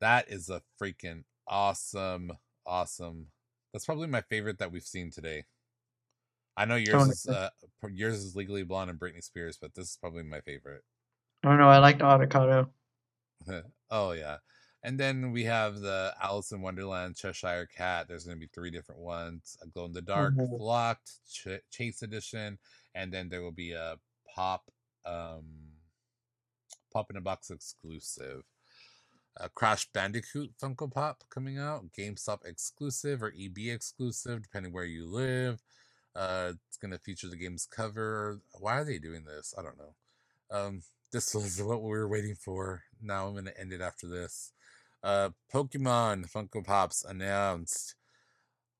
that 0.00 0.30
is 0.30 0.50
a 0.50 0.62
freaking 0.80 1.24
awesome, 1.46 2.32
awesome. 2.66 3.28
That's 3.72 3.86
probably 3.86 4.08
my 4.08 4.20
favorite 4.22 4.58
that 4.58 4.72
we've 4.72 4.82
seen 4.82 5.10
today. 5.10 5.44
I 6.56 6.66
know 6.66 6.76
yours 6.76 7.08
is 7.08 7.26
uh, 7.26 7.48
yours 7.90 8.22
is 8.22 8.36
Legally 8.36 8.62
Blonde 8.62 8.90
and 8.90 9.00
Britney 9.00 9.22
Spears, 9.22 9.56
but 9.60 9.74
this 9.74 9.90
is 9.90 9.96
probably 9.96 10.22
my 10.22 10.40
favorite. 10.40 10.82
Oh 11.44 11.48
no, 11.48 11.54
I 11.54 11.56
know. 11.56 11.68
I 11.68 11.78
liked 11.78 12.02
Avocado. 12.02 12.70
oh 13.90 14.12
yeah. 14.12 14.38
And 14.84 14.98
then 14.98 15.30
we 15.30 15.44
have 15.44 15.78
the 15.78 16.12
Alice 16.20 16.50
in 16.50 16.60
Wonderland 16.60 17.16
Cheshire 17.16 17.68
Cat. 17.74 18.08
There's 18.08 18.24
going 18.24 18.36
to 18.36 18.40
be 18.40 18.50
three 18.52 18.70
different 18.70 19.00
ones: 19.00 19.56
a 19.62 19.66
glow 19.68 19.86
in 19.86 19.92
the 19.92 20.02
dark, 20.02 20.34
Mhm. 20.34 20.58
locked, 20.58 21.12
ch- 21.30 21.62
chase 21.70 22.02
edition, 22.02 22.58
and 22.94 23.12
then 23.12 23.28
there 23.28 23.42
will 23.42 23.52
be 23.52 23.72
a 23.72 23.96
pop, 24.34 24.70
um, 25.06 25.44
pop 26.92 27.10
in 27.10 27.16
a 27.16 27.20
box 27.20 27.50
exclusive. 27.50 28.42
A 29.38 29.48
Crash 29.48 29.88
Bandicoot 29.92 30.52
Funko 30.62 30.92
Pop 30.92 31.24
coming 31.30 31.58
out, 31.58 31.92
GameStop 31.98 32.44
exclusive 32.44 33.22
or 33.22 33.32
EB 33.38 33.56
exclusive, 33.68 34.42
depending 34.42 34.72
where 34.72 34.84
you 34.84 35.06
live. 35.06 35.62
Uh, 36.14 36.52
it's 36.68 36.76
to 36.90 36.98
feature 36.98 37.28
the 37.28 37.36
game's 37.36 37.66
cover. 37.66 38.40
Why 38.60 38.80
are 38.80 38.84
they 38.84 38.98
doing 38.98 39.24
this? 39.24 39.54
I 39.56 39.62
don't 39.62 39.78
know. 39.78 39.94
Um, 40.50 40.82
this 41.12 41.34
was 41.34 41.62
what 41.62 41.82
we 41.82 41.88
were 41.88 42.08
waiting 42.08 42.34
for. 42.34 42.82
Now 43.00 43.26
I'm 43.26 43.34
to 43.46 43.58
end 43.58 43.72
it 43.72 43.80
after 43.80 44.06
this. 44.06 44.52
Uh, 45.02 45.30
Pokemon 45.52 46.30
Funko 46.30 46.64
Pops 46.64 47.04
announced. 47.04 47.94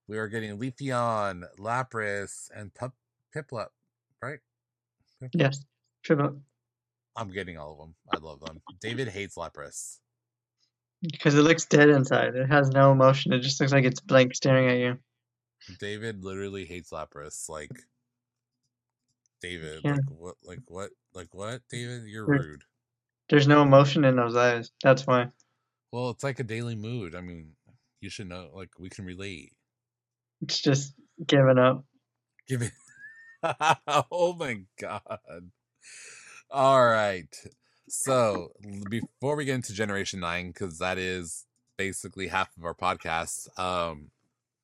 We 0.06 0.18
are 0.18 0.28
getting 0.28 0.58
Leafeon, 0.58 1.44
Lapras, 1.58 2.50
and 2.54 2.74
Pup 2.74 2.92
Piplup, 3.34 3.68
right? 4.22 4.38
Yes. 5.34 5.64
I'm 7.16 7.30
getting 7.32 7.58
all 7.58 7.72
of 7.72 7.78
them. 7.78 7.94
I 8.12 8.18
love 8.18 8.40
them. 8.40 8.60
David 8.80 9.08
hates 9.08 9.36
Lapras. 9.36 9.98
Because 11.02 11.34
it 11.34 11.42
looks 11.42 11.64
dead 11.66 11.88
inside. 11.90 12.34
It 12.34 12.48
has 12.48 12.70
no 12.70 12.92
emotion. 12.92 13.32
It 13.32 13.40
just 13.40 13.60
looks 13.60 13.72
like 13.72 13.84
it's 13.84 14.00
blank 14.00 14.34
staring 14.34 14.68
at 14.68 14.78
you. 14.78 14.98
David 15.78 16.24
literally 16.24 16.64
hates 16.64 16.90
Lapras. 16.90 17.48
Like, 17.48 17.70
David, 19.40 19.80
Yeah. 19.84 19.92
like 19.94 20.10
what, 20.10 20.34
like 20.44 20.60
what, 20.68 20.90
like 21.14 21.34
what? 21.34 21.62
David, 21.70 22.04
you're 22.06 22.26
There's- 22.26 22.44
rude. 22.44 22.62
There's 23.28 23.48
no 23.48 23.62
emotion 23.62 24.04
in 24.04 24.16
those 24.16 24.36
eyes. 24.36 24.70
That's 24.82 25.06
why. 25.06 25.28
Well, 25.90 26.10
it's 26.10 26.22
like 26.24 26.38
a 26.40 26.44
daily 26.44 26.74
mood. 26.74 27.14
I 27.14 27.20
mean, 27.20 27.52
you 28.00 28.10
should 28.10 28.28
know. 28.28 28.50
Like, 28.54 28.70
we 28.78 28.88
can 28.90 29.04
relate. 29.04 29.52
It's 30.42 30.60
just 30.60 30.94
giving 31.26 31.58
up. 31.58 31.84
Give 32.48 32.62
it. 32.62 32.72
oh 34.10 34.34
my 34.38 34.60
god. 34.78 35.50
All 36.50 36.86
right. 36.86 37.34
So 37.88 38.52
before 38.88 39.36
we 39.36 39.44
get 39.44 39.56
into 39.56 39.72
Generation 39.72 40.20
Nine, 40.20 40.48
because 40.48 40.78
that 40.78 40.98
is 40.98 41.44
basically 41.76 42.28
half 42.28 42.48
of 42.56 42.64
our 42.64 42.74
podcast, 42.74 43.48
um, 43.58 44.10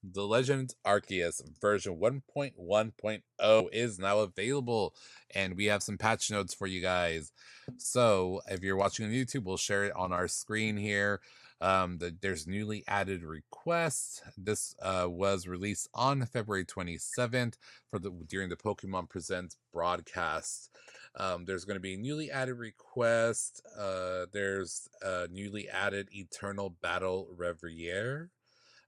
the 0.03 0.27
Legends 0.27 0.75
Arceus 0.87 1.43
version 1.61 1.99
1.1.0 1.99 3.69
is 3.73 3.99
now 3.99 4.21
available, 4.21 4.95
and 5.35 5.57
we 5.57 5.67
have 5.67 5.83
some 5.83 5.99
patch 5.99 6.31
notes 6.31 6.55
for 6.55 6.67
you 6.67 6.81
guys. 6.81 7.33
So 7.77 8.41
if 8.49 8.63
you're 8.63 8.77
watching 8.77 9.07
on 9.07 9.13
YouTube, 9.13 9.45
we'll 9.45 9.57
share 9.57 9.85
it 9.85 9.93
on 9.97 10.13
our 10.13 10.29
screen 10.29 10.77
here. 10.77 11.21
Um, 11.61 11.99
the, 11.99 12.15
there's 12.21 12.47
newly 12.47 12.85
added 12.87 13.25
requests. 13.25 14.23
This 14.37 14.75
uh, 14.81 15.07
was 15.09 15.49
released 15.49 15.89
on 15.93 16.25
February 16.25 16.65
27th 16.65 17.55
for 17.91 17.99
the 17.99 18.11
during 18.29 18.49
the 18.49 18.57
Pokemon 18.57 19.09
Presents 19.09 19.57
broadcast. 19.73 20.71
Um, 21.17 21.47
there's 21.47 21.65
going 21.65 21.77
to 21.77 21.81
be 21.81 21.97
newly 21.97 22.31
added 22.31 22.55
request. 22.55 23.63
Uh, 23.77 24.27
there's 24.33 24.89
uh, 25.05 25.27
newly 25.33 25.69
added 25.69 26.09
Eternal 26.13 26.77
Battle 26.81 27.29
Reverie. 27.37 28.29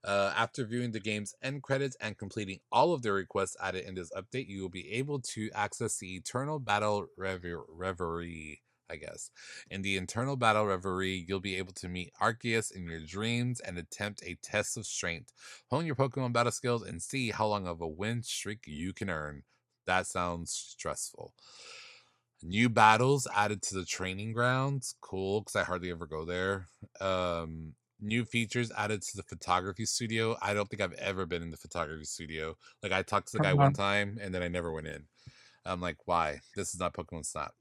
Uh, 0.03 0.33
after 0.35 0.65
viewing 0.65 0.91
the 0.91 0.99
game's 0.99 1.35
end 1.43 1.61
credits 1.61 1.95
and 2.01 2.17
completing 2.17 2.59
all 2.71 2.93
of 2.93 3.01
the 3.01 3.11
requests 3.11 3.55
added 3.61 3.85
in 3.85 3.95
this 3.95 4.11
update, 4.17 4.47
you 4.47 4.61
will 4.61 4.69
be 4.69 4.91
able 4.93 5.19
to 5.19 5.49
access 5.53 5.97
the 5.97 6.15
Eternal 6.15 6.59
Battle 6.59 7.07
Rever- 7.17 7.65
Reverie. 7.69 8.61
I 8.89 8.97
guess. 8.97 9.31
In 9.69 9.83
the 9.83 9.95
Eternal 9.95 10.35
Battle 10.35 10.65
Reverie, 10.65 11.23
you'll 11.25 11.39
be 11.39 11.55
able 11.55 11.71
to 11.75 11.87
meet 11.87 12.11
Arceus 12.21 12.75
in 12.75 12.89
your 12.89 12.99
dreams 12.99 13.61
and 13.61 13.77
attempt 13.77 14.21
a 14.25 14.37
test 14.43 14.75
of 14.75 14.85
strength. 14.85 15.31
Hone 15.69 15.85
your 15.85 15.95
Pokemon 15.95 16.33
battle 16.33 16.51
skills 16.51 16.83
and 16.83 17.01
see 17.01 17.31
how 17.31 17.47
long 17.47 17.67
of 17.67 17.79
a 17.79 17.87
win 17.87 18.21
streak 18.21 18.63
you 18.65 18.91
can 18.91 19.09
earn. 19.09 19.43
That 19.87 20.07
sounds 20.07 20.51
stressful. 20.51 21.33
New 22.43 22.67
battles 22.67 23.27
added 23.33 23.61
to 23.61 23.75
the 23.75 23.85
training 23.85 24.33
grounds. 24.33 24.95
Cool, 24.99 25.41
because 25.41 25.55
I 25.55 25.63
hardly 25.63 25.89
ever 25.89 26.05
go 26.05 26.25
there. 26.25 26.67
Um, 26.99 27.75
new 28.01 28.25
features 28.25 28.71
added 28.77 29.01
to 29.03 29.17
the 29.17 29.23
photography 29.23 29.85
studio. 29.85 30.37
I 30.41 30.53
don't 30.53 30.69
think 30.69 30.81
I've 30.81 30.93
ever 30.93 31.25
been 31.25 31.43
in 31.43 31.51
the 31.51 31.57
photography 31.57 32.05
studio. 32.05 32.57
Like 32.83 32.91
I 32.91 33.03
talked 33.03 33.27
to 33.29 33.33
the 33.33 33.39
guy 33.41 33.53
Uh-huh. 33.53 33.55
one 33.55 33.73
time 33.73 34.17
and 34.21 34.33
then 34.33 34.43
I 34.43 34.47
never 34.47 34.71
went 34.71 34.87
in. 34.87 35.07
I'm 35.65 35.81
like, 35.81 35.97
why? 36.07 36.41
This 36.55 36.73
is 36.73 36.79
not 36.79 36.93
Pokemon 36.93 37.25
Snap. 37.25 37.55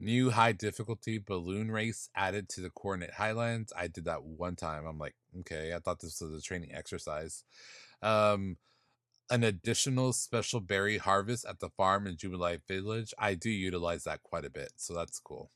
New 0.00 0.30
high 0.30 0.52
difficulty 0.52 1.18
balloon 1.18 1.70
race 1.72 2.08
added 2.14 2.48
to 2.48 2.60
the 2.60 2.70
Coronet 2.70 3.14
Highlands. 3.14 3.72
I 3.76 3.88
did 3.88 4.04
that 4.04 4.22
one 4.24 4.54
time. 4.56 4.86
I'm 4.86 4.98
like, 4.98 5.16
okay, 5.40 5.72
I 5.74 5.80
thought 5.80 6.00
this 6.00 6.20
was 6.20 6.32
a 6.32 6.40
training 6.40 6.72
exercise. 6.72 7.44
Um, 8.02 8.58
an 9.30 9.44
additional 9.44 10.12
special 10.14 10.60
berry 10.60 10.98
harvest 10.98 11.46
at 11.46 11.60
the 11.60 11.70
farm 11.70 12.06
in 12.06 12.16
Jubilee 12.18 12.58
Village. 12.68 13.14
I 13.18 13.34
do 13.34 13.50
utilize 13.50 14.04
that 14.04 14.22
quite 14.24 14.44
a 14.46 14.50
bit, 14.50 14.72
so 14.76 14.94
that's 14.94 15.18
cool. 15.20 15.50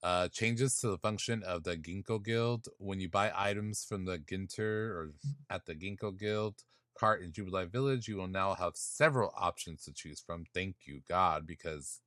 Uh, 0.00 0.28
changes 0.28 0.76
to 0.76 0.88
the 0.88 0.98
function 0.98 1.42
of 1.42 1.64
the 1.64 1.76
Ginkgo 1.76 2.22
Guild. 2.22 2.68
When 2.78 3.00
you 3.00 3.08
buy 3.08 3.32
items 3.34 3.84
from 3.84 4.04
the 4.04 4.18
Ginter 4.18 4.90
or 4.90 5.12
at 5.50 5.66
the 5.66 5.74
Ginkgo 5.74 6.16
Guild 6.16 6.62
cart 6.96 7.22
in 7.22 7.32
Jubilee 7.32 7.66
Village, 7.66 8.06
you 8.06 8.16
will 8.16 8.28
now 8.28 8.54
have 8.54 8.76
several 8.76 9.32
options 9.36 9.84
to 9.84 9.92
choose 9.92 10.20
from. 10.20 10.44
Thank 10.54 10.76
you, 10.84 11.00
God, 11.08 11.46
because 11.46 12.00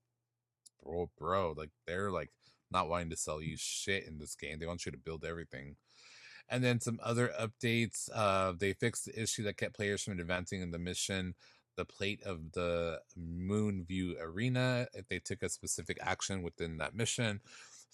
bro, 0.83 1.09
bro, 1.17 1.53
like 1.57 1.71
they're 1.85 2.11
like 2.11 2.29
not 2.71 2.87
wanting 2.87 3.09
to 3.09 3.17
sell 3.17 3.41
you 3.41 3.55
shit 3.57 4.07
in 4.07 4.19
this 4.19 4.35
game. 4.35 4.59
They 4.59 4.65
want 4.65 4.85
you 4.85 4.91
to 4.91 4.97
build 4.97 5.25
everything. 5.25 5.75
And 6.49 6.63
then 6.63 6.79
some 6.79 6.99
other 7.03 7.31
updates. 7.39 8.09
Uh, 8.13 8.53
they 8.57 8.73
fixed 8.73 9.05
the 9.05 9.21
issue 9.21 9.43
that 9.43 9.57
kept 9.57 9.75
players 9.75 10.03
from 10.03 10.19
advancing 10.19 10.61
in 10.61 10.71
the 10.71 10.79
mission, 10.79 11.35
the 11.77 11.85
plate 11.85 12.21
of 12.23 12.51
the 12.53 12.99
Moon 13.15 13.85
View 13.85 14.17
Arena, 14.19 14.87
if 14.93 15.07
they 15.07 15.19
took 15.19 15.43
a 15.43 15.49
specific 15.49 15.97
action 16.01 16.41
within 16.41 16.77
that 16.77 16.95
mission. 16.95 17.41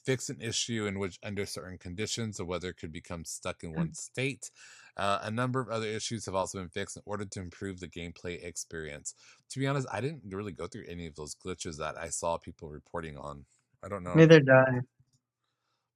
Fix 0.07 0.29
an 0.29 0.41
issue 0.41 0.85
in 0.87 0.99
which, 0.99 1.19
under 1.21 1.45
certain 1.45 1.77
conditions, 1.77 2.37
the 2.37 2.45
weather 2.45 2.71
could 2.73 2.93
become 2.93 3.25
stuck 3.25 3.63
in 3.63 3.73
one 3.73 3.93
state. 3.93 4.49
Uh, 4.95 5.19
a 5.21 5.29
number 5.29 5.59
of 5.59 5.69
other 5.69 5.85
issues 5.85 6.25
have 6.25 6.33
also 6.33 6.59
been 6.59 6.69
fixed 6.69 6.95
in 6.95 7.03
order 7.05 7.25
to 7.25 7.39
improve 7.41 7.81
the 7.81 7.87
gameplay 7.89 8.41
experience. 8.43 9.13
To 9.49 9.59
be 9.59 9.67
honest, 9.67 9.85
I 9.91 9.99
didn't 10.01 10.23
really 10.33 10.53
go 10.53 10.65
through 10.65 10.85
any 10.87 11.07
of 11.07 11.15
those 11.15 11.35
glitches 11.35 11.77
that 11.79 11.97
I 11.97 12.07
saw 12.07 12.37
people 12.37 12.69
reporting 12.69 13.17
on. 13.17 13.45
I 13.83 13.89
don't 13.89 14.03
know. 14.03 14.15
Neither 14.15 14.39
did 14.39 14.49
I. 14.49 14.81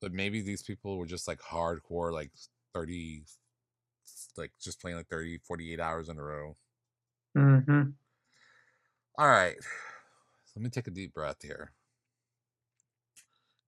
but 0.02 0.12
maybe 0.12 0.42
these 0.42 0.64
people 0.64 0.98
were 0.98 1.06
just 1.06 1.28
like 1.28 1.40
hardcore 1.40 2.12
like 2.12 2.32
30 2.74 3.24
like 4.38 4.52
just 4.62 4.82
playing 4.82 4.98
like 4.98 5.08
30 5.08 5.38
48 5.38 5.80
hours 5.80 6.10
in 6.10 6.18
a 6.20 6.24
row 6.24 6.58
Mm-hmm. 7.38 7.92
all 9.18 9.28
right 9.30 9.56
let 10.56 10.64
me 10.64 10.70
take 10.70 10.88
a 10.88 10.92
deep 10.92 11.14
breath 11.14 11.42
here 11.42 11.72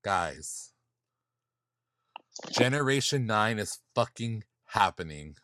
guys 0.03 0.71
generation 2.51 3.25
9 3.25 3.59
is 3.59 3.79
fucking 3.95 4.43
happening 4.67 5.35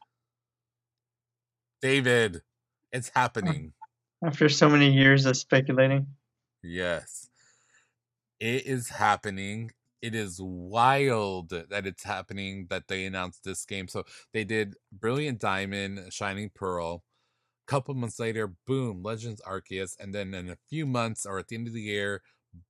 david 1.81 2.41
it's 2.91 3.11
happening 3.15 3.73
After 4.21 4.49
so 4.49 4.67
many 4.69 4.91
years 4.91 5.25
of 5.25 5.37
speculating. 5.37 6.07
Yes. 6.61 7.29
It 8.39 8.65
is 8.65 8.89
happening. 8.89 9.71
It 10.01 10.13
is 10.13 10.39
wild 10.41 11.49
that 11.49 11.85
it's 11.85 12.03
happening 12.03 12.67
that 12.69 12.87
they 12.87 13.05
announced 13.05 13.43
this 13.43 13.65
game. 13.65 13.87
So 13.87 14.03
they 14.33 14.43
did 14.43 14.75
Brilliant 14.91 15.39
Diamond, 15.39 16.11
Shining 16.11 16.51
Pearl, 16.53 17.03
couple 17.67 17.93
months 17.93 18.19
later, 18.19 18.53
boom, 18.65 19.03
Legends 19.03 19.41
Arceus, 19.47 19.95
and 19.99 20.13
then 20.13 20.33
in 20.33 20.49
a 20.49 20.57
few 20.69 20.85
months 20.85 21.25
or 21.25 21.39
at 21.39 21.47
the 21.47 21.55
end 21.55 21.67
of 21.67 21.73
the 21.73 21.81
year, 21.81 22.21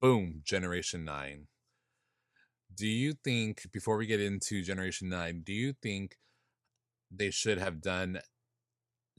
boom, 0.02 0.42
Generation 0.44 1.06
9. 1.06 1.48
Do 2.74 2.88
you 2.88 3.14
think, 3.14 3.68
before 3.72 3.98
we 3.98 4.06
get 4.06 4.20
into 4.20 4.62
Generation 4.62 5.10
9, 5.10 5.42
do 5.44 5.54
you 5.54 5.74
think 5.74 6.18
they 7.12 7.32
should 7.32 7.58
have 7.58 7.82
done 7.82 8.20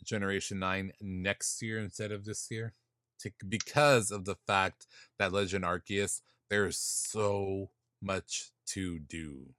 Generation 0.05 0.59
9 0.59 0.93
next 1.01 1.61
year 1.61 1.79
instead 1.79 2.13
of 2.13 2.25
this 2.25 2.49
year? 2.51 2.75
To, 3.21 3.31
because 3.49 4.11
of 4.11 4.25
the 4.25 4.37
fact 4.47 4.87
that 5.19 5.33
Legend 5.33 5.65
Arceus, 5.65 6.23
there's 6.49 6.79
so 6.79 7.71
much 8.01 8.51
to 8.69 8.99
do. 8.99 9.55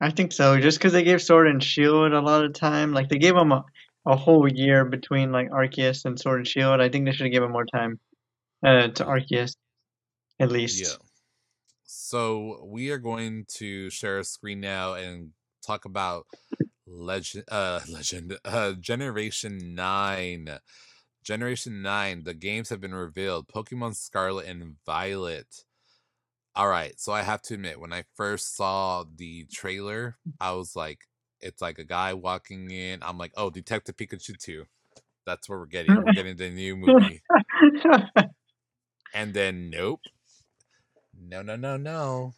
I 0.00 0.10
think 0.10 0.32
so. 0.32 0.58
Just 0.58 0.78
because 0.78 0.92
they 0.92 1.04
gave 1.04 1.22
Sword 1.22 1.46
and 1.46 1.62
Shield 1.62 2.12
a 2.12 2.20
lot 2.20 2.44
of 2.44 2.54
time, 2.54 2.92
like 2.92 3.08
they 3.08 3.18
gave 3.18 3.34
them 3.34 3.52
a, 3.52 3.64
a 4.06 4.16
whole 4.16 4.48
year 4.48 4.84
between 4.84 5.30
like 5.30 5.50
Arceus 5.50 6.04
and 6.04 6.18
Sword 6.18 6.38
and 6.38 6.48
Shield. 6.48 6.80
I 6.80 6.88
think 6.88 7.04
they 7.04 7.12
should 7.12 7.26
have 7.26 7.32
given 7.32 7.52
more 7.52 7.66
time 7.66 8.00
uh, 8.64 8.88
to 8.88 9.04
Arceus, 9.04 9.54
at 10.40 10.50
least. 10.50 10.80
Yeah. 10.80 10.96
So 11.92 12.62
we 12.66 12.90
are 12.90 12.98
going 12.98 13.46
to 13.56 13.90
share 13.90 14.20
a 14.20 14.24
screen 14.24 14.60
now 14.60 14.94
and 14.94 15.30
talk 15.60 15.86
about 15.86 16.24
legend, 16.86 17.46
uh, 17.50 17.80
legend, 17.88 18.38
uh, 18.44 18.74
Generation 18.74 19.74
Nine. 19.74 20.48
Generation 21.24 21.82
Nine. 21.82 22.22
The 22.22 22.32
games 22.32 22.68
have 22.68 22.80
been 22.80 22.94
revealed. 22.94 23.48
Pokemon 23.48 23.96
Scarlet 23.96 24.46
and 24.46 24.76
Violet. 24.86 25.64
All 26.54 26.68
right. 26.68 26.94
So 27.00 27.12
I 27.12 27.22
have 27.22 27.42
to 27.42 27.54
admit, 27.54 27.80
when 27.80 27.92
I 27.92 28.04
first 28.14 28.54
saw 28.54 29.04
the 29.16 29.46
trailer, 29.52 30.16
I 30.40 30.52
was 30.52 30.76
like, 30.76 31.00
it's 31.40 31.60
like 31.60 31.80
a 31.80 31.84
guy 31.84 32.14
walking 32.14 32.70
in. 32.70 33.02
I'm 33.02 33.18
like, 33.18 33.32
oh, 33.36 33.50
Detective 33.50 33.96
Pikachu 33.96 34.38
2. 34.38 34.64
That's 35.26 35.48
what 35.48 35.58
we're 35.58 35.66
getting. 35.66 35.96
We're 35.96 36.12
getting 36.14 36.36
the 36.36 36.50
new 36.50 36.76
movie. 36.76 37.20
and 39.12 39.34
then, 39.34 39.70
nope. 39.70 40.00
No, 41.20 41.42
no, 41.42 41.56
no, 41.56 41.76
no. 41.76 42.32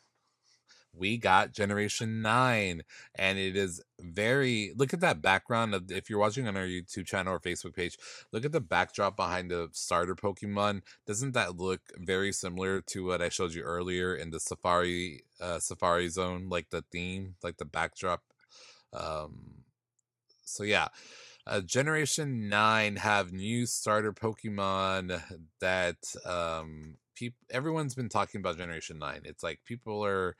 We 0.94 1.16
got 1.16 1.52
Generation 1.52 2.20
9. 2.20 2.82
And 3.14 3.38
it 3.38 3.56
is 3.56 3.82
very. 4.00 4.72
Look 4.76 4.92
at 4.92 5.00
that 5.00 5.22
background 5.22 5.74
of. 5.74 5.90
If 5.90 6.10
you're 6.10 6.18
watching 6.18 6.46
on 6.46 6.56
our 6.56 6.66
YouTube 6.66 7.06
channel 7.06 7.34
or 7.34 7.40
Facebook 7.40 7.74
page, 7.74 7.96
look 8.32 8.44
at 8.44 8.52
the 8.52 8.60
backdrop 8.60 9.16
behind 9.16 9.50
the 9.50 9.70
starter 9.72 10.14
Pokemon. 10.14 10.82
Doesn't 11.06 11.32
that 11.32 11.56
look 11.56 11.80
very 11.96 12.32
similar 12.32 12.82
to 12.88 13.06
what 13.06 13.22
I 13.22 13.30
showed 13.30 13.54
you 13.54 13.62
earlier 13.62 14.14
in 14.14 14.30
the 14.30 14.40
Safari 14.40 15.24
uh, 15.40 15.60
Safari 15.60 16.08
Zone? 16.08 16.48
Like 16.50 16.68
the 16.70 16.84
theme, 16.92 17.36
like 17.42 17.56
the 17.56 17.64
backdrop 17.64 18.22
um, 18.92 19.64
so 20.44 20.64
yeah, 20.64 20.88
uh, 21.46 21.60
Generation 21.60 22.48
Nine 22.48 22.96
have 22.96 23.32
new 23.32 23.66
starter 23.66 24.12
Pokemon 24.12 25.22
that 25.60 25.96
um, 26.26 26.96
people 27.14 27.38
everyone's 27.50 27.94
been 27.94 28.08
talking 28.08 28.40
about 28.40 28.58
Generation 28.58 28.98
Nine. 28.98 29.22
It's 29.24 29.42
like 29.42 29.60
people 29.64 30.04
are 30.04 30.36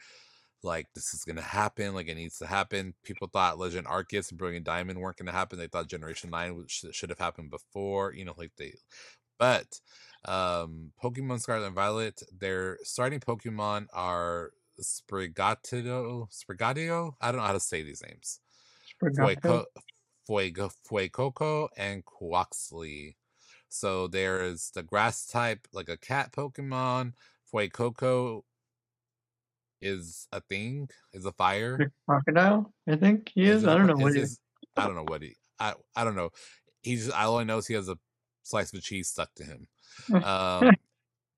like 0.62 0.86
this 0.94 1.14
is 1.14 1.24
gonna 1.24 1.40
happen, 1.42 1.94
like 1.94 2.08
it 2.08 2.14
needs 2.14 2.38
to 2.38 2.46
happen. 2.46 2.94
People 3.02 3.28
thought 3.32 3.58
Legend 3.58 3.86
Arceus 3.86 4.30
and 4.30 4.38
Brilliant 4.38 4.66
Diamond 4.66 5.00
weren't 5.00 5.16
gonna 5.16 5.32
happen. 5.32 5.58
They 5.58 5.66
thought 5.68 5.88
Generation 5.88 6.30
Nine 6.30 6.64
should, 6.68 6.94
should 6.94 7.10
have 7.10 7.18
happened 7.18 7.50
before. 7.50 8.14
You 8.14 8.24
know, 8.24 8.34
like 8.36 8.52
they, 8.56 8.74
but 9.38 9.80
um 10.24 10.92
Pokemon 11.02 11.40
Scarlet 11.40 11.66
and 11.66 11.74
Violet, 11.74 12.22
their 12.38 12.78
starting 12.84 13.20
Pokemon 13.20 13.86
are 13.92 14.52
Sprigatito, 14.80 16.28
Sprigatio. 16.30 17.14
I 17.20 17.32
don't 17.32 17.40
know 17.40 17.46
how 17.46 17.52
to 17.52 17.60
say 17.60 17.82
these 17.82 18.02
names. 18.02 18.40
Fueco, 19.02 19.64
Fuego, 20.26 20.70
Fuecoco 20.88 21.68
and 21.76 22.04
Quaxly. 22.04 23.16
So 23.72 24.06
there's 24.06 24.70
the 24.74 24.82
grass 24.82 25.26
type, 25.26 25.66
like 25.72 25.88
a 25.88 25.96
cat 25.96 26.30
Pokemon. 26.30 27.14
Fuecoco 27.52 28.42
is 29.80 30.28
a 30.30 30.40
thing, 30.42 30.90
is 31.14 31.24
a 31.24 31.32
fire. 31.32 31.90
Crocodile, 32.06 32.72
I 32.86 32.96
think 32.96 33.32
he 33.34 33.44
is. 33.44 33.62
is 33.62 33.68
I 33.68 33.76
don't 33.76 33.86
know 33.86 33.96
what 33.96 34.14
he 34.14 34.20
is. 34.20 34.38
I 34.76 34.86
don't 34.86 34.94
know 34.94 35.06
what 35.08 35.22
he. 35.22 35.36
I 35.58 35.72
I 35.96 36.04
don't 36.04 36.16
know. 36.16 36.30
He's. 36.82 37.10
I 37.10 37.24
only 37.24 37.46
knows 37.46 37.66
he 37.66 37.74
has 37.74 37.88
a 37.88 37.96
slice 38.42 38.74
of 38.74 38.82
cheese 38.82 39.08
stuck 39.08 39.34
to 39.36 39.44
him. 39.44 39.66
Um, 40.24 40.70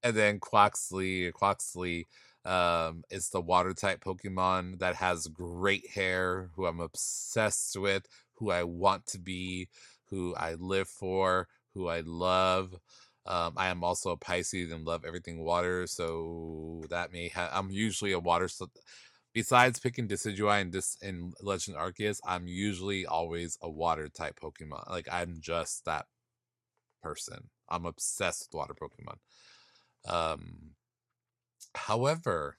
and 0.05 0.17
then 0.17 0.39
Quaxly, 0.39 1.33
Quaxly 1.33 2.05
um, 2.45 3.05
it's 3.11 3.31
the 3.31 3.41
water 3.41 3.73
type 3.73 4.05
Pokemon 4.05 4.79
that 4.81 4.97
has 4.97 5.29
great 5.29 5.89
hair, 5.91 6.51
who 6.55 6.67
I'm 6.67 6.81
obsessed 6.81 7.77
with, 7.79 8.07
who 8.35 8.51
I 8.51 8.65
want 8.65 9.07
to 9.09 9.19
be, 9.19 9.69
who 10.11 10.35
I 10.35 10.55
live 10.55 10.89
for, 10.89 11.49
who 11.75 11.89
I 11.89 12.01
love. 12.01 12.75
Um, 13.27 13.55
I 13.57 13.69
am 13.69 13.83
also 13.85 14.11
a 14.11 14.17
Pisces 14.17 14.71
and 14.71 14.85
love 14.85 15.05
everything 15.07 15.45
water, 15.45 15.87
so 15.87 16.83
that 16.91 17.13
may 17.13 17.29
have. 17.29 17.51
I'm 17.53 17.71
usually 17.71 18.13
a 18.13 18.19
water. 18.19 18.49
So 18.49 18.69
besides 19.33 19.81
picking 19.81 20.09
Decidueye 20.09 20.61
and 20.61 20.73
this 20.73 20.97
in 21.03 21.33
Legend 21.41 21.77
Arceus, 21.77 22.21
I'm 22.27 22.47
usually 22.47 23.07
always 23.07 23.59
a 23.63 23.71
water 23.71 24.09
type 24.09 24.41
Pokemon. 24.41 24.91
Like 24.91 25.09
I'm 25.11 25.39
just 25.41 25.85
that 25.87 26.07
person. 27.03 27.51
I'm 27.69 27.87
obsessed 27.87 28.49
with 28.51 28.59
water 28.59 28.75
Pokemon. 28.75 29.17
Um, 30.07 30.75
However, 31.75 32.59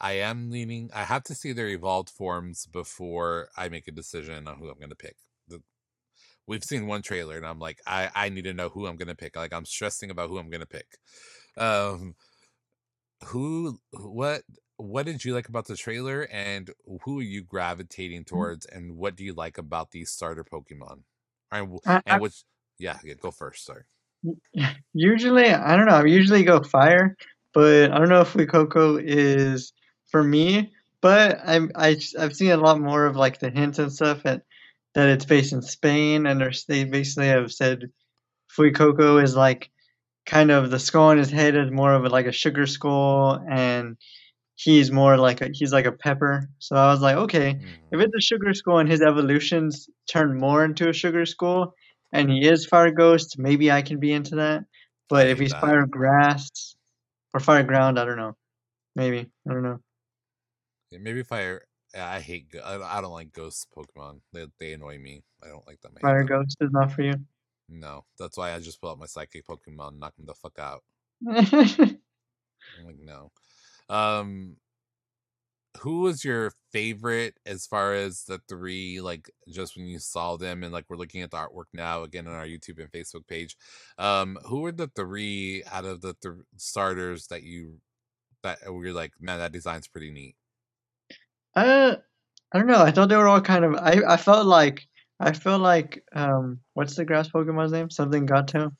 I 0.00 0.12
am 0.12 0.50
leaning. 0.50 0.90
I 0.94 1.04
have 1.04 1.24
to 1.24 1.34
see 1.34 1.52
their 1.52 1.68
evolved 1.68 2.10
forms 2.10 2.66
before 2.66 3.50
I 3.56 3.68
make 3.68 3.88
a 3.88 3.92
decision 3.92 4.48
on 4.48 4.58
who 4.58 4.68
I'm 4.68 4.78
going 4.78 4.90
to 4.90 4.96
pick. 4.96 5.16
We've 6.48 6.64
seen 6.64 6.86
one 6.86 7.02
trailer, 7.02 7.36
and 7.36 7.46
I'm 7.46 7.58
like, 7.58 7.80
I 7.86 8.10
I 8.14 8.28
need 8.30 8.44
to 8.44 8.54
know 8.54 8.68
who 8.68 8.86
I'm 8.86 8.96
going 8.96 9.08
to 9.08 9.14
pick. 9.14 9.36
Like 9.36 9.52
I'm 9.52 9.64
stressing 9.64 10.10
about 10.10 10.30
who 10.30 10.38
I'm 10.38 10.50
going 10.50 10.60
to 10.60 10.66
pick. 10.66 10.86
Um, 11.56 12.14
who 13.26 13.78
what 13.92 14.42
what 14.78 15.06
did 15.06 15.24
you 15.24 15.34
like 15.34 15.48
about 15.48 15.66
the 15.66 15.76
trailer, 15.76 16.22
and 16.22 16.70
who 17.04 17.20
are 17.20 17.22
you 17.22 17.44
gravitating 17.44 18.22
mm. 18.22 18.26
towards, 18.26 18.66
and 18.66 18.96
what 18.96 19.14
do 19.14 19.24
you 19.24 19.34
like 19.34 19.58
about 19.58 19.90
these 19.92 20.10
starter 20.10 20.44
Pokemon? 20.44 21.02
And, 21.52 21.78
and 21.84 22.02
I, 22.06 22.18
which 22.18 22.44
yeah, 22.78 22.98
yeah, 23.04 23.14
go 23.20 23.30
first. 23.30 23.64
Sorry. 23.64 23.82
Usually, 24.92 25.52
I 25.52 25.76
don't 25.76 25.86
know. 25.86 25.96
I 25.96 26.04
usually 26.04 26.42
go 26.42 26.62
fire 26.62 27.16
but 27.54 27.90
I 27.90 27.98
don't 27.98 28.08
know 28.08 28.20
if 28.20 28.32
Fuecoco 28.32 29.02
is 29.02 29.72
for 30.06 30.22
me. 30.22 30.72
But 31.00 31.40
I'm 31.44 31.70
I, 31.74 31.96
I've 32.18 32.34
seen 32.34 32.50
a 32.50 32.56
lot 32.56 32.80
more 32.80 33.06
of 33.06 33.16
like 33.16 33.38
the 33.38 33.50
hints 33.50 33.78
and 33.78 33.92
stuff 33.92 34.22
at, 34.24 34.42
that 34.98 35.08
it's 35.08 35.24
based 35.24 35.52
in 35.52 35.62
Spain, 35.62 36.26
and 36.26 36.40
they 36.66 36.84
basically 36.84 37.28
have 37.28 37.52
said 37.52 37.90
Fuecoco 38.56 39.22
is 39.22 39.36
like 39.36 39.70
kind 40.26 40.50
of 40.50 40.70
the 40.70 40.78
skull 40.78 41.10
on 41.10 41.18
his 41.18 41.30
head 41.30 41.56
is 41.56 41.70
more 41.70 41.94
of 41.94 42.04
a, 42.04 42.08
like 42.08 42.26
a 42.26 42.32
sugar 42.32 42.66
skull, 42.66 43.40
and 43.48 43.96
he's 44.56 44.90
more 44.90 45.16
like 45.16 45.40
a 45.40 45.50
he's 45.52 45.72
like 45.72 45.86
a 45.86 45.92
pepper. 45.92 46.50
So 46.58 46.74
I 46.74 46.90
was 46.90 47.00
like, 47.00 47.16
okay, 47.16 47.54
mm. 47.54 47.62
if 47.92 48.00
it's 48.00 48.14
a 48.16 48.20
sugar 48.20 48.52
skull 48.54 48.78
and 48.78 48.90
his 48.90 49.00
evolutions 49.00 49.88
turn 50.10 50.36
more 50.36 50.64
into 50.64 50.88
a 50.88 50.92
sugar 50.92 51.26
skull, 51.26 51.74
and 52.12 52.28
he 52.28 52.48
is 52.48 52.66
fire 52.66 52.90
ghost, 52.90 53.36
maybe 53.38 53.70
I 53.70 53.82
can 53.82 54.00
be 54.00 54.12
into 54.12 54.34
that. 54.36 54.64
But 55.08 55.28
if 55.28 55.38
he's 55.38 55.52
fire 55.54 55.86
grass, 55.86 56.74
or 57.34 57.40
fire 57.40 57.62
ground. 57.62 57.98
I 57.98 58.04
don't 58.04 58.16
know. 58.16 58.36
Maybe 58.96 59.30
I 59.48 59.52
don't 59.52 59.62
know. 59.62 59.78
Yeah, 60.90 60.98
maybe 61.00 61.22
fire. 61.22 61.62
I 61.96 62.20
hate. 62.20 62.54
I 62.64 63.00
don't 63.00 63.12
like 63.12 63.32
ghost 63.32 63.68
Pokemon. 63.76 64.20
They 64.32 64.46
they 64.58 64.72
annoy 64.74 64.98
me. 64.98 65.22
I 65.42 65.48
don't 65.48 65.66
like 65.66 65.80
them. 65.80 65.92
Fire 66.00 66.18
them. 66.18 66.26
ghost 66.26 66.56
is 66.60 66.70
not 66.72 66.92
for 66.92 67.02
you. 67.02 67.14
No, 67.68 68.04
that's 68.18 68.36
why 68.36 68.54
I 68.54 68.60
just 68.60 68.80
pull 68.80 68.90
out 68.90 68.98
my 68.98 69.06
psychic 69.06 69.46
Pokemon, 69.46 69.98
knock 69.98 70.16
them 70.16 70.26
the 70.26 70.34
fuck 70.34 70.58
out. 70.58 70.82
I'm 71.28 72.84
like 72.84 72.98
no. 73.00 73.30
Um, 73.88 74.56
who 75.80 76.00
was 76.00 76.24
your 76.24 76.52
favorite 76.72 77.38
as 77.46 77.66
far 77.66 77.94
as 77.94 78.24
the 78.24 78.40
three 78.48 79.00
like 79.00 79.30
just 79.48 79.76
when 79.76 79.86
you 79.86 79.98
saw 79.98 80.36
them 80.36 80.62
and 80.62 80.72
like 80.72 80.84
we're 80.88 80.96
looking 80.96 81.22
at 81.22 81.30
the 81.30 81.36
artwork 81.36 81.66
now 81.72 82.02
again 82.02 82.26
on 82.26 82.34
our 82.34 82.46
youtube 82.46 82.78
and 82.78 82.90
facebook 82.90 83.26
page 83.26 83.56
um 83.98 84.38
who 84.46 84.60
were 84.60 84.72
the 84.72 84.90
three 84.96 85.62
out 85.70 85.84
of 85.84 86.00
the 86.00 86.14
th- 86.22 86.34
starters 86.56 87.26
that 87.28 87.42
you 87.42 87.78
that 88.42 88.58
were 88.72 88.92
like 88.92 89.12
man 89.20 89.38
that 89.38 89.52
design's 89.52 89.88
pretty 89.88 90.10
neat 90.10 90.34
uh 91.66 91.96
i 92.52 92.58
don't 92.58 92.66
know 92.66 92.82
i 92.82 92.90
thought 92.90 93.08
they 93.08 93.16
were 93.16 93.28
all 93.28 93.40
kind 93.40 93.64
of 93.64 93.74
i 93.74 94.00
i 94.06 94.16
felt 94.16 94.46
like 94.46 94.86
i 95.20 95.32
felt 95.32 95.60
like 95.60 96.04
um 96.14 96.60
what's 96.74 96.96
the 96.96 97.04
grass 97.04 97.28
pokemon's 97.28 97.72
name 97.72 97.90
something 97.90 98.26
gato 98.26 98.70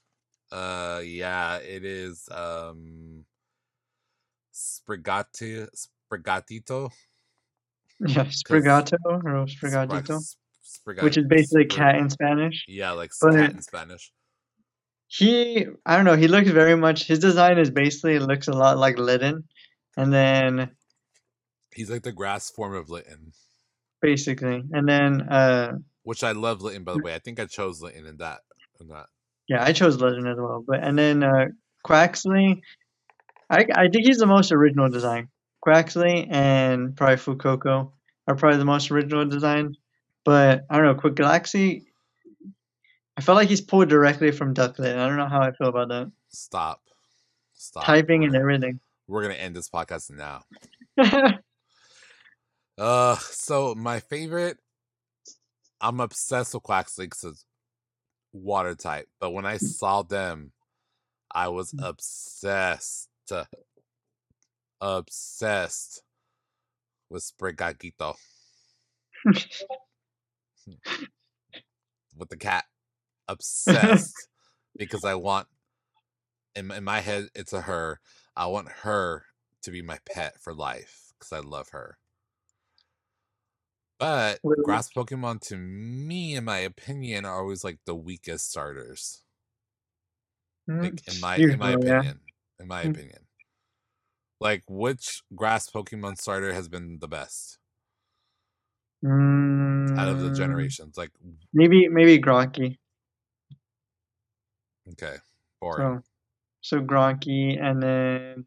uh 0.53 1.01
yeah 1.05 1.57
it 1.59 1.85
is 1.85 2.29
um 2.31 3.25
Sprigatito, 4.59 5.69
Sprigatito. 5.77 6.91
Yeah, 8.01 8.27
Sprigato 8.27 8.97
or 9.05 9.47
Sprigatito. 9.47 10.21
Sprig- 10.63 11.03
which 11.03 11.17
is 11.17 11.27
basically 11.27 11.65
Sprig- 11.65 11.71
cat 11.71 11.97
in 11.97 12.09
Spanish. 12.09 12.65
Yeah, 12.69 12.93
like 12.93 13.11
but 13.21 13.33
cat 13.35 13.51
in 13.51 13.61
Spanish. 13.61 14.13
He, 15.09 15.67
I 15.85 15.97
don't 15.97 16.05
know. 16.05 16.15
He 16.15 16.29
looks 16.29 16.49
very 16.51 16.77
much. 16.77 17.09
His 17.09 17.19
design 17.19 17.59
is 17.59 17.71
basically 17.71 18.21
looks 18.21 18.47
a 18.47 18.53
lot 18.53 18.79
like 18.79 18.99
Litten, 18.99 19.43
and 19.97 20.13
then 20.13 20.71
he's 21.79 21.91
like 21.91 22.03
the 22.03 22.13
grass 22.13 22.51
form 22.51 22.75
of 22.75 22.91
Litten. 22.91 23.33
Basically, 24.03 24.63
and 24.73 24.89
then 24.89 25.23
uh 25.23 25.79
which 26.03 26.25
I 26.25 26.33
love 26.33 26.61
Litten 26.61 26.85
by 26.85 26.95
the 26.95 27.03
way. 27.03 27.15
I 27.15 27.19
think 27.19 27.41
I 27.41 27.47
chose 27.47 27.81
Litten 27.81 28.07
in 28.07 28.19
that 28.19 28.41
in 28.81 28.89
that. 28.89 29.07
Yeah, 29.49 29.65
I 29.65 29.73
chose 29.73 30.01
Legend 30.01 30.29
as 30.29 30.37
well. 30.37 30.63
But 30.67 30.85
and 30.85 30.99
then 30.99 31.23
uh, 31.23 31.47
Quaxly, 31.87 32.61
I 33.51 33.67
I 33.75 33.89
think 33.89 34.07
he's 34.07 34.19
the 34.19 34.27
most 34.27 34.53
original 34.53 34.91
design. 34.91 35.29
Quaxly 35.67 36.29
and 36.31 36.95
probably 36.97 37.17
Fuecoco 37.17 37.93
are 38.27 38.37
probably 38.37 38.59
the 38.59 38.65
most 38.65 38.91
original 38.91 39.25
design. 39.25 39.75
But 40.25 40.67
I 40.69 40.77
don't 40.77 40.85
know, 40.85 40.95
Quick 40.95 41.15
Galaxy. 41.15 41.87
I 43.17 43.21
felt 43.21 43.37
like 43.37 43.49
he's 43.49 43.63
pulled 43.63 43.89
directly 43.89 44.31
from 44.31 44.55
Ducklett. 44.55 44.97
I 44.97 45.09
don't 45.09 45.17
know 45.17 45.27
how 45.27 45.41
I 45.41 45.51
feel 45.53 45.69
about 45.69 45.89
that. 45.89 46.13
Stop. 46.29 46.83
Stop. 47.55 47.85
Typing 47.85 48.25
and 48.25 48.37
everything. 48.37 48.79
we're 49.09 49.23
gonna 49.23 49.35
end 49.35 49.57
this 49.57 49.71
podcast 49.71 50.11
now. 50.11 50.45
Uh, 52.79 53.17
so 53.17 53.75
my 53.75 54.01
favorite, 54.01 54.59
I'm 55.81 56.01
obsessed 56.01 56.55
with 56.55 56.63
Quaxly 56.63 57.05
because 57.05 57.25
it's 57.25 57.45
water 58.33 58.75
type. 58.75 59.09
But 59.21 59.33
when 59.33 59.45
I 59.45 59.57
mm. 59.57 59.63
saw 59.63 60.03
them, 60.03 60.53
I 61.31 61.49
was 61.49 61.73
mm. 61.73 61.87
obsessed, 61.87 63.09
uh, 63.31 63.45
obsessed 64.81 66.03
with 67.11 67.25
Sprigatito 67.25 68.15
hmm. 69.25 69.33
with 72.17 72.29
the 72.29 72.37
cat. 72.37 72.65
Obsessed 73.31 74.29
because 74.75 75.05
I 75.05 75.15
want 75.15 75.49
in, 76.55 76.71
in 76.71 76.83
my 76.83 77.01
head 77.01 77.29
it's 77.35 77.53
a 77.53 77.61
her. 77.61 78.01
I 78.35 78.47
want 78.47 78.69
her 78.83 79.27
to 79.63 79.71
be 79.71 79.83
my 79.83 79.99
pet 80.11 80.41
for 80.41 80.55
life 80.55 81.13
because 81.13 81.31
I 81.31 81.41
love 81.47 81.69
her. 81.73 81.99
But 83.99 84.43
Really? 84.43 84.63
grass 84.63 84.91
Pokemon, 84.91 85.41
to 85.43 85.57
me, 85.57 86.35
in 86.35 86.45
my 86.45 86.59
opinion, 86.59 87.25
are 87.25 87.39
always 87.39 87.63
like 87.65 87.79
the 87.85 87.95
weakest 87.95 88.51
starters. 88.51 89.23
Like 90.81 91.03
in 91.07 91.21
my 91.21 91.45
in 91.49 91.59
my 91.61 91.71
Usually, 91.71 91.87
yeah. 91.87 92.03
opinion, 92.03 92.21
in 92.59 92.67
my 92.67 92.83
Mm. 92.85 92.95
opinion, 92.95 93.29
like 94.41 94.65
which 94.69 95.23
grass 95.35 95.71
Pokemon 95.71 96.19
starter 96.19 96.53
has 96.53 96.69
been 96.69 96.99
the 96.99 97.09
best 97.09 97.59
out 99.97 100.09
of 100.09 100.21
the 100.21 100.31
Mm, 100.31 100.31
generations? 100.31 100.97
Like, 100.97 101.13
Maybe 101.53 101.89
maybe 101.89 102.21
Grookey. 102.21 102.79
okay, 104.93 105.19
boring. 105.61 105.93
So 105.93 106.03
so 106.63 106.81
Grookey 106.81 107.61
and 107.63 107.83
then 107.83 108.47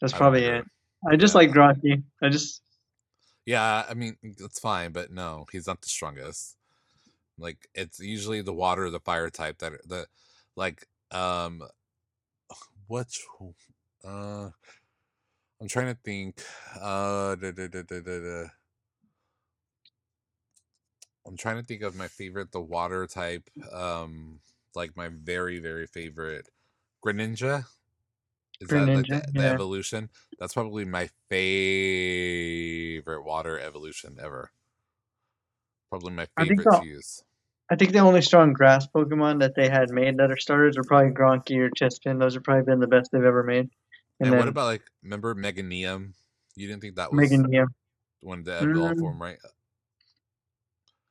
that's 0.00 0.14
probably 0.14 0.44
it. 0.44 0.64
I 1.10 1.16
just 1.16 1.34
Yeah. 1.34 1.34
like 1.34 1.50
Grookey. 1.50 2.02
I 2.22 2.28
just 2.28 2.62
Yeah, 3.48 3.86
I 3.88 3.94
mean 3.94 4.18
that's 4.38 4.58
fine, 4.60 4.92
but 4.92 5.10
no, 5.10 5.46
he's 5.50 5.66
not 5.66 5.80
the 5.80 5.88
strongest. 5.88 6.58
Like 7.38 7.68
it's 7.74 8.00
usually 8.00 8.42
the 8.42 8.54
water 8.54 8.86
or 8.86 8.90
the 8.90 9.00
fire 9.00 9.30
type 9.30 9.58
that 9.60 9.72
the 9.88 10.06
like 10.56 10.86
um 11.12 11.62
which 12.88 13.20
uh 14.04 14.50
I'm 15.60 15.68
trying 15.68 15.94
to 15.94 16.00
think 16.04 16.42
uh 16.80 17.34
da, 17.36 17.50
da, 17.52 17.66
da. 17.68 18.44
I'm 21.26 21.36
trying 21.36 21.56
to 21.56 21.62
think 21.62 21.82
of 21.82 21.94
my 21.94 22.08
favorite 22.08 22.52
the 22.52 22.60
water 22.60 23.06
type 23.06 23.48
um 23.72 24.40
like 24.74 24.96
my 24.96 25.08
very 25.08 25.58
very 25.58 25.86
favorite 25.86 26.48
Greninja 27.04 27.66
is 28.60 28.68
that 28.68 28.86
like 28.88 29.06
the, 29.06 29.22
the 29.32 29.40
yeah. 29.42 29.52
evolution 29.52 30.08
that's 30.38 30.54
probably 30.54 30.84
my 30.84 31.08
favorite 32.18 33.22
water 33.24 33.58
evolution 33.58 34.16
ever 34.22 34.50
probably 35.90 36.12
my 36.12 36.26
favorite 36.38 36.62
so. 36.64 36.80
to 36.80 36.86
use 36.86 37.22
I 37.70 37.76
think 37.76 37.92
the 37.92 37.98
only 37.98 38.22
strong 38.22 38.54
grass 38.54 38.86
Pokemon 38.86 39.40
that 39.40 39.54
they 39.54 39.68
had 39.68 39.90
made 39.90 40.16
that 40.16 40.30
are 40.30 40.38
starters 40.38 40.78
are 40.78 40.84
probably 40.84 41.10
Grookey 41.10 41.58
or 41.58 41.68
Chespin. 41.68 42.18
Those 42.18 42.32
have 42.32 42.42
probably 42.42 42.64
been 42.64 42.80
the 42.80 42.86
best 42.86 43.12
they've 43.12 43.22
ever 43.22 43.42
made. 43.42 43.68
And, 44.20 44.28
And, 44.28 44.30
what 44.30 44.38
then 44.38 44.48
about 44.48 44.64
like 44.68 44.84
remember 45.02 45.34
Meganium? 45.34 46.14
You 46.56 46.66
didn't 46.66 46.80
think 46.80 46.96
that 46.96 47.12
was 47.12 47.30
Meganium. 47.30 47.66
one 48.20 48.42
the 48.42 48.56
evolved 48.56 48.96
Mm. 48.96 49.00
form, 49.00 49.20
right? 49.20 49.36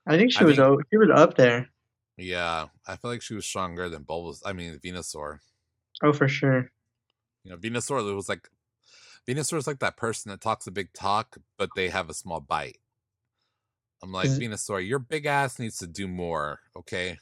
I 0.08 0.18
think 0.18 0.32
she 0.34 0.40
I 0.40 0.46
was 0.46 0.56
think- 0.58 0.82
she 0.92 0.98
was 0.98 1.12
up 1.14 1.36
there. 1.38 1.70
Yeah, 2.18 2.70
I 2.88 2.96
feel 2.96 3.12
like 3.12 3.22
she 3.22 3.36
was 3.36 3.46
stronger 3.46 3.88
than 3.88 4.04
Bulbas. 4.04 4.42
I 4.44 4.54
mean, 4.54 4.80
Venusaur. 4.80 5.38
Oh, 6.02 6.12
for 6.12 6.28
sure. 6.28 6.72
You 7.48 7.54
know, 7.54 7.60
Venusaur 7.60 8.14
was 8.14 8.28
like 8.28 8.50
Venusaur 9.26 9.58
is 9.58 9.68
like 9.68 9.80
that 9.80 9.96
person 9.96 10.30
that 10.32 10.42
talks 10.42 10.68
a 10.68 10.72
big 10.72 10.92
talk, 10.92 11.38
but 11.58 11.70
they 11.78 11.88
have 11.88 12.10
a 12.10 12.14
small 12.14 12.42
bite. 12.42 12.80
I'm 14.04 14.12
like 14.12 14.26
Is- 14.26 14.40
Venusaur, 14.40 14.86
your 14.86 15.00
big 15.00 15.26
ass 15.26 15.58
needs 15.58 15.78
to 15.78 15.88
do 15.88 16.10
more, 16.10 16.60
okay? 16.76 17.20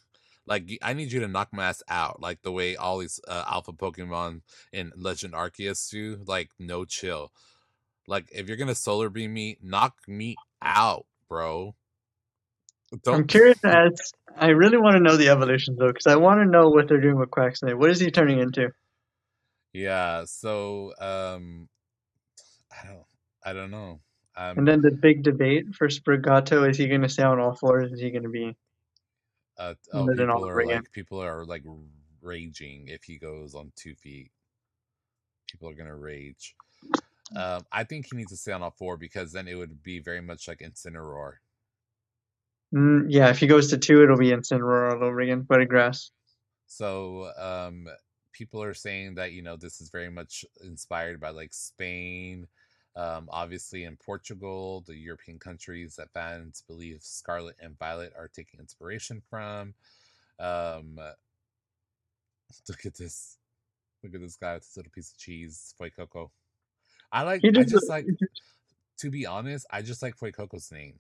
Like 0.47 0.67
I 0.82 0.93
need 0.93 1.11
you 1.11 1.19
to 1.19 1.28
knock 1.28 1.49
my 1.51 1.65
ass 1.65 1.84
out, 1.88 2.21
like 2.21 2.41
the 2.41 2.51
way 2.51 2.76
all 2.76 2.97
these 2.97 3.19
uh, 3.28 3.43
alpha 3.47 3.71
Pokemon 3.71 4.41
in 4.73 4.91
Legend 4.95 5.36
Arceus 5.36 5.91
do. 5.91 6.23
Like 6.26 6.49
no 6.57 6.86
chill. 6.86 7.32
Like 8.07 8.26
if 8.32 8.47
you're 8.47 8.57
gonna 8.57 8.73
solar 8.73 9.11
beam 9.11 9.32
me, 9.32 9.57
knock 9.61 9.93
me 10.07 10.38
out, 10.59 11.05
bro. 11.30 11.76
I'm 13.07 13.28
curious 13.28 13.63
as 13.63 14.11
I 14.36 14.49
really 14.49 14.78
want 14.78 14.95
to 14.95 15.03
know 15.03 15.17
the 15.17 15.30
evolutions 15.30 15.78
though, 15.78 15.89
because 15.89 16.07
I 16.07 16.15
want 16.15 16.39
to 16.39 16.45
know 16.45 16.69
what 16.69 16.88
they're 16.88 17.01
doing 17.01 17.17
with 17.17 17.30
Quaxly. 17.30 17.76
What 17.76 17.91
is 17.91 17.99
he 17.99 18.09
turning 18.09 18.39
into? 18.39 18.71
Yeah, 19.76 20.23
so 20.23 20.93
um 21.01 21.67
I 22.71 22.88
don't 22.88 23.05
I 23.43 23.51
don't 23.51 23.71
know. 23.71 23.99
Um 24.38 24.59
And 24.59 24.67
then 24.67 24.82
the 24.82 24.91
big 24.91 25.21
debate 25.21 25.76
for 25.76 25.89
Sprigato 25.89 26.69
is 26.69 26.78
he 26.78 26.88
going 26.88 27.01
to 27.01 27.09
stay 27.09 27.23
on 27.23 27.41
all 27.41 27.55
fours? 27.55 27.91
Is 27.91 27.99
he 27.99 28.09
going 28.09 28.23
to 28.23 28.30
be? 28.30 28.55
uh, 29.57 29.73
oh, 29.91 30.07
people 30.07 30.47
are 30.47 30.59
again. 30.61 30.78
like 30.78 30.91
people 30.93 31.21
are 31.21 31.45
like 31.45 31.63
raging 32.21 32.88
if 32.88 33.03
he 33.03 33.17
goes 33.17 33.53
on 33.53 33.73
two 33.76 33.95
feet. 33.95 34.32
People 35.51 35.69
are 35.69 35.76
gonna 35.76 35.95
rage. 35.95 36.55
Um 37.36 37.65
I 37.69 37.84
think 37.84 38.07
he 38.09 38.15
needs 38.15 38.32
to 38.32 38.38
stay 38.38 38.53
on 38.53 38.63
all 38.63 38.71
four 38.71 38.95
because 38.95 39.34
then 39.34 39.49
it 39.49 39.55
would 39.55 39.84
be 39.84 39.99
very 39.99 40.21
much 40.21 40.47
like 40.47 40.59
Incineroar. 40.59 41.34
Mm, 42.73 43.07
yeah, 43.09 43.30
if 43.30 43.39
he 43.39 43.47
goes 43.47 43.69
to 43.71 43.78
two, 43.78 44.03
it'll 44.03 44.17
be 44.17 44.32
Incineroar 44.32 44.93
all 44.93 45.03
over 45.03 45.19
again, 45.19 45.41
but 45.41 45.59
a 45.59 45.65
grass. 45.65 46.11
So 46.65 47.30
um 47.38 47.88
people 48.36 48.61
are 48.61 48.73
saying 48.73 49.15
that 49.15 49.31
you 49.31 49.41
know 49.41 49.55
this 49.55 49.81
is 49.81 49.89
very 49.89 50.09
much 50.09 50.45
inspired 50.63 51.19
by 51.19 51.29
like 51.29 51.53
Spain, 51.53 52.47
um, 52.95 53.29
obviously 53.31 53.86
in 53.86 53.95
Portugal, 53.95 54.83
the 54.86 54.95
European 54.95 55.39
countries 55.39 55.95
that 55.95 56.11
fans 56.13 56.63
believe 56.67 56.99
Scarlet 57.01 57.55
and 57.59 57.77
Violet 57.79 58.13
are 58.17 58.27
taking 58.27 58.59
inspiration 58.59 59.21
from. 59.29 59.73
Um, 60.39 60.99
look 62.69 62.86
at 62.86 62.95
this, 62.95 63.38
look 64.03 64.13
at 64.13 64.21
this 64.21 64.36
guy 64.36 64.55
with 64.55 64.63
this 64.63 64.77
little 64.77 64.91
piece 64.91 65.11
of 65.11 65.17
cheese, 65.17 65.73
Foy 65.77 65.89
Coco. 65.89 66.31
I 67.11 67.23
like. 67.23 67.41
I 67.43 67.63
just, 67.63 67.89
like. 67.89 68.05
To 68.99 69.09
be 69.11 69.25
honest, 69.25 69.65
I 69.69 69.81
just 69.81 70.01
like 70.01 70.15
Foy 70.15 70.31
Coco's 70.31 70.71
name. 70.71 70.99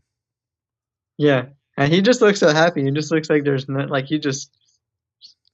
yeah, 1.17 1.45
and 1.77 1.93
he 1.93 2.01
just 2.01 2.19
looks 2.19 2.41
so 2.41 2.51
happy. 2.51 2.83
He 2.83 2.91
just 2.91 3.09
looks 3.09 3.29
like 3.29 3.45
there's 3.45 3.69
no, 3.69 3.85
like 3.85 4.07
he 4.07 4.19
just 4.19 4.51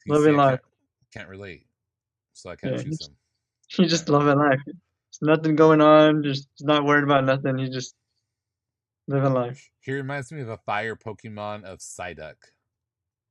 Living 0.07 0.36
life. 0.36 0.59
Can't 1.13 1.29
relate, 1.29 1.65
so 2.34 2.49
I 2.49 2.55
can't 2.55 2.73
Yeah, 2.77 2.84
choose 2.84 3.09
he's- 3.69 3.89
just 3.89 4.09
loving 4.09 4.38
life. 4.38 4.59
There's 4.65 5.21
nothing 5.38 5.55
going 5.55 5.82
on. 5.82 6.23
Just 6.23 6.47
not 6.61 6.86
worried 6.86 7.03
about 7.03 7.25
nothing. 7.25 7.57
He 7.57 7.69
just 7.69 7.95
living 9.07 9.34
life. 9.34 9.69
He 9.79 9.91
reminds 9.93 10.32
me 10.32 10.41
of 10.41 10.49
a 10.49 10.57
fire 10.57 10.95
Pokemon 10.95 11.63
of 11.63 11.79
Psyduck. 11.79 12.36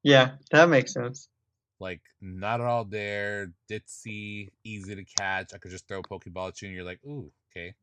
Yeah, 0.02 0.32
that 0.50 0.68
makes 0.68 0.92
sense. 0.94 1.28
like 1.78 2.02
not 2.20 2.60
at 2.60 2.66
all 2.66 2.84
there, 2.84 3.52
ditzy, 3.70 4.50
easy 4.64 4.94
to 4.96 5.04
catch. 5.04 5.54
I 5.54 5.58
could 5.58 5.70
just 5.70 5.88
throw 5.88 6.00
a 6.00 6.02
Pokeball 6.02 6.48
at 6.48 6.60
you 6.62 6.68
and 6.68 6.74
you're 6.76 6.84
like, 6.84 7.00
ooh, 7.06 7.30
okay. 7.50 7.74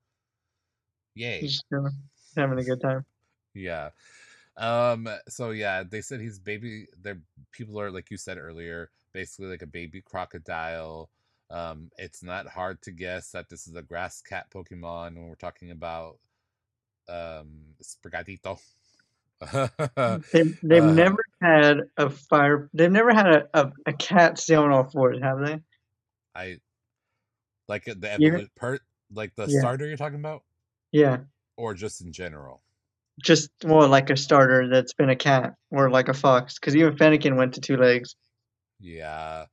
Yay. 1.15 1.39
He's 1.41 1.53
just 1.53 1.65
uh, 1.75 1.89
having 2.35 2.59
a 2.59 2.63
good 2.63 2.81
time. 2.81 3.05
Yeah. 3.55 3.89
Um, 4.55 5.07
so 5.27 5.51
yeah, 5.51 5.83
they 5.83 6.01
said 6.01 6.19
he's 6.19 6.39
baby 6.39 6.87
their 7.01 7.19
people 7.51 7.79
are 7.79 7.89
like 7.91 8.09
you 8.11 8.17
said 8.17 8.37
earlier, 8.37 8.89
basically 9.17 9.47
like 9.49 9.63
a 9.63 9.67
baby 9.67 9.99
crocodile. 10.01 11.09
Um, 11.49 11.89
it's 11.97 12.21
not 12.21 12.47
hard 12.47 12.81
to 12.83 12.91
guess 12.91 13.31
that 13.31 13.49
this 13.49 13.67
is 13.67 13.75
a 13.75 13.81
grass 13.81 14.21
cat 14.21 14.45
Pokemon 14.53 15.15
when 15.15 15.27
we're 15.27 15.35
talking 15.35 15.71
about 15.71 16.19
um 17.09 17.49
Sprigatito. 17.81 18.59
They've, 20.31 20.55
they've 20.61 20.83
Uh, 20.83 20.93
never 20.93 21.23
had 21.41 21.77
a 21.97 22.09
fire. 22.11 22.69
They've 22.73 22.91
never 22.91 23.13
had 23.13 23.27
a, 23.27 23.47
a, 23.53 23.71
a 23.87 23.93
cat 23.93 24.37
stay 24.37 24.55
on 24.55 24.71
all 24.71 24.83
fours, 24.83 25.19
have 25.21 25.39
they? 25.43 25.59
I 26.35 26.59
like 27.67 27.85
the 27.85 27.95
evolu- 27.95 28.49
per 28.55 28.79
like 29.13 29.35
the 29.35 29.47
Yeah. 29.47 29.59
starter 29.61 29.87
you're 29.87 29.97
talking 29.97 30.19
about, 30.19 30.43
Yeah, 30.91 31.17
or 31.57 31.73
just 31.73 32.01
in 32.01 32.11
general. 32.11 32.61
just 33.23 33.49
well, 33.63 33.87
like 33.87 34.09
a 34.09 34.17
starter 34.17 34.67
that's 34.69 34.93
been 34.93 35.09
a 35.09 35.15
cat 35.15 35.55
or 35.71 35.89
like 35.89 36.09
a 36.09 36.13
fox. 36.13 36.55
Because 36.59 36.75
even 36.75 36.95
Fennekin 36.97 37.35
went 37.37 37.55
to 37.55 37.61
two 37.61 37.77
legs. 37.77 38.15
Yeah. 38.79 39.45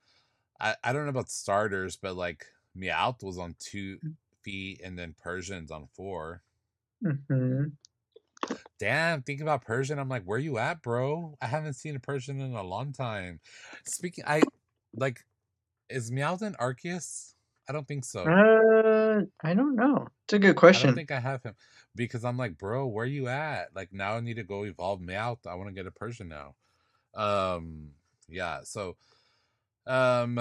I, 0.60 0.76
I 0.82 0.92
don't 0.92 1.04
know 1.04 1.10
about 1.10 1.30
starters, 1.30 1.96
but 1.96 2.16
like 2.16 2.46
Meowth 2.76 3.22
was 3.22 3.38
on 3.38 3.56
two 3.58 3.98
feet 4.42 4.80
and 4.84 4.98
then 4.98 5.14
Persian's 5.22 5.70
on 5.70 5.88
four. 5.94 6.42
hmm 7.02 7.64
damn, 8.78 9.22
think 9.22 9.40
about 9.40 9.64
Persian. 9.64 9.98
I'm 9.98 10.08
like, 10.08 10.24
where 10.24 10.38
you 10.38 10.58
at, 10.58 10.82
bro? 10.82 11.36
I 11.40 11.46
haven't 11.46 11.74
seen 11.74 11.96
a 11.96 12.00
Persian 12.00 12.40
in 12.40 12.52
a 12.54 12.62
long 12.62 12.92
time. 12.92 13.40
Speaking, 13.84 14.24
I 14.26 14.42
like, 14.94 15.24
is 15.88 16.10
Meowden 16.10 16.56
Arceus? 16.56 17.34
I 17.68 17.72
don't 17.72 17.88
think 17.88 18.04
so. 18.04 18.24
Uh, 18.24 19.22
I 19.42 19.54
don't 19.54 19.74
know. 19.74 20.08
It's 20.24 20.34
a 20.34 20.38
good 20.38 20.56
I 20.56 20.60
question. 20.60 20.88
don't 20.88 20.96
think 20.96 21.10
I 21.10 21.20
have 21.20 21.42
him 21.42 21.54
because 21.96 22.24
I'm 22.24 22.36
like, 22.36 22.58
bro, 22.58 22.86
where 22.86 23.06
you 23.06 23.28
at? 23.28 23.74
Like 23.74 23.92
now 23.92 24.16
I 24.16 24.20
need 24.20 24.36
to 24.36 24.42
go 24.42 24.64
evolve 24.64 25.00
Meowth. 25.00 25.46
I 25.46 25.54
want 25.54 25.68
to 25.68 25.74
get 25.74 25.86
a 25.86 25.90
Persian 25.90 26.28
now. 26.28 26.54
Um, 27.14 27.90
yeah. 28.28 28.60
So, 28.64 28.96
um, 29.86 30.40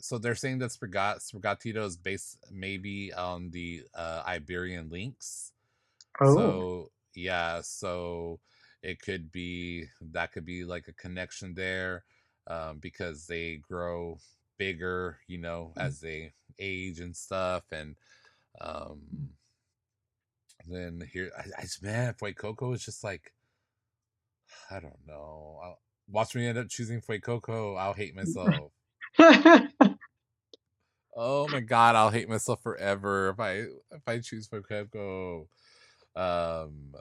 so 0.00 0.18
they're 0.18 0.34
saying 0.34 0.58
that 0.58 0.70
Sprigat 0.70 1.20
Sprigatito 1.20 1.84
is 1.84 1.96
based 1.96 2.38
maybe 2.50 3.12
on 3.12 3.50
the 3.50 3.82
uh, 3.94 4.22
Iberian 4.26 4.88
lynx. 4.90 5.52
oh, 6.20 6.34
So 6.34 6.90
yeah, 7.14 7.60
so 7.62 8.40
it 8.82 9.00
could 9.00 9.32
be 9.32 9.86
that 10.12 10.32
could 10.32 10.44
be 10.44 10.64
like 10.64 10.88
a 10.88 10.92
connection 10.92 11.54
there, 11.54 12.04
um, 12.46 12.78
because 12.78 13.26
they 13.26 13.56
grow 13.56 14.18
bigger, 14.56 15.18
you 15.26 15.38
know, 15.38 15.72
as 15.76 16.00
they 16.00 16.32
age 16.58 17.00
and 17.00 17.16
stuff, 17.16 17.64
and 17.72 17.96
um, 18.60 19.30
then 20.68 21.08
here, 21.12 21.30
I, 21.36 21.62
I 21.62 21.66
man, 21.82 22.14
Coco 22.36 22.72
is 22.72 22.84
just 22.84 23.02
like, 23.02 23.32
I 24.70 24.80
don't 24.80 25.06
know. 25.06 25.76
Watch 26.08 26.34
me 26.34 26.46
end 26.46 26.58
up 26.58 26.68
choosing 26.68 27.00
Coco. 27.00 27.74
I'll 27.76 27.92
hate 27.94 28.14
myself. 28.16 28.72
Oh 31.16 31.48
my 31.48 31.60
god, 31.60 31.96
I'll 31.96 32.10
hate 32.10 32.28
myself 32.28 32.62
forever 32.62 33.30
if 33.30 33.40
I 33.40 33.52
if 33.90 34.02
I 34.06 34.20
choose 34.20 34.46
Coco. 34.48 35.48
Um, 36.16 36.94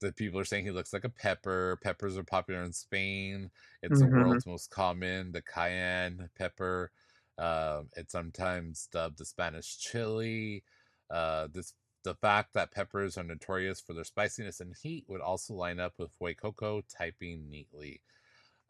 the 0.00 0.12
people 0.12 0.38
are 0.38 0.44
saying 0.44 0.64
he 0.64 0.70
looks 0.70 0.92
like 0.92 1.04
a 1.04 1.08
pepper. 1.08 1.78
Peppers 1.82 2.16
are 2.16 2.22
popular 2.24 2.62
in 2.62 2.72
Spain. 2.72 3.50
It's 3.82 3.98
Mhm. 3.98 4.00
the 4.00 4.06
world's 4.06 4.46
most 4.46 4.70
common, 4.70 5.32
the 5.32 5.42
cayenne 5.42 6.30
pepper. 6.36 6.92
Um, 7.36 7.90
it's 7.96 8.12
sometimes 8.12 8.88
dubbed 8.92 9.18
the 9.18 9.24
Spanish 9.24 9.78
chili. 9.78 10.64
Uh, 11.10 11.48
this 11.52 11.74
the 12.04 12.14
fact 12.14 12.54
that 12.54 12.72
peppers 12.72 13.18
are 13.18 13.24
notorious 13.24 13.80
for 13.80 13.92
their 13.92 14.04
spiciness 14.04 14.60
and 14.60 14.74
heat 14.82 15.04
would 15.08 15.20
also 15.20 15.54
line 15.54 15.80
up 15.80 15.94
with 15.98 16.16
Fuecoco 16.18 16.82
typing 16.88 17.50
neatly. 17.50 18.00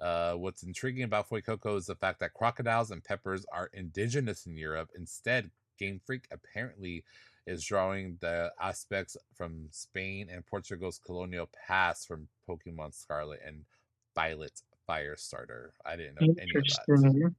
Uh, 0.00 0.34
what's 0.34 0.62
intriguing 0.62 1.04
about 1.04 1.28
Fuecoco 1.28 1.76
is 1.76 1.86
the 1.86 1.94
fact 1.94 2.20
that 2.20 2.34
crocodiles 2.34 2.90
and 2.90 3.02
peppers 3.04 3.44
are 3.52 3.70
indigenous 3.72 4.46
in 4.46 4.56
Europe. 4.56 4.90
Instead, 4.96 5.50
Game 5.78 6.00
Freak 6.04 6.26
apparently 6.30 7.04
is 7.46 7.64
drawing 7.64 8.18
the 8.20 8.52
aspects 8.60 9.16
from 9.34 9.68
Spain 9.70 10.28
and 10.30 10.46
Portugal's 10.46 11.00
colonial 11.04 11.48
past 11.66 12.06
from 12.06 12.28
Pokemon 12.48 12.94
Scarlet 12.94 13.40
and 13.44 13.64
Violet 14.14 14.62
Firestarter. 14.88 15.70
I 15.84 15.96
didn't 15.96 16.20
know 16.20 16.28
any 16.40 16.50
of 16.56 16.64
that. 16.66 17.34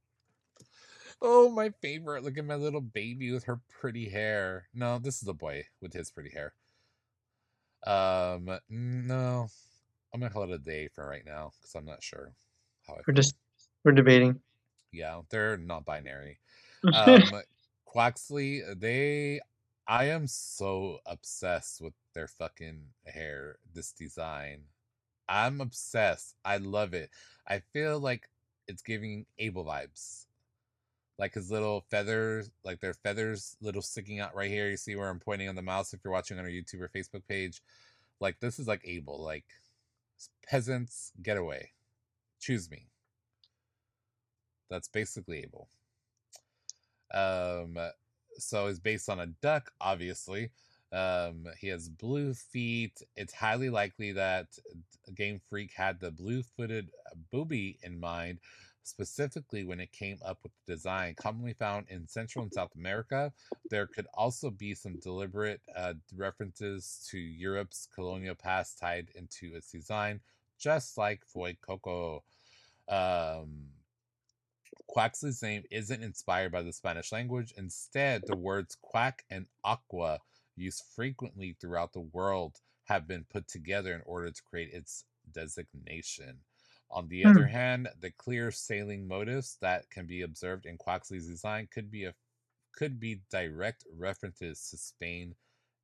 Oh, 1.22 1.50
my 1.50 1.70
favorite. 1.82 2.24
Look 2.24 2.38
at 2.38 2.44
my 2.44 2.54
little 2.54 2.80
baby 2.80 3.30
with 3.32 3.44
her 3.44 3.60
pretty 3.68 4.08
hair. 4.08 4.68
No, 4.74 4.98
this 4.98 5.22
is 5.22 5.28
a 5.28 5.34
boy 5.34 5.64
with 5.80 5.92
his 5.92 6.10
pretty 6.10 6.30
hair. 6.30 6.54
Um, 7.86 8.58
no, 8.68 9.48
I'm 10.12 10.20
gonna 10.20 10.32
call 10.32 10.44
it 10.44 10.50
a 10.50 10.58
day 10.58 10.88
for 10.88 11.06
right 11.06 11.24
now 11.24 11.52
because 11.60 11.74
I'm 11.74 11.86
not 11.86 12.02
sure 12.02 12.32
how 12.86 12.94
I 12.94 12.96
We're 13.06 13.14
feel. 13.14 13.14
just 13.14 13.36
we're 13.84 13.92
debating. 13.92 14.40
Yeah, 14.92 15.20
they're 15.30 15.56
not 15.56 15.84
binary. 15.84 16.38
Um, 16.94 17.22
Quaxly, 17.86 18.62
they, 18.80 19.40
I 19.86 20.06
am 20.06 20.26
so 20.26 20.98
obsessed 21.04 21.80
with 21.82 21.92
their 22.14 22.26
fucking 22.28 22.80
hair, 23.04 23.56
this 23.74 23.92
design. 23.92 24.62
I'm 25.28 25.60
obsessed. 25.60 26.36
I 26.44 26.56
love 26.56 26.94
it. 26.94 27.10
I 27.46 27.58
feel 27.72 28.00
like 28.00 28.28
it's 28.66 28.82
giving 28.82 29.26
Abel 29.38 29.64
vibes. 29.64 30.26
Like 31.20 31.34
his 31.34 31.50
little 31.50 31.84
feathers, 31.90 32.50
like 32.64 32.80
their 32.80 32.94
feathers, 32.94 33.54
little 33.60 33.82
sticking 33.82 34.20
out 34.20 34.34
right 34.34 34.50
here. 34.50 34.70
You 34.70 34.78
see 34.78 34.96
where 34.96 35.10
I'm 35.10 35.20
pointing 35.20 35.50
on 35.50 35.54
the 35.54 35.60
mouse 35.60 35.92
if 35.92 36.00
you're 36.02 36.12
watching 36.12 36.38
on 36.38 36.46
our 36.46 36.50
YouTube 36.50 36.80
or 36.80 36.88
Facebook 36.88 37.22
page. 37.28 37.60
Like 38.20 38.40
this 38.40 38.58
is 38.58 38.66
like 38.66 38.80
Abel. 38.84 39.22
Like 39.22 39.44
peasants, 40.48 41.12
get 41.22 41.36
away. 41.36 41.72
Choose 42.40 42.70
me. 42.70 42.86
That's 44.70 44.88
basically 44.88 45.40
Abel. 45.40 45.68
Um, 47.12 47.76
so 48.38 48.68
it's 48.68 48.78
based 48.78 49.10
on 49.10 49.20
a 49.20 49.26
duck, 49.26 49.72
obviously. 49.78 50.50
Um, 50.90 51.44
he 51.60 51.68
has 51.68 51.88
blue 51.88 52.32
feet. 52.32 53.02
It's 53.14 53.34
highly 53.34 53.68
likely 53.68 54.12
that 54.12 54.46
Game 55.14 55.40
Freak 55.50 55.72
had 55.72 56.00
the 56.00 56.10
blue-footed 56.10 56.90
booby 57.30 57.78
in 57.82 58.00
mind, 58.00 58.38
specifically 58.82 59.64
when 59.64 59.80
it 59.80 59.92
came 59.92 60.18
up 60.24 60.38
with 60.42 60.52
the 60.66 60.72
design. 60.72 61.14
Commonly 61.14 61.52
found 61.52 61.86
in 61.88 62.08
Central 62.08 62.42
and 62.42 62.52
South 62.52 62.74
America, 62.74 63.32
there 63.70 63.86
could 63.86 64.06
also 64.14 64.50
be 64.50 64.74
some 64.74 64.98
deliberate 64.98 65.60
uh, 65.76 65.94
references 66.16 67.06
to 67.10 67.18
Europe's 67.18 67.86
colonial 67.94 68.34
past 68.34 68.78
tied 68.78 69.08
into 69.14 69.54
its 69.54 69.70
design, 69.70 70.20
just 70.58 70.98
like 70.98 71.24
Foy 71.24 71.56
Coco. 71.60 72.22
Um, 72.88 73.68
Quaxly's 74.94 75.42
name 75.42 75.62
isn't 75.70 76.02
inspired 76.02 76.50
by 76.50 76.62
the 76.62 76.72
Spanish 76.72 77.12
language. 77.12 77.52
Instead, 77.56 78.22
the 78.26 78.36
words 78.36 78.76
quack 78.80 79.24
and 79.30 79.46
aqua, 79.62 80.18
used 80.56 80.82
frequently 80.94 81.56
throughout 81.60 81.92
the 81.92 82.00
world, 82.00 82.60
have 82.84 83.06
been 83.06 83.24
put 83.30 83.46
together 83.46 83.94
in 83.94 84.02
order 84.04 84.30
to 84.30 84.42
create 84.42 84.72
its 84.72 85.04
designation. 85.32 86.38
On 86.90 87.08
the 87.08 87.24
other 87.26 87.46
Hmm. 87.46 87.48
hand, 87.48 87.88
the 88.00 88.10
clear 88.12 88.50
sailing 88.50 89.06
motifs 89.08 89.56
that 89.60 89.90
can 89.90 90.06
be 90.06 90.22
observed 90.22 90.66
in 90.66 90.78
Quaxly's 90.78 91.26
design 91.28 91.68
could 91.72 91.90
be 91.90 92.04
a 92.04 92.14
could 92.72 93.00
be 93.00 93.22
direct 93.30 93.84
references 93.92 94.68
to 94.70 94.78
Spain 94.78 95.36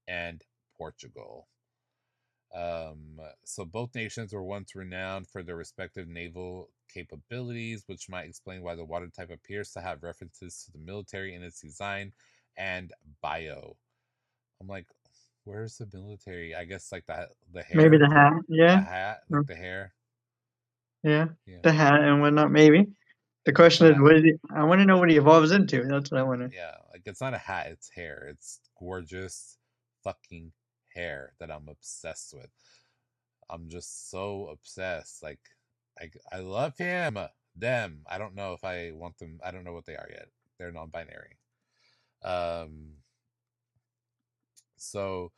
and 0.08 0.44
Portugal. 0.76 1.48
Um, 2.54 3.20
so 3.44 3.64
both 3.64 3.94
nations 3.94 4.32
were 4.32 4.44
once 4.44 4.74
renowned 4.74 5.28
for 5.28 5.42
their 5.42 5.56
respective 5.56 6.08
naval 6.08 6.70
capabilities, 6.88 7.84
which 7.86 8.08
might 8.08 8.28
explain 8.28 8.62
why 8.62 8.74
the 8.76 8.84
water 8.84 9.08
type 9.08 9.30
appears 9.30 9.72
to 9.72 9.80
have 9.80 10.02
references 10.02 10.64
to 10.64 10.72
the 10.72 10.78
military 10.78 11.34
in 11.34 11.42
its 11.42 11.60
design 11.60 12.12
and 12.56 12.92
bio. 13.20 13.76
I'm 14.60 14.68
like, 14.68 14.86
where's 15.44 15.78
the 15.78 15.88
military? 15.92 16.54
I 16.56 16.64
guess 16.66 16.92
like 16.92 17.06
the 17.06 17.30
the 17.52 17.62
hair, 17.64 17.88
Maybe 17.88 17.98
the 17.98 18.08
hat. 18.08 18.32
Yeah. 18.48 18.76
the 18.76 18.82
hat, 18.82 19.20
Mm. 19.32 19.44
like 19.44 19.46
the 19.46 19.56
hair. 19.56 19.95
Yeah. 21.06 21.26
Yeah, 21.46 21.58
The 21.62 21.72
hat 21.72 22.00
and 22.00 22.20
whatnot. 22.20 22.50
Maybe. 22.50 22.86
The 23.44 23.52
question 23.52 23.86
is, 23.86 23.94
hat. 23.94 24.02
what 24.02 24.16
is 24.16 24.24
he, 24.24 24.34
I 24.54 24.64
want 24.64 24.80
to 24.80 24.84
know 24.84 24.98
what 24.98 25.08
he 25.08 25.16
evolves 25.16 25.52
into. 25.52 25.84
That's 25.84 26.10
what 26.10 26.18
I 26.20 26.24
want 26.24 26.40
to. 26.40 26.50
yeah. 26.54 26.74
Like 26.92 27.02
it's 27.06 27.20
not 27.20 27.32
a 27.34 27.38
hat, 27.38 27.68
it's 27.70 27.88
hair. 27.90 28.26
It's 28.28 28.60
gorgeous 28.78 29.56
fucking 30.02 30.52
hair 30.94 31.32
that 31.38 31.50
I'm 31.50 31.68
obsessed 31.68 32.34
with. 32.34 32.50
I'm 33.48 33.68
just 33.68 34.10
so 34.10 34.48
obsessed. 34.52 35.22
Like 35.22 35.38
I 36.00 36.10
I 36.32 36.40
love 36.40 36.76
him. 36.76 37.18
Them. 37.54 38.00
I 38.10 38.18
don't 38.18 38.34
know 38.34 38.52
if 38.54 38.64
I 38.64 38.90
want 38.92 39.16
them. 39.18 39.38
I 39.44 39.50
don't 39.52 39.64
know 39.64 39.72
what 39.72 39.86
they 39.86 39.96
are 39.96 40.08
yet. 40.10 40.28
They're 40.58 40.72
non-binary. 40.72 41.36
Um 42.24 42.94
so 44.76 45.30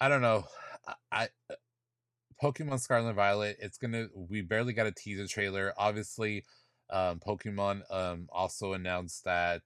I 0.00 0.08
don't 0.08 0.22
know. 0.22 0.44
I, 0.86 0.94
I 1.12 1.28
Pokemon 2.42 2.80
Scarlet 2.80 3.06
and 3.08 3.16
Violet, 3.16 3.56
it's 3.60 3.78
gonna 3.78 4.08
we 4.14 4.42
barely 4.42 4.72
got 4.72 4.86
a 4.88 4.92
teaser 4.92 5.28
trailer. 5.28 5.72
Obviously, 5.78 6.44
um 6.90 7.20
Pokemon 7.20 7.82
um 7.90 8.28
also 8.32 8.72
announced 8.72 9.24
that 9.24 9.62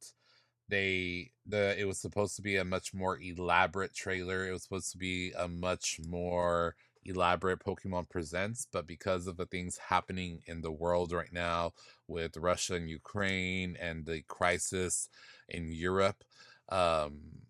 they 0.69 1.31
the 1.47 1.79
it 1.81 1.87
was 1.87 1.99
supposed 1.99 2.37
to 2.37 2.43
be 2.43 2.57
a 2.57 2.65
much 2.65 2.93
more 2.93 3.19
elaborate 3.19 3.95
trailer. 3.95 4.47
It 4.47 4.53
was 4.53 4.63
supposed 4.65 4.93
to 4.93 4.99
be 4.99 5.33
a 5.33 5.49
much 5.49 5.99
more 6.07 6.77
elaborate 7.05 7.61
Pokemon 7.61 8.11
Presents, 8.11 8.67
but 8.71 8.87
because 8.87 9.27
of 9.27 9.39
the 9.39 9.47
things 9.47 9.79
happening 9.79 10.43
in 10.47 10.61
the 10.61 10.73
world 10.73 11.13
right 11.13 11.33
now 11.33 11.73
with 12.09 12.37
Russia 12.37 12.75
and 12.75 12.91
Ukraine 12.91 13.77
and 13.81 14.05
the 14.05 14.21
crisis 14.29 15.09
in 15.49 15.73
Europe, 15.73 16.25
um 16.69 17.46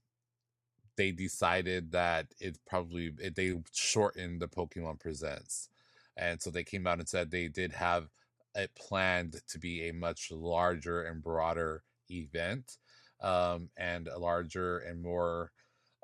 they 0.96 1.12
decided 1.12 1.92
that 1.92 2.26
it 2.40 2.58
probably 2.66 3.12
it, 3.18 3.34
they 3.36 3.54
shortened 3.72 4.40
the 4.40 4.48
Pokemon 4.48 5.00
Presents, 5.00 5.68
and 6.16 6.40
so 6.40 6.50
they 6.50 6.64
came 6.64 6.86
out 6.86 6.98
and 6.98 7.08
said 7.08 7.30
they 7.30 7.48
did 7.48 7.72
have 7.72 8.08
it 8.54 8.74
planned 8.74 9.40
to 9.48 9.58
be 9.58 9.88
a 9.88 9.92
much 9.92 10.30
larger 10.32 11.02
and 11.02 11.22
broader 11.22 11.82
event, 12.10 12.78
um, 13.20 13.68
and 13.76 14.08
a 14.08 14.18
larger 14.18 14.78
and 14.78 15.02
more, 15.02 15.52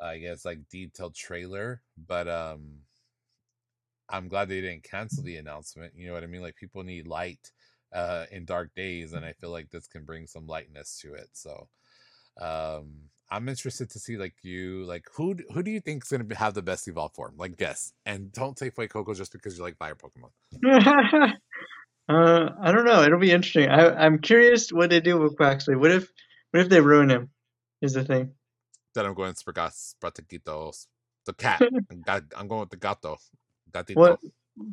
I 0.01 0.19
guess, 0.19 0.45
like 0.45 0.69
detailed 0.71 1.15
trailer. 1.15 1.83
But 1.97 2.29
um, 2.29 2.81
I'm 4.09 4.29
glad 4.29 4.49
they 4.49 4.61
didn't 4.61 4.85
cancel 4.85 5.25
the 5.25 5.37
announcement. 5.37 5.95
You 5.97 6.09
know 6.09 6.15
what 6.15 6.25
I 6.25 6.27
mean? 6.27 6.43
Like 6.43 6.57
people 6.57 6.83
need 6.83 7.07
light 7.07 7.51
uh, 7.93 8.27
in 8.31 8.45
dark 8.45 8.75
days, 8.75 9.13
and 9.13 9.25
I 9.25 9.33
feel 9.33 9.51
like 9.51 9.71
this 9.71 9.87
can 9.87 10.05
bring 10.05 10.27
some 10.27 10.47
lightness 10.47 10.99
to 11.03 11.15
it. 11.15 11.31
So 11.33 11.69
Um, 12.41 13.11
I'm 13.33 13.49
interested 13.49 13.89
to 13.91 13.99
see 13.99 14.19
like 14.19 14.35
you 14.43 14.85
like 14.85 15.07
who 15.15 15.35
who 15.55 15.63
do 15.63 15.71
you 15.71 15.81
think 15.81 16.05
is 16.05 16.11
gonna 16.11 16.25
be, 16.25 16.35
have 16.35 16.53
the 16.53 16.61
best 16.61 16.87
evolved 16.87 17.15
form? 17.15 17.33
Like 17.39 17.57
guess, 17.57 17.95
and 18.05 18.31
don't 18.31 18.59
say 18.59 18.71
Fuecoco 18.71 19.17
just 19.17 19.33
because 19.33 19.57
you 19.57 19.65
like 19.65 19.79
fire 19.79 19.95
Pokemon. 19.95 20.33
uh, 22.11 22.49
I 22.63 22.73
don't 22.73 22.85
know. 22.85 23.03
It'll 23.03 23.19
be 23.19 23.31
interesting. 23.31 23.71
I, 23.71 24.05
I'm 24.05 24.19
curious 24.19 24.69
what 24.69 24.91
they 24.91 25.01
do 25.01 25.19
with 25.19 25.39
Quaxly. 25.39 25.81
What 25.81 25.91
if 25.91 26.11
what 26.51 26.61
if 26.61 26.69
they 26.69 26.83
ruin 26.83 27.09
him? 27.09 27.31
Is 27.81 27.95
the 27.95 28.05
thing. 28.05 28.33
Then 28.95 29.07
I'm 29.07 29.15
going 29.15 29.33
Spragas, 29.33 29.95
Sprataquitos, 29.95 30.87
the 31.25 31.33
cat. 31.33 31.63
I'm 32.37 32.49
going 32.49 32.61
with 32.61 32.71
the 32.71 32.77
gato. 32.77 33.17
Gatito. 33.73 33.97
What 33.97 34.21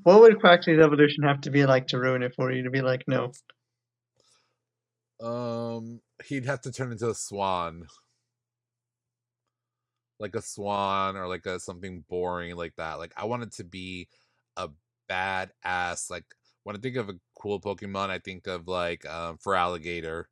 what 0.03 0.19
would 0.19 0.39
Quaxly's 0.39 0.83
evolution 0.83 1.23
have 1.23 1.39
to 1.41 1.49
be 1.49 1.65
like 1.65 1.87
to 1.87 1.97
ruin 1.97 2.23
it 2.23 2.33
for 2.35 2.51
you 2.51 2.63
to 2.63 2.69
be 2.69 2.81
like 2.81 3.05
no? 3.07 3.31
Um, 5.21 6.01
he'd 6.25 6.45
have 6.45 6.61
to 6.61 6.71
turn 6.73 6.91
into 6.91 7.09
a 7.09 7.15
swan, 7.15 7.87
like 10.19 10.35
a 10.35 10.41
swan 10.43 11.17
or 11.17 11.27
like 11.27 11.45
a 11.47 11.59
something 11.59 12.05
boring 12.09 12.55
like 12.57 12.75
that. 12.77 12.99
Like 12.99 13.13
I 13.17 13.25
want 13.25 13.43
it 13.43 13.53
to 13.53 13.65
be 13.65 14.09
a 14.57 14.69
badass. 15.09 16.09
Like 16.11 16.25
when 16.63 16.75
I 16.75 16.79
think 16.79 16.97
of 16.97 17.09
a 17.09 17.15
cool 17.39 17.61
Pokemon, 17.61 18.09
I 18.11 18.19
think 18.19 18.47
of 18.47 18.67
like 18.67 19.07
um 19.09 19.37
Alligator, 19.47 20.29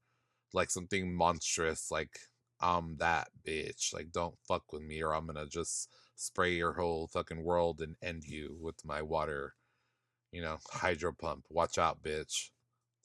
like 0.53 0.71
something 0.71 1.13
monstrous. 1.15 1.91
Like 1.91 2.19
I'm 2.61 2.97
that 2.97 3.29
bitch. 3.47 3.93
Like 3.93 4.11
don't 4.11 4.35
fuck 4.47 4.73
with 4.73 4.83
me, 4.83 5.03
or 5.03 5.13
I'm 5.15 5.27
gonna 5.27 5.47
just 5.47 5.89
spray 6.15 6.53
your 6.55 6.73
whole 6.73 7.07
fucking 7.07 7.43
world 7.43 7.81
and 7.81 7.95
end 8.03 8.25
you 8.25 8.57
with 8.61 8.83
my 8.85 9.01
water. 9.01 9.55
You 10.33 10.41
know, 10.43 10.57
hydro 10.71 11.13
pump. 11.13 11.45
Watch 11.49 11.77
out, 11.79 12.03
bitch. 12.03 12.51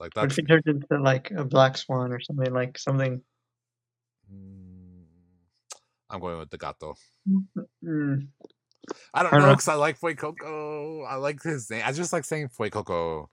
Like 0.00 0.14
What 0.18 0.30
if 0.32 0.36
that's 0.36 0.38
he 0.38 0.42
turned 0.44 0.66
into 0.66 0.98
like 1.02 1.30
a 1.32 1.44
black 1.44 1.76
swan 1.78 2.12
or 2.12 2.20
something 2.20 2.52
like 2.54 2.78
something? 2.78 3.22
Mm, 4.32 4.81
I'm 6.12 6.20
going 6.20 6.38
with 6.38 6.50
the 6.50 6.58
gato. 6.58 6.94
Mm, 7.84 8.28
I 9.14 9.22
don't 9.22 9.32
I 9.32 9.38
don't 9.38 9.46
know 9.48 9.54
because 9.54 9.68
I 9.68 9.74
like 9.74 9.96
Foy 9.96 10.14
Fuecoco. 10.14 11.06
I 11.08 11.16
like 11.16 11.42
his 11.42 11.70
name. 11.70 11.82
I 11.84 11.92
just 11.92 12.12
like 12.12 12.24
saying 12.24 12.48
Foy 12.48 12.68
Fuecoco. 12.68 13.28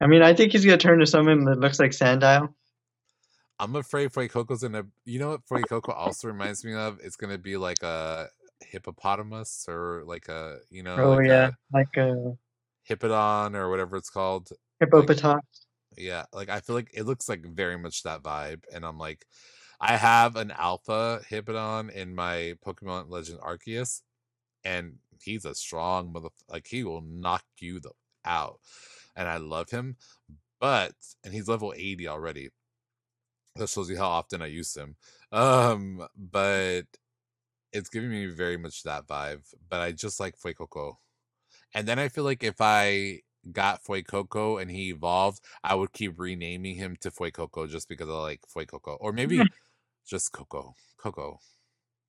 I 0.00 0.06
mean, 0.06 0.22
I 0.22 0.34
think 0.34 0.52
he's 0.52 0.64
gonna 0.64 0.76
turn 0.78 0.98
to 1.00 1.06
something 1.06 1.44
that 1.46 1.58
looks 1.58 1.80
like 1.80 1.92
Sandile. 1.92 2.52
I'm 3.58 3.74
afraid 3.74 4.12
Foy 4.12 4.28
Fuecoco's 4.28 4.62
gonna. 4.62 4.84
You 5.04 5.18
know 5.18 5.30
what 5.30 5.46
Foy 5.48 5.62
Fuecoco 5.62 5.94
also 5.96 6.28
reminds 6.28 6.64
me 6.64 6.74
of? 6.74 6.98
It's 7.02 7.16
gonna 7.16 7.38
be 7.38 7.56
like 7.56 7.82
a 7.82 8.28
hippopotamus 8.60 9.66
or 9.68 10.02
like 10.04 10.28
a 10.28 10.58
you 10.70 10.82
know 10.82 10.96
Oh 10.96 11.10
like 11.14 11.26
yeah, 11.26 11.50
a 11.72 11.76
like 11.76 11.96
a 11.96 12.36
Hippowdon 12.88 13.54
or 13.54 13.70
whatever 13.70 13.96
it's 13.96 14.10
called. 14.10 14.50
hippopotamus. 14.80 15.42
Yeah, 15.96 16.24
like 16.32 16.48
I 16.48 16.60
feel 16.60 16.76
like 16.76 16.90
it 16.94 17.04
looks 17.04 17.28
like 17.28 17.44
very 17.46 17.78
much 17.78 18.02
that 18.02 18.22
vibe, 18.22 18.62
and 18.72 18.84
I'm 18.84 18.98
like, 18.98 19.26
I 19.80 19.96
have 19.96 20.36
an 20.36 20.50
alpha 20.50 21.22
Hippowdon 21.30 21.90
in 21.92 22.14
my 22.14 22.54
Pokemon 22.66 23.10
Legend 23.10 23.40
Arceus, 23.40 24.02
and 24.64 24.96
he's 25.22 25.44
a 25.44 25.54
strong 25.54 26.12
mother. 26.12 26.30
Like 26.48 26.66
he 26.68 26.84
will 26.84 27.02
knock 27.02 27.44
you 27.60 27.80
the 27.80 27.92
out, 28.24 28.60
and 29.16 29.28
I 29.28 29.38
love 29.38 29.70
him, 29.70 29.96
but 30.60 30.94
and 31.24 31.32
he's 31.34 31.48
level 31.48 31.74
80 31.76 32.08
already. 32.08 32.50
That 33.56 33.68
shows 33.68 33.90
you 33.90 33.96
how 33.98 34.08
often 34.08 34.42
I 34.42 34.46
use 34.46 34.76
him. 34.76 34.96
Um, 35.32 36.06
but 36.16 36.84
it's 37.72 37.88
giving 37.90 38.10
me 38.10 38.26
very 38.26 38.56
much 38.56 38.82
that 38.84 39.06
vibe. 39.06 39.42
But 39.68 39.80
I 39.80 39.92
just 39.92 40.20
like 40.20 40.36
Fuecoco, 40.38 40.96
and 41.74 41.88
then 41.88 41.98
I 41.98 42.08
feel 42.08 42.24
like 42.24 42.44
if 42.44 42.56
I 42.60 43.20
got 43.52 43.84
Fuecoco 43.84 44.60
and 44.60 44.70
he 44.70 44.90
evolved, 44.90 45.40
I 45.64 45.74
would 45.74 45.92
keep 45.92 46.18
renaming 46.18 46.76
him 46.76 46.96
to 47.00 47.10
Fuecoco 47.10 47.68
just 47.70 47.88
because 47.88 48.08
I 48.08 48.14
like 48.14 48.42
Fuecoco, 48.54 48.96
or 49.00 49.12
maybe 49.12 49.40
just 50.08 50.32
Coco, 50.32 50.74
Coco. 50.98 51.38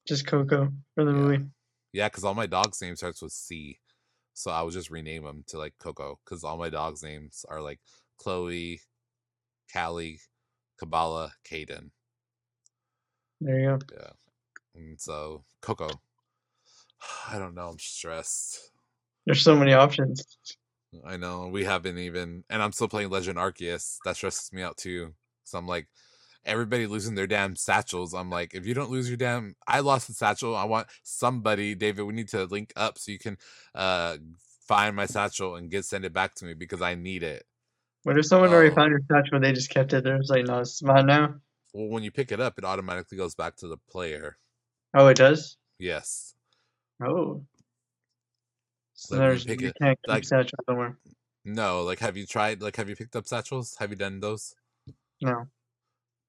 Just 0.07 0.25
Coco 0.25 0.71
for 0.95 1.05
the 1.05 1.11
Yeah. 1.11 1.17
movie. 1.17 1.45
Yeah, 1.91 2.07
because 2.07 2.23
all 2.23 2.33
my 2.33 2.45
dogs' 2.45 2.81
name 2.81 2.95
starts 2.95 3.21
with 3.21 3.31
C, 3.31 3.79
so 4.33 4.51
I 4.51 4.61
would 4.61 4.73
just 4.73 4.89
rename 4.89 5.23
them 5.23 5.43
to 5.47 5.57
like 5.57 5.73
Coco 5.79 6.19
because 6.23 6.43
all 6.43 6.57
my 6.57 6.69
dogs' 6.69 7.03
names 7.03 7.45
are 7.49 7.61
like 7.61 7.79
Chloe, 8.17 8.81
Callie, 9.73 10.19
Kabbalah, 10.79 11.33
Caden. 11.45 11.91
There 13.41 13.59
you 13.59 13.69
go. 13.69 13.79
Yeah, 13.91 14.11
and 14.75 14.99
so 14.99 15.43
Coco. 15.61 15.89
I 17.29 17.39
don't 17.39 17.55
know. 17.55 17.69
I'm 17.69 17.79
stressed. 17.79 18.71
There's 19.25 19.41
so 19.41 19.55
many 19.55 19.73
options. 19.73 20.25
I 21.05 21.17
know 21.17 21.47
we 21.47 21.65
haven't 21.65 21.97
even, 21.97 22.43
and 22.49 22.63
I'm 22.63 22.71
still 22.71 22.87
playing 22.87 23.09
Legend 23.09 23.37
Arceus. 23.37 23.97
That 24.05 24.15
stresses 24.15 24.51
me 24.51 24.61
out 24.61 24.77
too. 24.77 25.13
So 25.43 25.57
I'm 25.57 25.67
like, 25.67 25.87
everybody 26.45 26.87
losing 26.87 27.15
their 27.15 27.27
damn 27.27 27.55
satchels. 27.55 28.13
I'm 28.13 28.29
like, 28.29 28.53
if 28.53 28.65
you 28.65 28.73
don't 28.73 28.89
lose 28.91 29.07
your 29.09 29.17
damn, 29.17 29.55
I 29.67 29.79
lost 29.81 30.07
the 30.07 30.13
satchel. 30.13 30.55
I 30.55 30.65
want 30.65 30.87
somebody, 31.03 31.75
David. 31.75 32.03
We 32.03 32.13
need 32.13 32.29
to 32.29 32.45
link 32.45 32.73
up 32.75 32.97
so 32.97 33.11
you 33.11 33.19
can 33.19 33.37
uh 33.75 34.17
find 34.67 34.95
my 34.95 35.05
satchel 35.05 35.55
and 35.55 35.71
get 35.71 35.85
send 35.85 36.05
it 36.05 36.13
back 36.13 36.35
to 36.35 36.45
me 36.45 36.53
because 36.53 36.81
I 36.81 36.95
need 36.95 37.23
it. 37.23 37.43
What 38.03 38.17
if 38.17 38.25
someone 38.25 38.51
already 38.53 38.69
Oh. 38.71 38.75
found 38.75 38.91
your 38.91 39.01
satchel 39.11 39.35
and 39.35 39.43
they 39.43 39.51
just 39.51 39.69
kept 39.69 39.91
it 39.93 40.03
there? 40.03 40.15
It's 40.17 40.29
like, 40.29 40.45
no, 40.45 40.59
it's 40.59 40.81
mine 40.81 41.05
now. 41.07 41.35
Well, 41.73 41.89
when 41.89 42.03
you 42.03 42.11
pick 42.11 42.31
it 42.31 42.39
up, 42.39 42.57
it 42.57 42.63
automatically 42.65 43.17
goes 43.17 43.35
back 43.35 43.55
to 43.57 43.67
the 43.67 43.77
player. 43.91 44.37
Oh, 44.93 45.07
it 45.07 45.17
does. 45.17 45.57
Yes. 45.79 46.33
Oh, 47.03 47.43
so 48.93 49.15
Like, 49.15 49.21
you 49.23 49.27
there's 49.29 49.45
pick 49.45 49.61
you 49.61 49.67
it- 49.69 49.75
can't 49.81 49.99
keep 50.05 50.09
like- 50.09 50.23
satchel 50.23 50.59
somewhere. 50.67 50.97
No, 51.45 51.83
like 51.83 51.99
have 51.99 52.17
you 52.17 52.25
tried? 52.25 52.61
Like 52.61 52.75
have 52.75 52.89
you 52.89 52.95
picked 52.95 53.15
up 53.15 53.25
satchels? 53.25 53.75
Have 53.79 53.89
you 53.91 53.95
done 53.95 54.19
those, 54.19 54.53
No, 55.21 55.47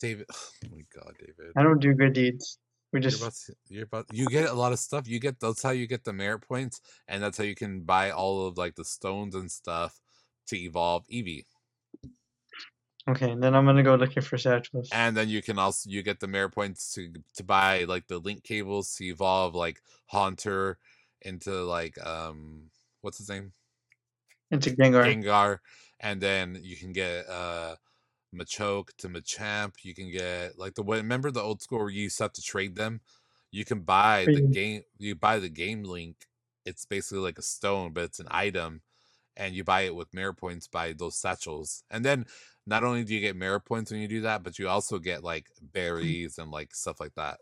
David? 0.00 0.26
Oh 0.64 0.76
my 0.76 0.82
god, 0.94 1.14
David. 1.18 1.52
I 1.56 1.62
don't 1.62 1.80
do 1.80 1.94
good 1.94 2.12
deeds. 2.12 2.58
We 2.92 2.98
You're 2.98 3.10
just 3.10 3.22
about 3.22 3.34
to, 3.46 3.54
you're 3.68 3.84
about 3.84 4.06
you 4.12 4.26
get 4.26 4.50
a 4.50 4.54
lot 4.54 4.72
of 4.72 4.78
stuff. 4.78 5.06
You 5.06 5.20
get 5.20 5.38
that's 5.38 5.62
how 5.62 5.70
you 5.70 5.86
get 5.86 6.04
the 6.04 6.12
merit 6.12 6.40
points, 6.40 6.80
and 7.06 7.22
that's 7.22 7.38
how 7.38 7.44
you 7.44 7.54
can 7.54 7.82
buy 7.82 8.10
all 8.10 8.46
of 8.46 8.58
like 8.58 8.74
the 8.74 8.84
stones 8.84 9.34
and 9.34 9.50
stuff 9.50 10.00
to 10.48 10.58
evolve 10.58 11.04
Eevee. 11.06 11.44
okay. 13.08 13.34
Then 13.38 13.54
I'm 13.54 13.64
gonna 13.64 13.84
go 13.84 13.94
looking 13.94 14.22
for 14.22 14.36
satchels. 14.36 14.88
And 14.92 15.16
then 15.16 15.28
you 15.28 15.40
can 15.40 15.58
also 15.58 15.88
you 15.88 16.02
get 16.02 16.18
the 16.18 16.26
merit 16.26 16.50
points 16.50 16.92
to 16.94 17.12
to 17.36 17.44
buy 17.44 17.84
like 17.84 18.08
the 18.08 18.18
link 18.18 18.42
cables 18.42 18.94
to 18.96 19.04
evolve 19.04 19.54
like 19.54 19.80
Haunter 20.06 20.78
into 21.22 21.50
like 21.62 21.94
um 22.04 22.70
what's 23.02 23.18
his 23.18 23.28
name? 23.28 23.52
Into 24.50 24.70
Gengar. 24.70 25.04
Gengar. 25.04 25.58
And 26.00 26.20
then 26.20 26.58
you 26.60 26.76
can 26.76 26.92
get 26.92 27.28
uh 27.28 27.76
Machoke 28.34 28.88
to 28.98 29.08
Machamp. 29.08 29.74
You 29.82 29.94
can 29.94 30.10
get 30.10 30.58
like 30.58 30.74
the 30.74 30.82
way 30.82 30.98
remember 30.98 31.30
the 31.30 31.42
old 31.42 31.62
school 31.62 31.80
where 31.80 31.90
you 31.90 32.04
used 32.04 32.18
to 32.18 32.24
have 32.24 32.32
to 32.34 32.42
trade 32.42 32.76
them? 32.76 33.00
You 33.50 33.64
can 33.64 33.80
buy 33.80 34.26
the 34.26 34.40
game 34.40 34.82
you 34.98 35.14
buy 35.14 35.38
the 35.38 35.48
game 35.48 35.82
link. 35.82 36.26
It's 36.64 36.84
basically 36.84 37.22
like 37.22 37.38
a 37.38 37.42
stone, 37.42 37.92
but 37.92 38.04
it's 38.04 38.20
an 38.20 38.28
item. 38.30 38.82
And 39.36 39.54
you 39.54 39.64
buy 39.64 39.82
it 39.82 39.94
with 39.94 40.12
merit 40.12 40.34
points 40.34 40.66
by 40.66 40.92
those 40.92 41.16
satchels. 41.16 41.82
And 41.90 42.04
then 42.04 42.26
not 42.66 42.84
only 42.84 43.04
do 43.04 43.14
you 43.14 43.20
get 43.20 43.36
merit 43.36 43.62
points 43.62 43.90
when 43.90 44.00
you 44.00 44.08
do 44.08 44.20
that, 44.22 44.42
but 44.42 44.58
you 44.58 44.68
also 44.68 44.98
get 44.98 45.24
like 45.24 45.46
hmm. 45.58 45.66
berries 45.72 46.38
and 46.38 46.50
like 46.50 46.74
stuff 46.74 47.00
like 47.00 47.14
that. 47.14 47.38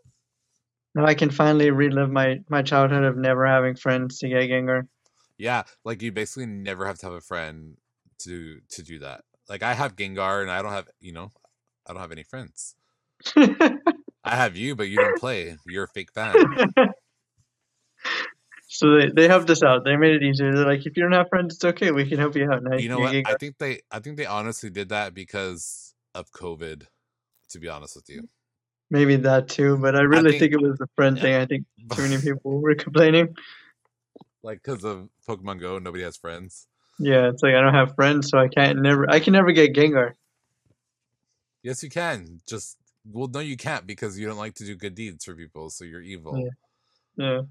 Now 0.95 1.05
I 1.05 1.13
can 1.13 1.29
finally 1.29 1.69
relive 1.69 2.09
my 2.09 2.39
my 2.49 2.63
childhood 2.63 3.03
of 3.03 3.15
never 3.15 3.45
having 3.45 3.75
friends 3.75 4.19
to 4.19 4.29
get 4.29 4.49
Gengar. 4.49 4.87
Yeah, 5.37 5.63
like 5.85 6.01
you 6.01 6.11
basically 6.11 6.47
never 6.47 6.85
have 6.85 6.97
to 6.99 7.05
have 7.05 7.13
a 7.13 7.21
friend 7.21 7.77
to 8.19 8.59
to 8.69 8.83
do 8.83 8.99
that. 8.99 9.21
Like 9.49 9.63
I 9.63 9.73
have 9.73 9.95
Gengar 9.95 10.41
and 10.41 10.51
I 10.51 10.61
don't 10.61 10.71
have, 10.71 10.87
you 11.01 11.11
know, 11.11 11.31
I 11.87 11.93
don't 11.93 12.01
have 12.01 12.11
any 12.11 12.23
friends. 12.23 12.75
I 13.35 14.35
have 14.35 14.55
you, 14.55 14.75
but 14.75 14.89
you 14.89 14.97
don't 14.97 15.19
play. 15.19 15.57
You're 15.65 15.85
a 15.85 15.87
fake 15.87 16.11
fan. 16.13 16.35
so 18.67 18.97
they, 18.97 19.09
they 19.09 19.27
helped 19.27 19.49
us 19.49 19.63
out. 19.63 19.83
They 19.83 19.95
made 19.97 20.13
it 20.13 20.23
easier. 20.23 20.53
They're 20.53 20.65
like, 20.65 20.85
if 20.85 20.95
you 20.95 21.03
don't 21.03 21.13
have 21.13 21.29
friends, 21.29 21.55
it's 21.55 21.65
okay. 21.65 21.91
We 21.91 22.07
can 22.07 22.19
help 22.19 22.35
you 22.35 22.49
out. 22.51 22.63
Now 22.63 22.77
you 22.77 22.89
know 22.89 22.99
what? 22.99 23.11
get 23.11 23.27
I 23.27 23.35
think 23.35 23.57
they 23.57 23.81
I 23.91 23.99
think 23.99 24.17
they 24.17 24.27
honestly 24.27 24.69
did 24.69 24.89
that 24.89 25.13
because 25.13 25.95
of 26.13 26.31
COVID, 26.31 26.83
to 27.49 27.59
be 27.59 27.67
honest 27.67 27.95
with 27.95 28.09
you. 28.09 28.29
Maybe 28.91 29.15
that 29.17 29.47
too, 29.49 29.77
but 29.77 29.95
I 29.95 30.01
really 30.01 30.31
think- 30.31 30.41
think, 30.41 30.53
it 30.53 30.61
was 30.61 30.77
the 30.77 30.87
friend 30.95 31.17
yeah. 31.17 31.23
thing. 31.23 31.35
I 31.35 31.45
think 31.45 31.65
too 31.93 32.01
many 32.03 32.21
people 32.21 32.59
were 32.61 32.75
complaining. 32.75 33.35
like 34.43 34.61
because 34.63 34.83
of 34.83 35.09
Pokemon 35.27 35.59
Go, 35.59 35.79
nobody 35.79 36.03
has 36.03 36.17
friends. 36.17 36.67
Yeah, 36.99 37.29
it's 37.29 37.41
like 37.41 37.55
I 37.55 37.61
don't 37.61 37.73
have 37.73 37.95
friends, 37.95 38.29
so 38.29 38.37
I 38.37 38.49
can't 38.49 38.81
never. 38.81 39.09
I 39.09 39.19
can 39.19 39.33
never 39.33 39.51
get 39.51 39.73
Gengar. 39.73 40.13
Yes, 41.63 41.81
you 41.81 41.89
can. 41.89 42.41
Just 42.47 42.77
well, 43.05 43.27
no, 43.27 43.39
you 43.39 43.57
can't 43.57 43.87
because 43.87 44.19
you 44.19 44.27
don't 44.27 44.37
like 44.37 44.55
to 44.55 44.65
do 44.65 44.75
good 44.75 44.95
deeds 44.95 45.25
for 45.25 45.33
people, 45.33 45.69
so 45.69 45.85
you're 45.85 46.01
evil. 46.01 46.49
Yeah. 47.15 47.41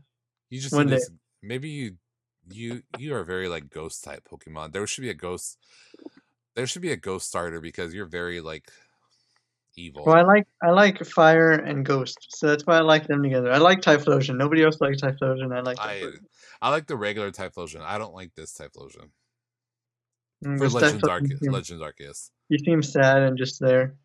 You 0.51 0.61
just 0.61 0.75
One 0.75 0.87
day. 0.87 0.97
s- 0.97 1.11
maybe 1.43 1.69
you 1.69 1.97
you 2.51 2.83
you 2.99 3.15
are 3.15 3.25
very 3.25 3.49
like 3.49 3.71
ghost 3.71 4.05
type 4.05 4.27
Pokemon. 4.31 4.73
There 4.73 4.87
should 4.87 5.03
be 5.03 5.11
a 5.11 5.15
ghost. 5.15 5.59
There 6.55 6.67
should 6.67 6.83
be 6.83 6.93
a 6.93 6.97
ghost 6.97 7.29
starter 7.29 7.61
because 7.61 7.95
you're 7.95 8.07
very 8.07 8.41
like 8.41 8.71
evil. 9.77 10.05
Well, 10.05 10.17
I 10.17 10.23
like 10.23 10.47
I 10.63 10.71
like 10.71 11.05
Fire 11.05 11.53
and 11.53 11.85
Ghost, 11.85 12.27
so 12.31 12.49
that's 12.49 12.67
why 12.67 12.79
I 12.79 12.81
like 12.81 13.07
them 13.07 13.23
together. 13.23 13.53
I 13.53 13.59
like 13.59 13.81
Typhlosion. 13.81 14.37
Nobody 14.37 14.65
else 14.65 14.81
likes 14.81 15.01
Typhlosion. 15.01 15.55
I 15.55 15.61
like 15.61 15.79
I 15.79 16.01
Typhlosion. 16.01 16.21
I 16.63 16.71
like 16.71 16.87
the 16.87 16.97
regular 16.97 17.31
Typhlosion. 17.31 17.83
I 17.83 17.99
don't 17.99 18.15
like 18.15 18.35
this 18.35 18.55
Typhlosion. 18.55 19.11
Mm, 20.45 20.59
For 20.59 20.65
this 20.65 20.75
Legends 20.75 21.03
Arceus. 21.05 21.39
seems- 21.41 21.53
Legends 21.53 21.83
Arceus. 21.83 22.31
You 22.49 22.59
seem 22.59 22.83
sad 22.83 23.23
and 23.23 23.37
just 23.37 23.61
there. 23.61 23.97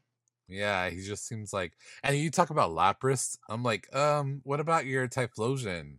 Yeah, 0.47 0.89
he 0.89 1.01
just 1.01 1.25
seems 1.27 1.53
like 1.53 1.73
and 2.03 2.17
you 2.17 2.29
talk 2.29 2.49
about 2.49 2.71
Lapras, 2.71 3.37
I'm 3.49 3.63
like, 3.63 3.93
um, 3.95 4.41
what 4.43 4.59
about 4.59 4.85
your 4.85 5.07
Typhlosion? 5.07 5.97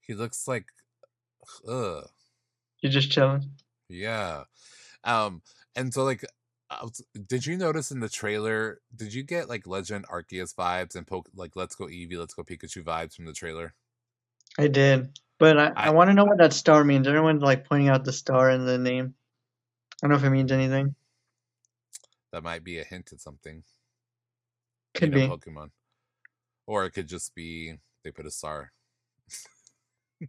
He 0.00 0.14
looks 0.14 0.48
like 0.48 0.66
ugh. 1.68 2.08
You're 2.80 2.92
just 2.92 3.10
chilling. 3.12 3.50
Yeah. 3.88 4.44
Um, 5.04 5.42
and 5.76 5.92
so 5.94 6.02
like 6.04 6.24
did 7.26 7.44
you 7.46 7.56
notice 7.56 7.90
in 7.90 8.00
the 8.00 8.08
trailer, 8.08 8.80
did 8.96 9.12
you 9.12 9.22
get 9.22 9.48
like 9.48 9.66
Legend 9.66 10.06
Arceus 10.08 10.54
vibes 10.54 10.96
and 10.96 11.06
poke 11.06 11.28
like 11.34 11.54
Let's 11.54 11.74
Go 11.74 11.86
Eevee, 11.86 12.18
Let's 12.18 12.34
Go 12.34 12.42
Pikachu 12.42 12.82
vibes 12.82 13.14
from 13.14 13.26
the 13.26 13.32
trailer? 13.32 13.74
I 14.58 14.68
did. 14.68 15.18
But 15.38 15.58
I, 15.58 15.66
I, 15.68 15.72
I 15.86 15.90
want 15.90 16.08
to 16.10 16.14
know 16.14 16.24
what 16.24 16.38
that 16.38 16.52
star 16.52 16.84
means. 16.84 17.06
Everyone 17.06 17.38
like 17.40 17.68
pointing 17.68 17.88
out 17.88 18.04
the 18.04 18.12
star 18.12 18.50
in 18.50 18.64
the 18.64 18.78
name. 18.78 19.14
I 20.02 20.08
don't 20.08 20.10
know 20.10 20.16
if 20.16 20.24
it 20.24 20.30
means 20.30 20.50
anything. 20.50 20.94
That 22.32 22.42
might 22.42 22.64
be 22.64 22.78
a 22.78 22.84
hint 22.84 23.12
at 23.12 23.20
something. 23.20 23.62
Could 24.94 25.12
be 25.12 25.28
Pokemon, 25.28 25.70
or 26.66 26.84
it 26.84 26.90
could 26.90 27.06
just 27.06 27.34
be 27.34 27.74
they 28.02 28.10
put 28.10 28.26
a 28.26 28.30
star. 28.30 28.72
they 30.20 30.26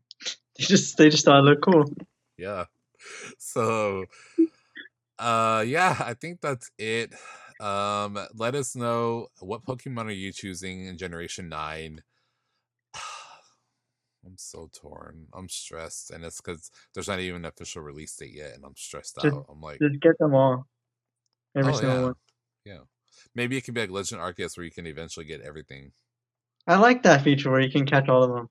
just 0.57 0.97
they 0.97 1.09
just 1.09 1.25
thought 1.25 1.39
it 1.39 1.43
looked 1.43 1.63
cool. 1.63 1.85
Yeah. 2.37 2.65
So, 3.37 4.05
uh, 5.19 5.61
yeah, 5.67 5.97
I 5.99 6.13
think 6.13 6.39
that's 6.39 6.71
it. 6.77 7.13
Um, 7.59 8.17
let 8.33 8.55
us 8.55 8.77
know 8.77 9.27
what 9.41 9.65
Pokemon 9.65 10.05
are 10.05 10.11
you 10.11 10.31
choosing 10.31 10.85
in 10.85 10.97
Generation 10.97 11.49
Nine. 11.49 12.01
I'm 14.25 14.37
so 14.37 14.69
torn. 14.73 15.27
I'm 15.33 15.49
stressed, 15.49 16.11
and 16.11 16.23
it's 16.23 16.39
because 16.39 16.71
there's 16.93 17.07
not 17.07 17.19
even 17.19 17.41
an 17.41 17.45
official 17.45 17.81
release 17.81 18.15
date 18.15 18.33
yet, 18.33 18.53
and 18.55 18.63
I'm 18.65 18.75
stressed 18.75 19.17
just, 19.21 19.35
out. 19.35 19.45
I'm 19.49 19.61
like, 19.61 19.79
just 19.79 19.99
get 19.99 20.17
them 20.17 20.33
all. 20.33 20.67
Every 21.55 21.73
oh, 21.73 21.75
single 21.75 21.95
yeah. 21.95 22.03
one. 22.03 22.13
Yeah. 22.65 22.79
Maybe 23.35 23.57
it 23.57 23.63
can 23.63 23.73
be 23.73 23.81
like 23.81 23.91
Legend 23.91 24.21
Arceus 24.21 24.57
where 24.57 24.63
you 24.63 24.71
can 24.71 24.87
eventually 24.87 25.25
get 25.25 25.41
everything. 25.41 25.91
I 26.67 26.77
like 26.77 27.03
that 27.03 27.23
feature 27.23 27.51
where 27.51 27.59
you 27.59 27.69
can 27.69 27.85
catch 27.85 28.09
all 28.09 28.23
of 28.23 28.33
them. 28.33 28.49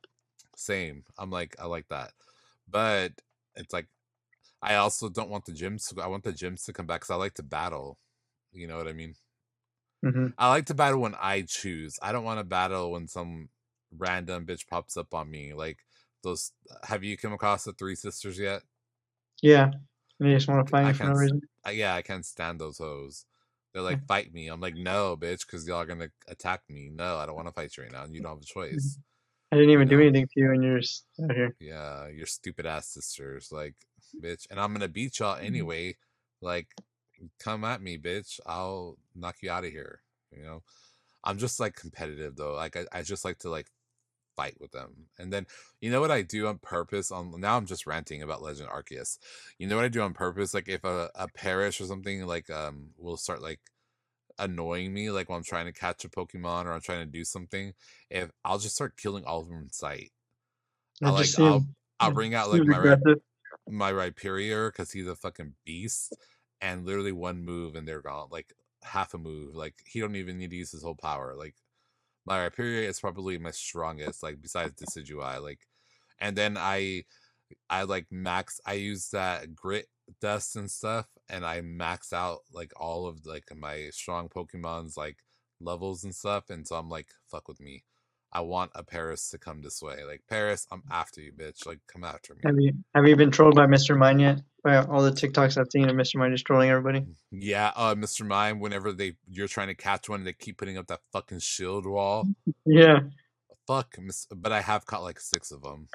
Same. 0.56 1.04
I'm 1.18 1.30
like, 1.30 1.56
I 1.58 1.66
like 1.66 1.88
that. 1.88 2.12
But 2.68 3.12
it's 3.56 3.72
like, 3.72 3.86
I 4.60 4.76
also 4.76 5.08
don't 5.08 5.30
want 5.30 5.46
the 5.46 5.52
gyms 5.52 5.88
to, 5.88 6.02
I 6.02 6.06
want 6.06 6.24
the 6.24 6.32
gyms 6.32 6.64
to 6.66 6.72
come 6.72 6.86
back 6.86 7.00
because 7.00 7.10
I 7.10 7.16
like 7.16 7.34
to 7.34 7.42
battle. 7.42 7.98
You 8.52 8.66
know 8.66 8.76
what 8.76 8.86
I 8.86 8.92
mean? 8.92 9.14
Mm-hmm. 10.04 10.28
I 10.36 10.50
like 10.50 10.66
to 10.66 10.74
battle 10.74 11.00
when 11.00 11.14
I 11.20 11.42
choose. 11.42 11.98
I 12.02 12.12
don't 12.12 12.24
want 12.24 12.38
to 12.38 12.44
battle 12.44 12.92
when 12.92 13.08
some 13.08 13.48
random 13.96 14.46
bitch 14.46 14.66
pops 14.68 14.96
up 14.96 15.14
on 15.14 15.30
me. 15.30 15.52
Like 15.54 15.78
those, 16.22 16.52
have 16.84 17.04
you 17.04 17.16
come 17.16 17.32
across 17.32 17.64
the 17.64 17.72
Three 17.72 17.94
Sisters 17.94 18.38
yet? 18.38 18.62
Yeah. 19.42 19.70
They 20.20 20.32
just 20.32 20.48
want 20.48 20.64
to 20.66 20.70
fight 20.70 20.86
me 20.86 20.92
for 20.92 21.04
no 21.04 21.12
reason. 21.12 21.40
I, 21.64 21.72
yeah, 21.72 21.94
I 21.94 22.02
can't 22.02 22.24
stand 22.24 22.60
those 22.60 22.78
hoes. 22.78 23.24
They're 23.72 23.82
like, 23.82 24.06
fight 24.06 24.32
me. 24.34 24.48
I'm 24.48 24.60
like, 24.60 24.76
no, 24.76 25.16
bitch, 25.16 25.46
because 25.46 25.66
y'all 25.66 25.86
gonna 25.86 26.08
attack 26.28 26.60
me. 26.68 26.90
No, 26.94 27.16
I 27.16 27.26
don't 27.26 27.34
want 27.34 27.48
to 27.48 27.54
fight 27.54 27.74
you 27.76 27.84
right 27.84 27.92
now, 27.92 28.04
and 28.04 28.14
you 28.14 28.20
don't 28.20 28.32
have 28.32 28.42
a 28.42 28.44
choice. 28.44 28.98
I 29.50 29.56
didn't 29.56 29.70
even 29.70 29.88
you 29.88 29.96
know? 29.96 30.02
do 30.02 30.08
anything 30.08 30.26
to 30.26 30.40
you, 30.40 30.50
and 30.52 30.62
you're 30.62 30.80
just 30.80 31.06
out 31.24 31.34
here. 31.34 31.56
Yeah, 31.58 32.08
your 32.08 32.26
stupid 32.26 32.66
ass 32.66 32.88
sisters, 32.88 33.50
like, 33.50 33.74
bitch, 34.22 34.46
and 34.50 34.60
I'm 34.60 34.72
gonna 34.74 34.88
beat 34.88 35.18
y'all 35.18 35.36
mm-hmm. 35.36 35.46
anyway. 35.46 35.96
Like, 36.42 36.68
come 37.40 37.64
at 37.64 37.80
me, 37.80 37.96
bitch. 37.98 38.40
I'll 38.46 38.98
knock 39.14 39.36
you 39.40 39.50
out 39.50 39.64
of 39.64 39.70
here. 39.70 40.02
You 40.30 40.42
know, 40.42 40.62
I'm 41.24 41.38
just 41.38 41.58
like 41.58 41.74
competitive 41.74 42.36
though. 42.36 42.54
Like, 42.54 42.76
I, 42.76 42.84
I 42.92 43.02
just 43.02 43.24
like 43.24 43.38
to 43.38 43.50
like 43.50 43.70
fight 44.36 44.56
with 44.60 44.72
them. 44.72 45.06
And 45.18 45.32
then 45.32 45.46
you 45.80 45.90
know 45.90 46.00
what 46.00 46.10
I 46.10 46.22
do 46.22 46.46
on 46.46 46.58
purpose 46.58 47.10
on 47.10 47.40
now 47.40 47.56
I'm 47.56 47.66
just 47.66 47.86
ranting 47.86 48.22
about 48.22 48.42
Legend 48.42 48.68
Arceus. 48.68 49.18
You 49.58 49.66
know 49.66 49.76
what 49.76 49.84
I 49.84 49.88
do 49.88 50.02
on 50.02 50.14
purpose? 50.14 50.54
Like 50.54 50.68
if 50.68 50.84
a, 50.84 51.10
a 51.14 51.28
parish 51.28 51.80
or 51.80 51.84
something 51.84 52.26
like 52.26 52.50
um 52.50 52.90
will 52.98 53.16
start 53.16 53.42
like 53.42 53.60
annoying 54.38 54.92
me 54.92 55.10
like 55.10 55.28
when 55.28 55.38
I'm 55.38 55.44
trying 55.44 55.66
to 55.66 55.72
catch 55.72 56.04
a 56.04 56.08
Pokemon 56.08 56.64
or 56.64 56.72
I'm 56.72 56.80
trying 56.80 57.04
to 57.04 57.12
do 57.12 57.24
something, 57.24 57.74
if 58.10 58.30
I'll 58.44 58.58
just 58.58 58.74
start 58.74 58.96
killing 58.96 59.24
all 59.24 59.40
of 59.40 59.48
them 59.48 59.62
in 59.62 59.72
sight. 59.72 60.12
I 61.02 61.10
like 61.10 61.38
I'll 61.38 61.66
I'll 62.00 62.12
bring 62.12 62.34
out 62.34 62.50
like 62.50 62.64
my 62.64 62.96
my 63.68 63.92
Rhyperior 63.92 64.70
because 64.72 64.90
he's 64.92 65.06
a 65.06 65.16
fucking 65.16 65.54
beast 65.64 66.16
and 66.60 66.86
literally 66.86 67.12
one 67.12 67.44
move 67.44 67.74
and 67.74 67.86
they're 67.86 68.02
gone. 68.02 68.28
Like 68.30 68.52
half 68.82 69.14
a 69.14 69.18
move. 69.18 69.54
Like 69.54 69.74
he 69.86 70.00
don't 70.00 70.16
even 70.16 70.38
need 70.38 70.50
to 70.50 70.56
use 70.56 70.72
his 70.72 70.82
whole 70.82 70.94
power. 70.94 71.34
Like 71.36 71.54
my 72.26 72.38
Rhyperior 72.38 72.88
is 72.88 73.00
probably 73.00 73.38
my 73.38 73.50
strongest, 73.50 74.22
like 74.22 74.40
besides 74.40 74.74
Decidueye. 74.74 75.42
Like, 75.42 75.60
and 76.20 76.36
then 76.36 76.56
I, 76.58 77.04
I 77.68 77.82
like 77.82 78.06
max. 78.10 78.60
I 78.64 78.74
use 78.74 79.10
that 79.10 79.54
grit 79.54 79.88
dust 80.20 80.56
and 80.56 80.70
stuff, 80.70 81.06
and 81.28 81.44
I 81.44 81.60
max 81.62 82.12
out 82.12 82.40
like 82.52 82.72
all 82.76 83.06
of 83.06 83.26
like 83.26 83.44
my 83.56 83.88
strong 83.90 84.28
Pokemon's 84.28 84.96
like 84.96 85.18
levels 85.60 86.04
and 86.04 86.14
stuff. 86.14 86.50
And 86.50 86.66
so 86.66 86.76
I'm 86.76 86.88
like, 86.88 87.08
fuck 87.30 87.48
with 87.48 87.60
me. 87.60 87.84
I 88.32 88.40
want 88.40 88.70
a 88.74 88.82
Paris 88.82 89.28
to 89.30 89.38
come 89.38 89.60
this 89.60 89.82
way. 89.82 90.04
Like 90.04 90.22
Paris, 90.28 90.66
I'm 90.72 90.82
after 90.90 91.20
you, 91.20 91.32
bitch. 91.32 91.66
Like 91.66 91.80
come 91.86 92.02
after 92.02 92.34
me. 92.34 92.40
Have 92.44 92.56
you 92.58 92.72
have 92.94 93.06
you 93.06 93.16
been 93.16 93.30
trolled 93.30 93.54
by 93.54 93.66
Mr. 93.66 93.96
Mime 93.96 94.18
yet? 94.18 94.40
By 94.64 94.76
all 94.76 95.02
the 95.02 95.10
TikToks 95.10 95.58
I've 95.58 95.70
seen 95.70 95.88
of 95.88 95.96
Mr. 95.96 96.16
Mime 96.16 96.32
just 96.32 96.46
trolling 96.46 96.70
everybody. 96.70 97.04
Yeah, 97.30 97.72
uh, 97.76 97.94
Mr. 97.94 98.26
Mime. 98.26 98.60
Whenever 98.60 98.92
they 98.92 99.14
you're 99.28 99.48
trying 99.48 99.68
to 99.68 99.74
catch 99.74 100.08
one, 100.08 100.24
they 100.24 100.32
keep 100.32 100.56
putting 100.56 100.78
up 100.78 100.86
that 100.86 101.00
fucking 101.12 101.40
shield 101.40 101.86
wall. 101.86 102.26
Yeah. 102.64 103.00
Fuck, 103.66 103.96
but 104.34 104.50
I 104.50 104.60
have 104.60 104.86
caught 104.86 105.02
like 105.02 105.20
six 105.20 105.50
of 105.52 105.62
them. 105.62 105.88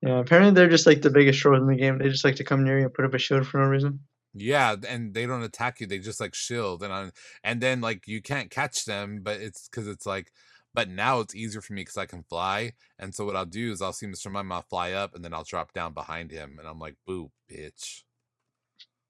Yeah, 0.00 0.18
apparently 0.20 0.52
they're 0.52 0.68
just 0.68 0.86
like 0.86 1.02
the 1.02 1.10
biggest 1.10 1.38
trolls 1.38 1.60
in 1.60 1.66
the 1.66 1.76
game. 1.76 1.98
They 1.98 2.08
just 2.08 2.24
like 2.24 2.36
to 2.36 2.44
come 2.44 2.64
near 2.64 2.78
you 2.78 2.84
and 2.86 2.94
put 2.94 3.04
up 3.04 3.14
a 3.14 3.18
shield 3.18 3.46
for 3.46 3.58
no 3.58 3.66
reason. 3.66 4.00
Yeah, 4.34 4.76
and 4.88 5.12
they 5.12 5.26
don't 5.26 5.42
attack 5.42 5.80
you. 5.80 5.86
They 5.86 5.98
just 5.98 6.20
like 6.20 6.34
shield 6.34 6.82
and 6.82 6.92
on, 6.92 7.12
and 7.44 7.60
then 7.60 7.80
like 7.80 8.08
you 8.08 8.22
can't 8.22 8.50
catch 8.50 8.84
them, 8.84 9.20
but 9.22 9.40
it's 9.40 9.68
because 9.68 9.86
it's 9.86 10.06
like 10.06 10.32
but 10.74 10.88
now 10.88 11.20
it's 11.20 11.34
easier 11.34 11.60
for 11.60 11.72
me 11.72 11.82
because 11.82 11.96
I 11.96 12.06
can 12.06 12.22
fly. 12.22 12.72
And 12.98 13.14
so 13.14 13.24
what 13.24 13.36
I'll 13.36 13.44
do 13.44 13.72
is 13.72 13.82
I'll 13.82 13.92
see 13.92 14.06
Mr. 14.06 14.30
Mime, 14.30 14.52
I'll 14.52 14.62
fly 14.62 14.92
up 14.92 15.14
and 15.14 15.24
then 15.24 15.34
I'll 15.34 15.44
drop 15.44 15.72
down 15.72 15.92
behind 15.92 16.30
him. 16.30 16.56
And 16.58 16.66
I'm 16.66 16.78
like, 16.78 16.96
boo, 17.06 17.30
bitch. 17.50 18.02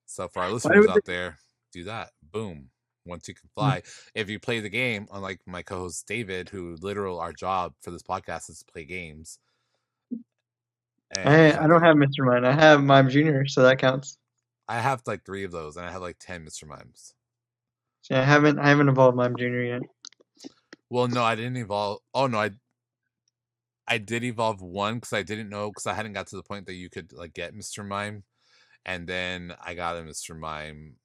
So 0.06 0.28
for 0.28 0.42
our 0.42 0.50
listeners 0.50 0.86
out 0.88 1.04
there, 1.04 1.38
do 1.72 1.84
that. 1.84 2.10
Boom. 2.32 2.68
Once 3.06 3.28
you 3.28 3.34
can 3.34 3.48
hmm. 3.54 3.60
fly. 3.60 3.78
Mm-hmm. 3.80 4.20
If 4.20 4.30
you 4.30 4.38
play 4.38 4.60
the 4.60 4.68
game, 4.68 5.06
unlike 5.12 5.40
my 5.46 5.62
co-host 5.62 6.06
David, 6.06 6.48
who 6.48 6.76
literal 6.80 7.20
our 7.20 7.32
job 7.32 7.74
for 7.80 7.90
this 7.90 8.02
podcast 8.02 8.50
is 8.50 8.58
to 8.58 8.72
play 8.72 8.84
games. 8.84 9.38
And 11.14 11.28
I, 11.28 11.64
I 11.64 11.66
don't 11.66 11.82
have 11.82 11.96
Mr. 11.96 12.20
Mime. 12.24 12.44
I 12.44 12.52
have 12.52 12.82
Mime 12.82 13.10
Jr., 13.10 13.44
so 13.46 13.62
that 13.62 13.78
counts. 13.78 14.16
I 14.66 14.78
have 14.78 15.02
like 15.06 15.24
three 15.24 15.44
of 15.44 15.52
those, 15.52 15.76
and 15.76 15.84
I 15.84 15.90
have 15.90 16.00
like 16.00 16.16
ten 16.18 16.44
Mr. 16.46 16.66
Mimes. 16.66 17.14
Yeah, 18.10 18.20
I 18.20 18.24
haven't 18.24 18.58
I 18.58 18.68
haven't 18.68 18.88
evolved 18.88 19.16
Mime 19.16 19.36
Jr. 19.36 19.44
yet. 19.44 19.82
Well, 20.92 21.08
no, 21.08 21.24
I 21.24 21.36
didn't 21.36 21.56
evolve. 21.56 22.00
Oh 22.12 22.26
no, 22.26 22.38
I 22.38 22.50
I 23.88 23.96
did 23.96 24.24
evolve 24.24 24.60
one 24.60 24.96
because 24.96 25.14
I 25.14 25.22
didn't 25.22 25.48
know 25.48 25.70
because 25.70 25.86
I 25.86 25.94
hadn't 25.94 26.12
got 26.12 26.26
to 26.26 26.36
the 26.36 26.42
point 26.42 26.66
that 26.66 26.74
you 26.74 26.90
could 26.90 27.14
like 27.14 27.32
get 27.32 27.54
Mr. 27.54 27.82
Mime, 27.82 28.24
and 28.84 29.06
then 29.06 29.54
I 29.64 29.72
got 29.72 29.96
a 29.96 30.02
Mr. 30.02 30.38
Mime. 30.38 30.96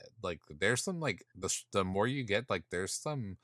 Eh, 0.00 0.06
like, 0.20 0.40
there's 0.58 0.82
some 0.82 0.98
like 0.98 1.24
the 1.38 1.48
the 1.70 1.84
more 1.84 2.08
you 2.08 2.24
get, 2.24 2.50
like, 2.50 2.64
there's 2.72 2.92
some. 2.92 3.36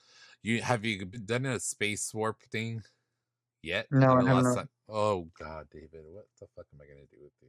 You 0.43 0.61
have 0.61 0.85
you 0.85 1.05
done 1.05 1.47
a 1.47 1.61
space 1.61 2.13
warp 2.13 2.43
thing 2.51 2.83
yet? 3.63 3.87
No, 3.93 4.15
I 4.15 4.25
haven't. 4.25 4.57
Time? 4.57 4.69
Oh 4.89 5.29
God, 5.39 5.69
David, 5.71 6.03
what 6.11 6.27
the 6.41 6.49
fuck 6.57 6.67
am 6.75 6.81
I 6.83 6.87
gonna 6.87 7.07
do 7.13 7.19
with 7.23 7.33
you? 7.41 7.49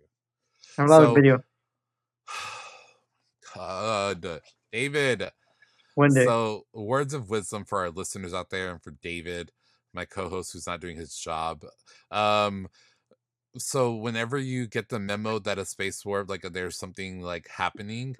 I 0.77 0.81
have 0.83 0.89
so, 0.91 1.15
video. 1.15 1.43
God, 3.55 4.41
David. 4.71 5.31
One 5.97 6.13
day. 6.13 6.27
So, 6.27 6.65
words 6.73 7.13
of 7.13 7.29
wisdom 7.29 7.65
for 7.65 7.79
our 7.79 7.89
listeners 7.91 8.33
out 8.33 8.49
there 8.49 8.71
and 8.71 8.81
for 8.83 8.91
David, 9.01 9.51
my 9.93 10.05
co-host 10.05 10.53
who's 10.53 10.67
not 10.67 10.81
doing 10.81 10.97
his 10.97 11.15
job. 11.17 11.63
Um 12.11 12.67
so 13.57 13.95
whenever 13.95 14.37
you 14.37 14.67
get 14.67 14.89
the 14.89 14.99
memo 14.99 15.39
that 15.39 15.59
a 15.59 15.65
space 15.65 16.05
warp 16.05 16.29
like 16.29 16.43
there's 16.43 16.77
something 16.77 17.21
like 17.21 17.47
happening, 17.49 18.17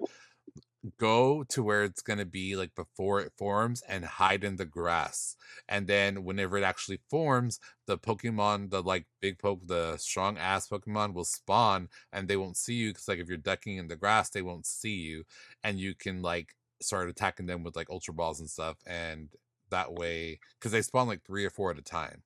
go 0.98 1.44
to 1.44 1.62
where 1.62 1.84
it's 1.84 2.02
going 2.02 2.18
to 2.18 2.24
be 2.24 2.56
like 2.56 2.74
before 2.74 3.20
it 3.20 3.32
forms 3.36 3.82
and 3.88 4.04
hide 4.04 4.44
in 4.44 4.56
the 4.56 4.64
grass 4.64 5.36
and 5.68 5.86
then 5.88 6.24
whenever 6.24 6.56
it 6.56 6.62
actually 6.64 7.00
forms 7.10 7.58
the 7.86 7.98
pokemon 7.98 8.70
the 8.70 8.82
like 8.82 9.04
big 9.20 9.38
poke 9.38 9.60
the 9.66 9.96
strong 9.96 10.38
ass 10.38 10.68
pokemon 10.68 11.12
will 11.14 11.24
spawn 11.24 11.88
and 12.12 12.28
they 12.28 12.36
won't 12.36 12.56
see 12.56 12.74
you 12.74 12.90
because 12.90 13.08
like 13.08 13.18
if 13.18 13.28
you're 13.28 13.36
ducking 13.36 13.76
in 13.76 13.88
the 13.88 13.96
grass 13.96 14.30
they 14.30 14.42
won't 14.42 14.66
see 14.66 14.94
you 14.94 15.24
and 15.64 15.80
you 15.80 15.94
can 15.94 16.22
like 16.22 16.54
started 16.80 17.10
attacking 17.10 17.46
them 17.46 17.64
with 17.64 17.76
like 17.76 17.90
ultra 17.90 18.14
balls 18.14 18.40
and 18.40 18.48
stuff 18.50 18.76
and 18.86 19.28
that 19.70 19.92
way 19.92 20.38
because 20.58 20.72
they 20.72 20.82
spawn 20.82 21.08
like 21.08 21.24
three 21.24 21.44
or 21.44 21.50
four 21.50 21.70
at 21.70 21.78
a 21.78 21.82
time. 21.82 22.22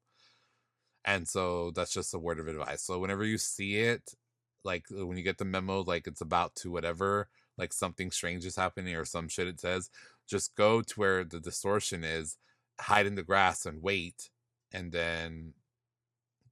And 1.04 1.26
so 1.26 1.72
that's 1.72 1.92
just 1.92 2.14
a 2.14 2.18
word 2.18 2.38
of 2.38 2.46
advice. 2.46 2.82
So 2.82 2.98
whenever 2.98 3.24
you 3.24 3.38
see 3.38 3.76
it 3.76 4.14
like 4.64 4.84
uh, 4.96 5.06
when 5.06 5.16
you 5.16 5.22
get 5.22 5.38
the 5.38 5.44
memo 5.44 5.82
like 5.82 6.06
it's 6.06 6.20
about 6.20 6.54
to 6.56 6.70
whatever 6.70 7.28
like 7.58 7.72
something 7.72 8.10
strange 8.10 8.44
is 8.44 8.56
happening 8.56 8.94
or 8.94 9.04
some 9.04 9.28
shit 9.28 9.46
it 9.46 9.60
says 9.60 9.90
just 10.28 10.54
go 10.56 10.80
to 10.82 10.94
where 10.98 11.24
the 11.24 11.40
distortion 11.40 12.04
is 12.04 12.38
hide 12.80 13.06
in 13.06 13.14
the 13.14 13.22
grass 13.22 13.66
and 13.66 13.82
wait 13.82 14.30
and 14.72 14.92
then 14.92 15.52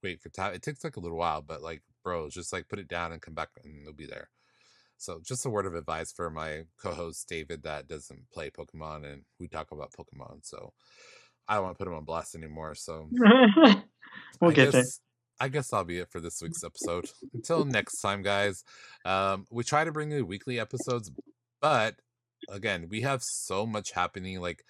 wait 0.02 0.20
for 0.20 0.28
time 0.28 0.54
it 0.54 0.62
takes 0.62 0.84
like 0.84 0.96
a 0.96 1.00
little 1.00 1.18
while 1.18 1.42
but 1.42 1.62
like 1.62 1.82
bro 2.02 2.28
just 2.28 2.52
like 2.52 2.68
put 2.68 2.78
it 2.78 2.88
down 2.88 3.12
and 3.12 3.22
come 3.22 3.34
back 3.34 3.48
and 3.62 3.82
it'll 3.82 3.92
be 3.92 4.06
there 4.06 4.28
So 5.00 5.18
just 5.24 5.46
a 5.46 5.50
word 5.50 5.64
of 5.66 5.74
advice 5.74 6.12
for 6.12 6.30
my 6.30 6.64
co-host 6.80 7.26
David 7.26 7.62
that 7.62 7.88
doesn't 7.88 8.30
play 8.30 8.50
Pokemon 8.50 9.10
and 9.10 9.22
we 9.38 9.48
talk 9.48 9.72
about 9.72 9.92
Pokemon. 9.92 10.40
So 10.42 10.74
I 11.48 11.54
don't 11.54 11.64
want 11.64 11.78
to 11.78 11.84
put 11.84 11.90
him 11.90 11.96
on 11.96 12.04
blast 12.04 12.34
anymore. 12.34 12.74
So 12.74 13.08
we'll 14.40 14.50
I 14.50 14.52
get 14.52 14.72
there. 14.72 14.82
guess 14.82 15.00
I 15.40 15.48
guess 15.48 15.70
that'll 15.70 15.86
be 15.86 15.98
it 15.98 16.10
for 16.10 16.20
this 16.20 16.42
week's 16.42 16.62
episode. 16.62 17.06
Until 17.32 17.64
next 17.64 18.00
time, 18.02 18.22
guys. 18.22 18.62
Um, 19.06 19.46
we 19.50 19.64
try 19.64 19.84
to 19.84 19.92
bring 19.92 20.12
you 20.12 20.26
weekly 20.26 20.60
episodes, 20.60 21.10
but 21.62 21.96
again, 22.50 22.88
we 22.90 23.00
have 23.00 23.22
so 23.22 23.66
much 23.66 23.92
happening. 23.92 24.38
Like 24.40 24.64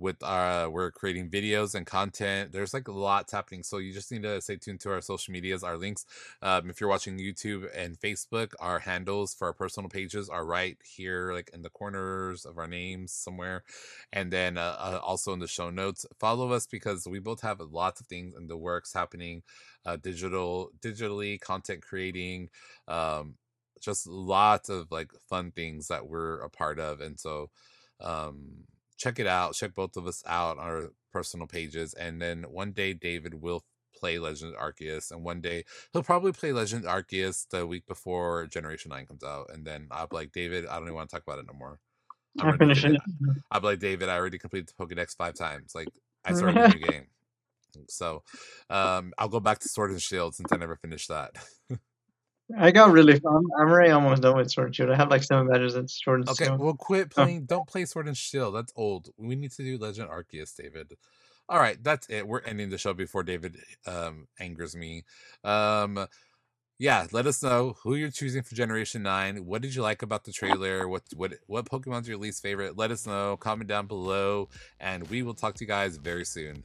with 0.00 0.22
our 0.22 0.68
we're 0.70 0.90
creating 0.90 1.28
videos 1.28 1.74
and 1.74 1.86
content 1.86 2.52
there's 2.52 2.74
like 2.74 2.88
lots 2.88 3.32
happening 3.32 3.62
so 3.62 3.78
you 3.78 3.92
just 3.92 4.10
need 4.10 4.22
to 4.22 4.40
stay 4.40 4.56
tuned 4.56 4.80
to 4.80 4.90
our 4.90 5.00
social 5.00 5.32
medias 5.32 5.62
our 5.62 5.76
links 5.76 6.06
um, 6.42 6.70
if 6.70 6.80
you're 6.80 6.90
watching 6.90 7.18
youtube 7.18 7.68
and 7.76 8.00
facebook 8.00 8.52
our 8.60 8.80
handles 8.80 9.34
for 9.34 9.48
our 9.48 9.52
personal 9.52 9.88
pages 9.88 10.28
are 10.28 10.44
right 10.44 10.78
here 10.82 11.32
like 11.32 11.50
in 11.52 11.62
the 11.62 11.70
corners 11.70 12.44
of 12.44 12.58
our 12.58 12.66
names 12.66 13.12
somewhere 13.12 13.62
and 14.12 14.32
then 14.32 14.58
uh, 14.58 14.76
uh, 14.78 15.00
also 15.02 15.32
in 15.32 15.38
the 15.38 15.46
show 15.46 15.70
notes. 15.70 16.06
Follow 16.18 16.52
us 16.52 16.66
because 16.66 17.06
we 17.06 17.18
both 17.18 17.40
have 17.42 17.60
lots 17.60 18.00
of 18.00 18.06
things 18.06 18.34
in 18.34 18.46
the 18.46 18.56
works 18.56 18.92
happening 18.92 19.42
uh, 19.86 19.96
digital 19.96 20.70
digitally 20.80 21.40
content 21.40 21.82
creating 21.82 22.48
um, 22.88 23.34
just 23.80 24.06
lots 24.06 24.68
of 24.68 24.90
like 24.90 25.12
fun 25.28 25.50
things 25.52 25.88
that 25.88 26.06
we're 26.06 26.40
a 26.40 26.50
part 26.50 26.78
of 26.78 27.00
and 27.00 27.18
so 27.18 27.50
um 28.00 28.64
check 29.00 29.18
it 29.18 29.26
out. 29.26 29.54
Check 29.54 29.74
both 29.74 29.96
of 29.96 30.06
us 30.06 30.22
out 30.26 30.58
on 30.58 30.64
our 30.64 30.90
personal 31.12 31.46
pages. 31.46 31.94
And 31.94 32.20
then 32.20 32.44
one 32.44 32.72
day 32.72 32.92
David 32.92 33.34
will 33.34 33.64
play 33.98 34.18
Legend 34.18 34.54
Arceus, 34.56 35.10
and 35.10 35.24
one 35.24 35.40
day 35.40 35.64
he'll 35.92 36.02
probably 36.02 36.32
play 36.32 36.52
Legend 36.52 36.84
Arceus 36.84 37.48
the 37.48 37.66
week 37.66 37.86
before 37.86 38.46
Generation 38.46 38.90
Nine 38.90 39.06
comes 39.06 39.24
out. 39.24 39.46
And 39.52 39.66
then 39.66 39.88
I'll 39.90 40.06
be 40.06 40.16
like, 40.16 40.32
David, 40.32 40.66
I 40.66 40.74
don't 40.74 40.84
even 40.84 40.94
want 40.94 41.10
to 41.10 41.16
talk 41.16 41.24
about 41.26 41.40
it 41.40 41.46
no 41.46 41.58
more. 41.58 41.80
I'm 42.40 42.48
I 42.48 42.50
ready 42.50 42.58
finished 42.58 42.84
it. 42.84 43.00
I'll 43.50 43.60
be 43.60 43.66
like, 43.68 43.80
David, 43.80 44.08
I 44.08 44.16
already 44.16 44.38
completed 44.38 44.68
the 44.68 44.84
Pokedex 44.84 45.16
five 45.16 45.34
times. 45.34 45.72
Like 45.74 45.88
I 46.24 46.32
started 46.34 46.62
a 46.62 46.68
new 46.68 46.78
game. 46.88 47.06
So 47.88 48.22
um 48.68 49.12
I'll 49.18 49.28
go 49.28 49.40
back 49.40 49.60
to 49.60 49.68
Sword 49.68 49.90
and 49.90 50.02
Shield 50.02 50.34
since 50.34 50.52
I 50.52 50.56
never 50.56 50.76
finished 50.76 51.08
that. 51.08 51.32
I 52.58 52.70
got 52.70 52.92
really 52.92 53.14
I'm, 53.14 53.36
I'm 53.58 53.68
already 53.68 53.90
almost 53.90 54.22
done 54.22 54.36
with 54.36 54.50
Sword 54.50 54.68
and 54.68 54.76
Shield. 54.76 54.90
I 54.90 54.96
have 54.96 55.10
like 55.10 55.22
seven 55.22 55.48
badges 55.48 55.76
at 55.76 55.90
Sword 55.90 56.20
and 56.20 56.28
Okay, 56.28 56.46
Shield. 56.46 56.60
well, 56.60 56.74
quit 56.74 57.10
Oh. 57.16 57.24
playing. 57.24 57.46
Don't 57.46 57.66
play 57.68 57.84
Sword 57.86 58.08
and 58.08 58.16
Shield. 58.16 58.54
That's 58.54 58.72
old. 58.76 59.10
We 59.18 59.36
need 59.36 59.52
to 59.52 59.62
do 59.64 59.78
Legend 59.78 60.10
Arceus, 60.10 60.54
David. 60.56 60.94
All 61.48 61.58
right, 61.60 61.82
that's 61.82 62.08
it. 62.10 62.26
We're 62.28 62.40
ending 62.42 62.70
the 62.70 62.78
show 62.78 62.94
before 62.94 63.22
David 63.24 63.58
um, 63.86 64.28
angers 64.40 64.76
me. 64.76 65.04
Um, 65.44 66.06
yeah, 66.78 67.06
let 67.12 67.26
us 67.26 67.42
know 67.42 67.76
who 67.82 67.94
you're 67.96 68.10
choosing 68.10 68.42
for 68.42 68.54
Generation 68.56 69.02
Nine. 69.02 69.46
What 69.46 69.62
did 69.62 69.74
you 69.74 69.82
like 69.82 70.02
about 70.02 70.24
the 70.24 70.32
trailer? 70.32 70.88
What 70.88 71.04
what 71.16 71.34
what 71.46 71.66
Pokemon's 71.66 72.08
your 72.08 72.18
least 72.18 72.42
favorite? 72.42 72.76
Let 72.78 72.90
us 72.90 73.06
know. 73.06 73.36
Comment 73.38 73.68
down 73.68 73.86
below, 73.86 74.48
and 74.80 75.08
we 75.10 75.22
will 75.22 75.34
talk 75.34 75.54
to 75.56 75.64
you 75.64 75.68
guys 75.68 75.98
very 75.98 76.24
soon. 76.24 76.64